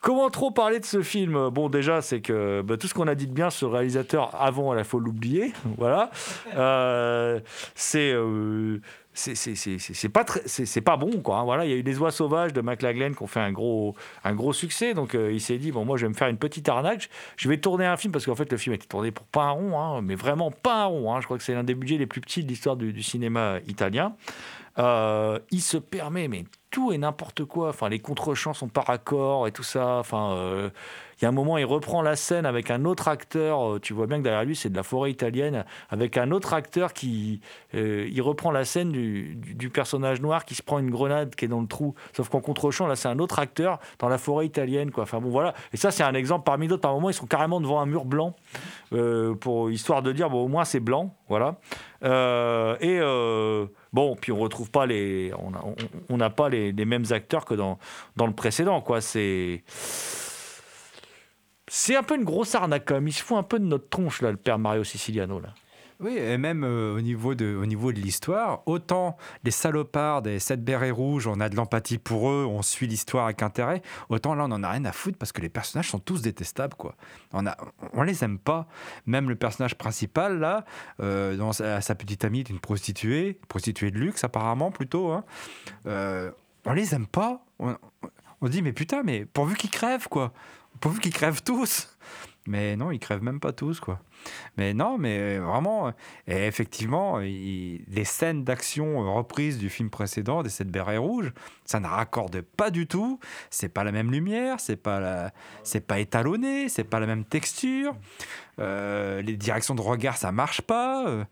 Comment 0.01 0.29
trop 0.29 0.51
parler 0.51 0.79
de 0.79 0.85
ce 0.85 1.01
film? 1.01 1.49
Bon, 1.49 1.69
déjà, 1.69 2.01
c'est 2.01 2.21
que 2.21 2.61
bah, 2.61 2.77
tout 2.77 2.87
ce 2.87 2.93
qu'on 2.93 3.07
a 3.07 3.15
dit 3.15 3.27
de 3.27 3.33
bien 3.33 3.49
le 3.61 3.67
réalisateur 3.67 4.35
avant, 4.39 4.77
il 4.77 4.83
faut 4.83 4.99
l'oublier. 4.99 5.51
Voilà. 5.77 6.09
Euh, 6.55 7.39
c'est. 7.75 8.11
euh, 8.13 8.79
c'est- 9.13 10.09
pas 10.09 10.25
c'est 10.45 10.81
pas 10.81 10.97
bon 10.97 11.21
quoi 11.21 11.37
hein. 11.37 11.43
voilà 11.45 11.63
il 11.65 11.71
y 11.71 11.73
a 11.73 11.77
eu 11.77 11.81
les 11.83 11.97
oies 11.99 12.11
sauvages 12.11 12.51
de 12.51 12.59
McLaglen 12.59 13.15
qui 13.15 13.23
ont 13.23 13.27
fait 13.27 13.39
un 13.39 13.53
gros 13.53 13.95
un 14.25 14.33
gros 14.35 14.51
succès 14.51 14.93
donc 14.93 15.15
euh, 15.15 15.31
il 15.31 15.39
s'est 15.39 15.57
dit 15.57 15.71
bon 15.71 15.85
moi 15.85 15.95
je 15.95 16.05
vais 16.05 16.09
me 16.09 16.13
faire 16.15 16.27
une 16.27 16.37
petite 16.37 16.67
arnaque 16.67 17.09
je 17.37 17.47
vais 17.47 17.57
tourner 17.57 17.85
un 17.85 17.95
film 17.95 18.11
parce 18.11 18.25
qu'en 18.25 18.35
fait 18.35 18.51
le 18.51 18.57
film 18.57 18.73
a 18.73 18.75
été 18.75 18.87
tourné 18.87 19.11
pour 19.11 19.25
pas 19.27 19.43
un 19.43 19.51
rond 19.51 19.79
hein, 19.79 20.01
mais 20.01 20.15
vraiment 20.15 20.51
pas 20.51 20.83
un 20.83 20.85
rond 20.87 21.13
hein. 21.15 21.21
je 21.21 21.25
crois 21.25 21.37
que 21.37 21.43
c'est 21.43 21.53
l'un 21.53 21.63
des 21.63 21.75
budgets 21.75 21.97
les 21.97 22.07
plus 22.07 22.19
petits 22.19 22.43
de 22.43 22.49
l'histoire 22.49 22.75
du 22.75 23.01
cinéma 23.01 23.59
italien 23.67 24.15
euh, 24.77 25.39
il 25.51 25.61
se 25.61 25.77
permet 25.77 26.27
mais 26.27 26.43
tout 26.69 26.91
et 26.91 26.97
n'importe 26.97 27.45
quoi. 27.45 27.69
Enfin, 27.69 27.87
les 27.87 27.99
contre-champs 27.99 28.53
sont 28.53 28.67
par 28.67 28.89
accord 28.89 29.47
et 29.47 29.53
tout 29.53 29.63
ça. 29.63 29.95
Enfin, 29.95 30.33
euh, 30.33 30.69
il 31.17 31.23
y 31.23 31.25
a 31.25 31.29
un 31.29 31.31
moment, 31.31 31.57
il 31.57 31.63
reprend 31.63 32.01
la 32.01 32.17
scène 32.17 32.45
avec 32.45 32.69
un 32.69 32.83
autre 32.83 33.07
acteur. 33.07 33.75
Euh, 33.75 33.79
Tu 33.79 33.93
vois 33.93 34.07
bien 34.07 34.17
que 34.17 34.23
derrière 34.23 34.43
lui, 34.43 34.57
c'est 34.57 34.69
de 34.69 34.75
la 34.75 34.83
forêt 34.83 35.09
italienne, 35.09 35.63
avec 35.89 36.17
un 36.17 36.31
autre 36.31 36.53
acteur 36.53 36.91
qui, 36.91 37.39
il 37.73 38.21
reprend 38.21 38.51
la 38.51 38.65
scène 38.65 38.91
du, 38.91 39.69
personnage 39.69 40.19
noir 40.19 40.43
qui 40.43 40.55
se 40.55 40.61
prend 40.61 40.79
une 40.79 40.91
grenade 40.91 41.33
qui 41.35 41.45
est 41.45 41.47
dans 41.47 41.61
le 41.61 41.67
trou. 41.67 41.95
Sauf 42.11 42.27
qu'en 42.27 42.41
contre-champ, 42.41 42.87
là, 42.87 42.97
c'est 42.97 43.07
un 43.07 43.19
autre 43.19 43.39
acteur 43.39 43.79
dans 43.99 44.09
la 44.09 44.17
forêt 44.17 44.45
italienne, 44.45 44.91
quoi. 44.91 45.03
Enfin 45.03 45.21
bon, 45.21 45.29
voilà. 45.29 45.53
Et 45.71 45.77
ça, 45.77 45.91
c'est 45.91 46.03
un 46.03 46.13
exemple 46.13 46.43
parmi 46.43 46.67
d'autres. 46.67 46.81
Par 46.81 46.93
moment, 46.93 47.09
ils 47.09 47.13
sont 47.13 47.27
carrément 47.27 47.61
devant 47.61 47.79
un 47.79 47.85
mur 47.85 48.03
blanc, 48.03 48.35
pour 49.39 49.71
histoire 49.71 50.01
de 50.01 50.11
dire, 50.11 50.29
bon, 50.29 50.43
au 50.43 50.47
moins 50.49 50.65
c'est 50.65 50.81
blanc, 50.81 51.15
voilà. 51.27 51.57
Euh, 52.03 52.77
et 52.79 52.99
euh, 53.01 53.65
bon, 53.93 54.15
puis 54.15 54.31
on 54.31 54.37
retrouve 54.37 54.69
pas 54.69 54.85
les, 54.85 55.31
on 56.09 56.17
n'a 56.17 56.29
pas 56.29 56.49
les, 56.49 56.73
mêmes 56.85 57.05
acteurs 57.11 57.45
que 57.45 57.55
dans 57.55 57.79
dans 58.15 58.27
le 58.27 58.33
précédent, 58.33 58.81
quoi. 58.81 59.01
C'est 59.01 59.63
c'est 61.67 61.95
un 61.95 62.03
peu 62.03 62.15
une 62.15 62.23
grosse 62.23 62.53
arnaque 62.55 62.85
quand. 62.85 63.01
Il 63.05 63.13
se 63.13 63.23
fout 63.23 63.37
un 63.37 63.43
peu 63.43 63.59
de 63.59 63.65
notre 63.65 63.89
tronche 63.89 64.21
là, 64.21 64.31
le 64.31 64.37
père 64.37 64.59
Mario 64.59 64.83
Siciliano 64.83 65.39
là. 65.39 65.49
Oui, 66.01 66.17
et 66.17 66.37
même 66.37 66.65
euh, 66.65 66.95
au 66.95 66.99
niveau 67.01 67.35
de, 67.35 67.55
au 67.55 67.65
niveau 67.65 67.93
de 67.93 67.99
l'histoire, 67.99 68.63
autant 68.65 69.15
les 69.45 69.51
salopards 69.51 70.21
des 70.21 70.39
sept 70.39 70.61
bérets 70.61 70.91
rouges, 70.91 71.25
on 71.25 71.39
a 71.39 71.47
de 71.47 71.55
l'empathie 71.55 71.97
pour 71.97 72.29
eux, 72.29 72.45
on 72.45 72.61
suit 72.61 72.85
l'histoire 72.85 73.25
avec 73.25 73.41
intérêt, 73.41 73.81
autant 74.09 74.35
là 74.35 74.43
on 74.45 74.51
en 74.51 74.61
a 74.61 74.71
rien 74.71 74.83
à 74.83 74.91
foutre 74.91 75.17
parce 75.17 75.31
que 75.31 75.39
les 75.39 75.47
personnages 75.47 75.89
sont 75.89 75.99
tous 75.99 76.21
détestables 76.21 76.75
quoi. 76.75 76.95
On 77.31 77.47
a, 77.47 77.55
on 77.93 78.03
les 78.03 78.25
aime 78.25 78.39
pas. 78.39 78.67
Même 79.05 79.29
le 79.29 79.35
personnage 79.35 79.75
principal 79.75 80.37
là, 80.39 80.65
euh, 80.99 81.37
dans 81.37 81.53
sa, 81.53 81.79
petite 81.95 82.25
amie 82.25 82.41
est 82.41 82.49
une 82.49 82.59
prostituée, 82.59 83.39
prostituée 83.47 83.91
de 83.91 83.97
luxe 83.97 84.25
apparemment 84.25 84.71
plutôt. 84.71 85.11
hein. 85.11 85.23
Euh, 85.87 86.29
on 86.65 86.73
les 86.73 86.93
aime 86.93 87.07
pas. 87.07 87.45
On, 87.59 87.77
on 88.41 88.49
dit 88.49 88.61
mais 88.61 88.73
putain 88.73 89.01
mais 89.03 89.23
pourvu 89.25 89.55
qu'ils 89.55 89.69
crèvent 89.71 90.09
quoi, 90.09 90.33
pourvu 90.81 90.99
qu'ils 90.99 91.13
crèvent 91.13 91.41
tous. 91.41 91.94
Mais 92.47 92.75
non, 92.75 92.91
ils 92.91 92.99
crèvent 92.99 93.23
même 93.23 93.39
pas 93.39 93.53
tous 93.53 93.79
quoi. 93.79 93.99
Mais 94.55 94.73
non, 94.75 94.99
mais 94.99 95.39
vraiment, 95.39 95.87
euh, 95.87 95.91
et 96.27 96.45
effectivement, 96.45 97.19
il- 97.19 97.83
les 97.87 98.03
scènes 98.05 98.43
d'action 98.43 99.03
euh, 99.03 99.09
reprises 99.09 99.57
du 99.57 99.69
film 99.69 99.89
précédent, 99.89 100.43
des 100.43 100.49
sept 100.49 100.69
bérets 100.69 100.97
rouges, 100.97 101.33
ça 101.65 101.79
ne 101.79 101.87
raccorde 101.87 102.41
pas 102.41 102.69
du 102.69 102.85
tout. 102.85 103.19
C'est 103.49 103.69
pas 103.69 103.83
la 103.83 103.91
même 103.91 104.11
lumière, 104.11 104.59
c'est 104.59 104.75
pas 104.75 104.99
la, 104.99 105.31
c'est 105.63 105.87
pas 105.87 105.99
étalonné, 105.99 106.69
c'est 106.69 106.83
pas 106.83 106.99
la 106.99 107.07
même 107.07 107.25
texture. 107.25 107.95
Euh, 108.59 109.21
les 109.23 109.37
directions 109.37 109.73
de 109.75 109.81
regard, 109.81 110.17
ça 110.17 110.31
marche 110.31 110.61
pas. 110.61 111.07
Euh, 111.07 111.23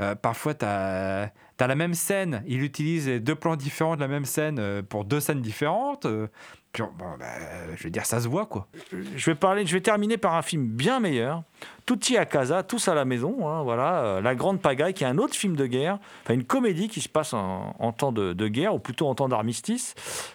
euh, 0.00 0.14
parfois, 0.14 0.54
tu 0.54 0.64
as 0.64 1.32
la 1.58 1.74
même 1.74 1.94
scène, 1.94 2.42
il 2.46 2.62
utilise 2.62 3.06
deux 3.08 3.34
plans 3.34 3.56
différents 3.56 3.96
de 3.96 4.00
la 4.00 4.08
même 4.08 4.24
scène 4.24 4.58
euh, 4.58 4.82
pour 4.82 5.04
deux 5.04 5.20
scènes 5.20 5.40
différentes. 5.40 6.06
Bon, 6.82 7.16
bah, 7.18 7.26
je 7.76 7.84
veux 7.84 7.90
dire, 7.90 8.04
ça 8.04 8.20
se 8.20 8.28
voit 8.28 8.46
quoi. 8.46 8.66
je 9.16 9.30
vais 9.30 9.34
parler, 9.34 9.64
je 9.66 9.72
vais 9.74 9.80
terminer 9.80 10.16
par 10.16 10.34
un 10.34 10.42
film 10.42 10.66
bien 10.66 11.00
meilleur. 11.00 11.42
Tutti 11.86 12.16
à 12.16 12.24
casa, 12.24 12.62
tous 12.62 12.88
à 12.88 12.94
la 12.94 13.04
maison. 13.04 13.48
hein, 13.48 13.62
voilà, 13.62 14.04
euh, 14.04 14.20
La 14.20 14.34
Grande 14.34 14.60
Pagaille, 14.60 14.94
qui 14.94 15.04
est 15.04 15.06
un 15.06 15.18
autre 15.18 15.34
film 15.34 15.54
de 15.54 15.66
guerre, 15.66 15.98
enfin 16.22 16.34
une 16.34 16.44
comédie 16.44 16.88
qui 16.88 17.00
se 17.00 17.08
passe 17.08 17.34
en, 17.34 17.92
temps 17.96 18.12
de, 18.12 18.48
guerre 18.48 18.74
ou 18.74 18.78
plutôt 18.78 19.06
en 19.06 19.14
temps 19.14 19.28
d'armistice. 19.28 19.94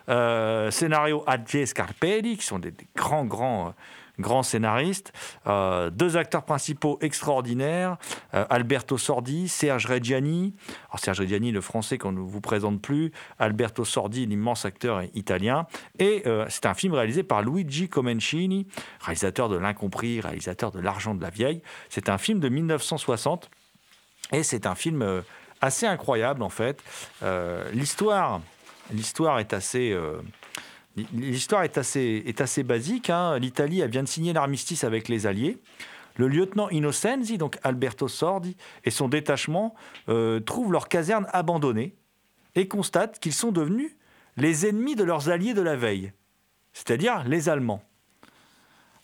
Euh, 0.09 0.71
scénario 0.71 1.23
Adje 1.27 1.65
Scarpelli, 1.65 2.37
qui 2.37 2.45
sont 2.45 2.59
des, 2.59 2.71
des 2.71 2.87
grands, 2.95 3.25
grands. 3.25 3.67
euh, 3.69 3.71
grands 4.19 4.43
scénaristes, 4.43 5.13
Euh, 5.47 5.89
deux 5.89 6.17
acteurs 6.17 6.43
principaux 6.43 6.97
extraordinaires, 7.01 7.97
euh, 8.33 8.45
Alberto 8.49 8.97
Sordi, 8.97 9.47
Serge 9.47 9.85
Reggiani. 9.85 10.53
Serge 10.97 11.21
Reggiani, 11.21 11.51
le 11.51 11.61
français 11.61 11.97
qu'on 11.97 12.11
ne 12.11 12.19
vous 12.19 12.41
présente 12.41 12.81
plus, 12.81 13.11
Alberto 13.39 13.85
Sordi, 13.85 14.25
l'immense 14.25 14.65
acteur 14.65 15.03
italien. 15.13 15.65
Et 15.97 16.23
euh, 16.25 16.45
c'est 16.49 16.65
un 16.65 16.73
film 16.73 16.93
réalisé 16.93 17.23
par 17.23 17.41
Luigi 17.41 17.89
Comencini, 17.89 18.67
réalisateur 19.01 19.49
de 19.49 19.57
L'Incompris, 19.57 20.21
réalisateur 20.21 20.71
de 20.71 20.79
L'Argent 20.79 21.15
de 21.15 21.21
la 21.21 21.29
Vieille. 21.29 21.61
C'est 21.89 22.09
un 22.09 22.17
film 22.17 22.39
de 22.39 22.49
1960 22.49 23.49
et 24.31 24.43
c'est 24.43 24.65
un 24.65 24.75
film 24.75 25.23
assez 25.61 25.85
incroyable 25.85 26.43
en 26.43 26.49
fait. 26.49 26.81
L'histoire, 27.73 28.41
l'histoire 28.91 29.39
est 29.39 29.53
assez. 29.53 29.97
L'histoire 31.13 31.63
est 31.63 31.77
assez, 31.77 32.63
basique. 32.63 33.09
hein. 33.09 33.37
L'Italie 33.39 33.85
vient 33.87 34.03
de 34.03 34.07
signer 34.07 34.33
l'armistice 34.33 34.83
avec 34.83 35.07
les 35.07 35.27
Alliés. 35.27 35.57
Le 36.15 36.27
lieutenant 36.27 36.69
Innocenzi, 36.69 37.37
donc 37.37 37.57
Alberto 37.63 38.07
Sordi, 38.07 38.57
et 38.83 38.91
son 38.91 39.07
détachement 39.07 39.75
euh, 40.09 40.41
trouvent 40.41 40.73
leur 40.73 40.89
caserne 40.89 41.27
abandonnée 41.31 41.95
et 42.55 42.67
constatent 42.67 43.19
qu'ils 43.19 43.33
sont 43.33 43.51
devenus 43.51 43.95
les 44.35 44.67
ennemis 44.67 44.95
de 44.95 45.03
leurs 45.03 45.29
alliés 45.29 45.53
de 45.53 45.61
la 45.61 45.75
veille, 45.75 46.11
c'est-à-dire 46.73 47.23
les 47.25 47.47
Allemands. 47.47 47.83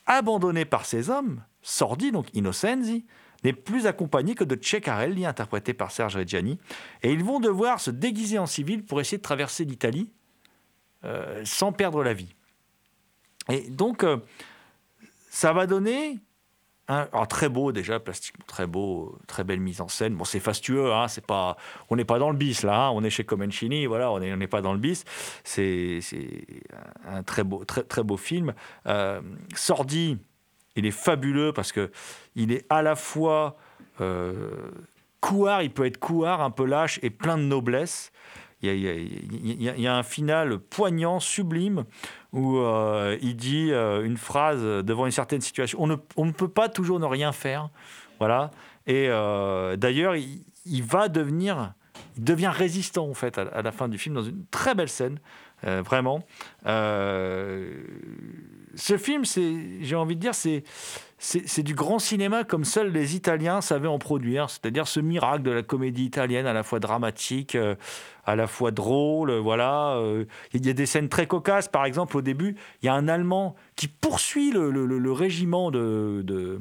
Abandonné 0.06 0.66
par 0.66 0.86
ces 0.86 1.10
hommes, 1.10 1.42
Sordi, 1.62 2.12
donc 2.12 2.28
Innocenzi, 2.34 3.06
n'est 3.44 3.54
plus 3.54 3.88
accompagné 3.88 4.36
que 4.36 4.44
de 4.44 4.58
Ceccarelli, 4.62 5.26
interprété 5.26 5.74
par 5.74 5.92
Serge 5.92 6.18
Reggiani, 6.18 6.60
et 7.02 7.12
ils 7.14 7.24
vont 7.24 7.40
devoir 7.40 7.80
se 7.80 7.92
déguiser 7.92 8.40
en 8.40 8.46
civil 8.46 8.84
pour 8.84 9.00
essayer 9.00 9.18
de 9.18 9.24
traverser 9.24 9.64
l'Italie 9.66 10.12
euh, 11.06 11.42
sans 11.46 11.72
perdre 11.72 12.04
la 12.04 12.14
vie. 12.14 12.34
Et 13.50 13.70
donc, 13.70 14.04
euh, 14.04 14.18
ça 15.30 15.54
va 15.54 15.68
donner 15.68 16.20
un 16.88 17.08
alors, 17.12 17.28
très 17.28 17.50
beau 17.50 17.72
déjà, 17.72 18.00
plastiquement 18.00 18.46
très 18.48 18.68
beau, 18.68 19.18
très 19.28 19.44
belle 19.44 19.60
mise 19.60 19.82
en 19.82 19.88
scène. 19.88 20.16
Bon, 20.16 20.24
c'est 20.24 20.40
fastueux, 20.40 20.94
hein, 20.94 21.08
c'est 21.08 21.26
pas, 21.26 21.58
on 21.90 21.96
n'est 21.96 22.06
pas 22.06 22.20
dans 22.20 22.30
le 22.30 22.38
bis 22.38 22.64
là, 22.64 22.88
hein, 22.88 22.92
on 22.92 23.04
est 23.04 23.10
chez 23.10 23.24
Comencini, 23.24 23.86
voilà, 23.86 24.12
on 24.12 24.20
n'est 24.20 24.48
pas 24.48 24.62
dans 24.62 24.74
le 24.74 24.80
bis. 24.80 25.04
C'est 25.44 26.00
un 27.08 27.24
très 27.24 27.44
beau, 27.44 27.66
très, 27.66 27.84
très 27.84 28.04
beau 28.04 28.18
film. 28.18 28.54
Euh, 28.88 29.22
Sordi, 29.56 30.18
il 30.76 30.86
est 30.86 30.92
fabuleux 30.92 31.54
parce 31.54 31.72
que 31.72 31.92
il 32.36 32.52
est 32.52 32.66
à 32.70 32.82
la 32.82 32.96
fois 32.96 33.58
couard, 35.22 35.64
il 35.64 35.72
peut 35.72 35.86
être 35.86 35.98
couard, 35.98 36.42
un 36.42 36.52
peu 36.52 36.66
lâche 36.66 37.00
et 37.02 37.10
plein 37.10 37.38
de 37.38 37.44
noblesse. 37.44 38.12
Il 38.62 38.80
y, 38.80 39.88
a, 39.88 39.96
un 39.96 40.04
final 40.04 40.60
poignant, 40.60 41.20
sublime, 41.20 41.84
où 42.32 42.58
euh, 42.58 43.18
il 43.22 43.36
dit 43.36 43.72
euh, 43.72 44.04
une 44.04 44.18
phrase 44.18 44.62
devant 44.62 45.06
une 45.06 45.12
certaine 45.12 45.42
situation. 45.42 45.80
On 45.82 46.26
ne, 46.26 46.32
peut 46.32 46.48
pas 46.48 46.70
toujours 46.70 47.00
ne 47.00 47.06
rien 47.06 47.32
faire. 47.32 47.70
Voilà. 48.20 48.52
Et 48.88 49.08
euh, 49.10 49.76
d'ailleurs, 49.76 50.16
il, 50.16 50.84
va 50.84 51.10
devenir, 51.10 51.74
il 52.18 52.24
devient 52.24 52.52
résistant 52.54 53.08
en 53.08 53.14
fait 53.14 53.38
à, 53.38 53.62
la 53.62 53.72
fin 53.72 53.88
du 53.88 53.98
film 53.98 54.16
dans 54.16 54.24
une 54.24 54.46
très 54.52 54.74
belle 54.74 54.90
scène, 54.90 55.20
vraiment. 55.64 56.26
Ce 58.76 58.98
film, 58.98 59.24
j'ai 59.26 59.96
envie 59.96 60.16
de 60.16 60.22
dire, 60.22 60.36
c'est, 60.36 60.64
c'est, 61.18 61.64
du 61.64 61.74
grand 61.74 62.00
cinéma 62.00 62.44
comme 62.44 62.66
seuls 62.66 62.92
les 62.92 63.16
Italiens 63.16 63.62
savaient 63.62 63.88
en 63.88 64.00
produire, 64.00 64.50
c'est-à-dire 64.50 64.88
ce 64.88 65.00
miracle 65.00 65.44
de 65.44 65.52
la 65.52 65.64
comédie 65.64 66.06
italienne 66.06 66.46
à 66.46 66.54
la 66.54 66.64
fois 66.64 66.80
dramatique, 66.80 67.58
à 68.26 68.36
la 68.36 68.48
fois 68.48 68.72
drôle, 68.72 69.32
voilà. 69.38 69.96
euh, 69.98 70.26
Il 70.54 70.66
y 70.66 70.70
a 70.70 70.74
des 70.74 70.86
scènes 70.86 71.10
très 71.10 71.28
cocasses, 71.28 71.68
par 71.68 71.86
exemple 71.86 72.18
au 72.18 72.22
début, 72.22 72.56
il 72.82 72.86
y 72.88 72.90
a 72.90 72.94
un 72.94 73.08
Allemand 73.08 73.56
qui 73.76 73.88
poursuit 73.88 74.52
le, 74.52 75.12
régiment 75.12 75.70
de, 75.72 76.22
de, 76.24 76.60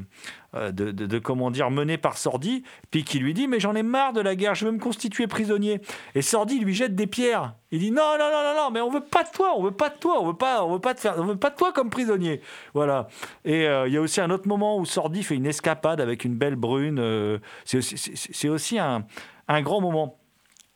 euh, 0.54 0.72
de, 0.72 0.90
de- 0.90 1.06
de, 1.06 1.18
comment 1.18 1.50
dire, 1.50 1.70
mené 1.70 1.96
par 1.96 2.18
Sordi, 2.18 2.64
puis 2.90 3.02
qui 3.04 3.18
lui 3.18 3.32
dit 3.34 3.48
mais 3.48 3.60
j'en 3.60 3.74
ai 3.74 3.82
marre 3.82 4.12
de 4.12 4.20
la 4.20 4.36
guerre, 4.36 4.54
je 4.54 4.66
veux 4.66 4.72
me 4.72 4.78
constituer 4.78 5.26
prisonnier. 5.26 5.80
Et 6.14 6.22
Sordi 6.22 6.58
lui 6.58 6.74
jette 6.74 6.94
des 6.94 7.06
pierres. 7.06 7.54
Il 7.70 7.78
dit 7.80 7.90
non 7.90 8.02
non 8.18 8.30
non 8.30 8.42
non 8.42 8.54
non, 8.64 8.70
mais 8.70 8.80
on 8.80 8.90
veut 8.90 9.00
pas 9.00 9.22
de 9.24 9.30
toi, 9.30 9.52
on 9.56 9.62
veut 9.62 9.70
pas 9.70 9.88
de 9.88 9.98
toi, 9.98 10.20
on 10.20 10.26
veut 10.26 10.36
pas, 10.36 10.64
on 10.64 10.72
veut 10.74 10.78
pas 10.80 10.94
te 10.94 11.00
faire, 11.00 11.14
on 11.18 11.24
veut 11.24 11.36
pas 11.36 11.50
de 11.50 11.56
toi 11.56 11.72
comme 11.72 11.90
prisonnier. 11.90 12.40
Voilà. 12.74 13.08
Et 13.44 13.66
euh, 13.66 13.88
il 13.88 13.94
y 13.94 13.96
a 13.96 14.00
aussi 14.00 14.20
un 14.20 14.30
autre 14.30 14.46
moment 14.48 14.78
où 14.78 14.84
Sordi 14.84 15.22
fait 15.22 15.34
une 15.34 15.46
escapade 15.46 16.00
avec 16.00 16.24
une 16.24 16.34
belle 16.34 16.56
brune. 16.56 17.40
c'est 17.64 18.48
aussi, 18.48 18.78
un 18.78 19.62
grand 19.62 19.80
moment. 19.80 20.18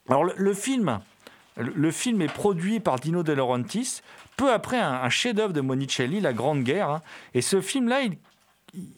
Alors 0.09 0.25
le, 0.25 0.55
film, 0.55 1.01
le, 1.57 1.91
film 1.91 2.23
est 2.23 2.33
produit 2.33 2.81
par 2.81 2.97
Dino 2.97 3.23
De 3.23 3.33
Laurentiis 3.33 4.01
peu 4.39 4.53
après 4.53 4.79
un, 4.79 5.09
chef-d'œuvre 5.11 5.53
de 5.53 5.61
Monicelli, 5.61 6.21
La 6.21 6.33
Grande 6.33 6.63
Guerre. 6.63 6.89
hein. 6.89 7.01
Et 7.35 7.43
ce 7.43 7.61
film-là, 7.61 8.03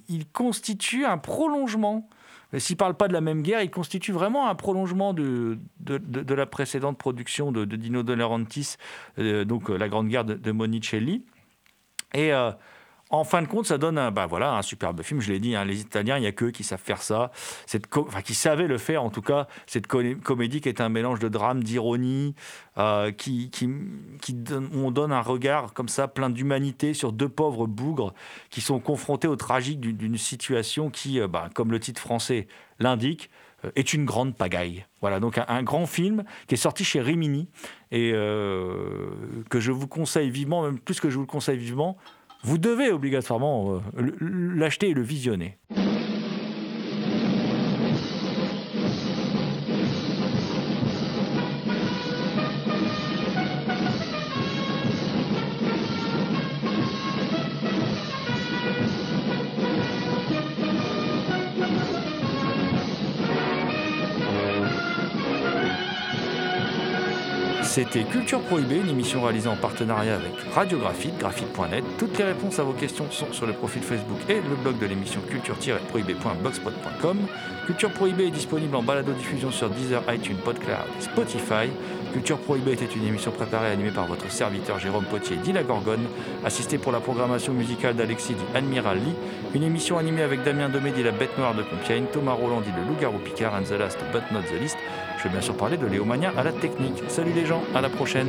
il, 0.09 0.27
constitue 0.29 1.05
un 1.07 1.19
prolongement. 1.19 2.09
Mais 2.53 2.61
S'il 2.61 2.75
ne 2.75 2.79
parle 2.79 2.95
pas 2.95 3.09
de 3.09 3.13
la 3.13 3.21
même 3.21 3.43
guerre, 3.43 3.63
il 3.63 3.71
constitue 3.71 4.13
vraiment 4.13 4.49
un 4.49 4.55
prolongement 4.55 5.15
de, 5.15 5.59
de, 5.81 6.35
la 6.35 6.47
précédente 6.47 6.99
production 6.99 7.53
de, 7.53 7.65
Dino 7.65 8.03
De 8.03 8.13
Laurentiis, 8.13 8.77
euh, 9.19 9.45
donc 9.45 9.71
euh, 9.71 9.77
La 9.77 9.89
Grande 9.89 10.09
Guerre 10.09 10.25
de, 10.25 10.53
Monicelli. 10.53 11.25
Et 12.13 12.33
euh, 12.33 12.51
en 13.11 13.25
fin 13.25 13.43
de 13.43 13.49
compte, 13.49 13.67
ça 13.67 13.77
donne 13.77 13.99
un, 13.99 14.13
bah 14.13 14.27
voilà, 14.27 14.55
un 14.55 14.63
superbe 14.63 15.03
film. 15.03 15.21
Je 15.21 15.33
l'ai 15.33 15.41
dit, 15.41 15.57
hein, 15.57 15.65
les 15.65 15.81
Italiens, 15.81 16.17
il 16.17 16.21
n'y 16.21 16.27
a 16.29 16.33
qu'eux 16.33 16.53
qui 16.53 16.63
savent 16.63 16.81
faire 16.81 17.03
ça. 17.03 17.33
Cette 17.67 17.85
enfin, 17.97 18.23
qui 18.23 18.35
savaient 18.35 18.69
le 18.69 18.79
faire, 18.79 19.03
en 19.03 19.11
tout 19.11 19.21
cas, 19.23 19.49
cette 19.67 19.89
co- 19.89 20.01
comédie 20.23 20.61
qui 20.61 20.69
est 20.69 20.81
un 20.81 20.89
mélange 20.89 21.19
de 21.19 21.29
drame, 21.29 21.65
d'ironie, 21.65 22.37
euh, 22.79 23.11
qui, 23.11 23.51
qui, 23.51 23.69
qui 24.23 24.33
donne, 24.35 24.71
on 24.75 24.93
donne 24.93 25.11
un 25.13 25.23
regard 25.23 25.73
comme 25.73 25.89
ça, 25.89 26.07
plein 26.07 26.31
d'humanité 26.31 26.95
sur 26.95 27.13
deux 27.13 27.29
pauvres 27.29 27.67
bougres 27.67 28.15
qui 28.49 28.61
sont 28.61 28.79
confrontés 28.79 29.27
au 29.27 29.37
tragique 29.37 29.81
d'une- 29.81 30.17
situation 30.17 30.89
qui, 30.91 31.21
euh, 31.21 31.27
bah, 31.27 31.51
comme 31.55 31.73
le 31.73 31.81
titre 31.81 32.01
français 32.01 32.47
l'indique, 32.79 33.29
euh, 33.65 33.71
est 33.75 33.93
une 33.93 34.05
grande 34.05 34.37
pagaille. 34.37 34.87
Voilà, 35.01 35.19
donc 35.19 35.37
un, 35.37 35.63
grand 35.65 35.87
film 35.87 36.25
qui 36.47 36.55
est 36.55 36.59
sorti 36.59 36.85
chez 36.85 37.01
Rimini 37.01 37.49
et 37.91 38.13
que 38.13 39.59
je 39.61 39.73
vous 39.73 39.89
conseille 39.89 40.31
vivement, 40.31 40.63
même 40.63 40.79
plus 40.79 41.01
que 41.01 41.11
je 41.11 41.17
vous 41.17 41.23
le 41.23 41.27
conseille 41.27 41.59
vivement, 41.59 41.97
vous 42.43 42.59
devez 42.59 42.91
obligatoirement 42.91 43.75
euh, 43.75 44.13
l'acheter 44.21 44.91
et 44.91 44.95
le 44.95 45.03
visionner. 45.03 45.59
Culture 67.91 68.41
Prohibée, 68.43 68.77
une 68.77 68.89
émission 68.89 69.21
réalisée 69.21 69.49
en 69.49 69.57
partenariat 69.57 70.15
avec 70.15 70.31
Radio 70.55 70.79
Graphite, 70.79 71.19
graphite.net. 71.19 71.83
Toutes 71.99 72.17
les 72.19 72.25
réponses 72.25 72.61
à 72.61 72.63
vos 72.63 72.73
questions 72.73 73.11
sont 73.11 73.33
sur 73.33 73.49
le 73.49 73.53
profil 73.53 73.83
Facebook 73.83 74.21
et 74.29 74.37
le 74.37 74.55
blog 74.63 74.79
de 74.79 74.87
l'émission 74.87 75.21
culture-prohibée.blogspot.com. 75.29 77.19
Culture 77.67 77.91
Prohibée 77.91 78.29
est 78.29 78.31
disponible 78.31 78.77
en 78.77 78.85
balado-diffusion 78.85 79.51
sur 79.51 79.71
Deezer, 79.71 80.05
iTunes, 80.09 80.37
PodCloud 80.45 80.87
Spotify. 81.01 81.69
Culture 82.13 82.39
Prohibée 82.39 82.75
était 82.75 82.87
une 82.87 83.07
émission 83.07 83.33
préparée 83.33 83.71
et 83.71 83.73
animée 83.73 83.91
par 83.91 84.07
votre 84.07 84.31
serviteur 84.31 84.79
Jérôme 84.79 85.07
Potier 85.07 85.37
dit 85.39 85.53
la 85.53 85.65
Gorgone, 85.65 86.07
assisté 86.45 86.79
pour 86.79 86.93
la 86.93 87.01
programmation 87.01 87.53
musicale 87.53 87.97
d'Alexis 87.97 88.35
dit 88.35 88.45
Admiral 88.55 88.99
Lee, 88.99 89.17
une 89.55 89.65
émission 89.65 89.99
animée 89.99 90.23
avec 90.23 90.45
Damien 90.45 90.69
Domé 90.69 90.93
dit 90.93 91.03
La 91.03 91.11
Bête 91.11 91.37
Noire 91.39 91.57
de 91.57 91.65
Compiègne, 91.65 92.05
Thomas 92.13 92.35
Roland 92.35 92.61
dit 92.61 92.71
Le 92.77 92.85
Loup-Garou 92.89 93.19
Picard 93.19 93.55
and 93.55 93.65
the 93.65 93.73
Last 93.73 93.99
but 94.13 94.23
not 94.31 94.43
the 94.43 94.61
least. 94.61 94.77
Je 95.21 95.25
vais 95.25 95.33
bien 95.33 95.43
sûr 95.43 95.55
parler 95.55 95.77
de 95.77 95.85
Léomania 95.85 96.33
à 96.35 96.43
la 96.43 96.51
technique. 96.51 97.03
Salut 97.09 97.33
les 97.35 97.45
gens, 97.45 97.63
à 97.75 97.83
la 97.83 97.91
prochaine. 97.91 98.29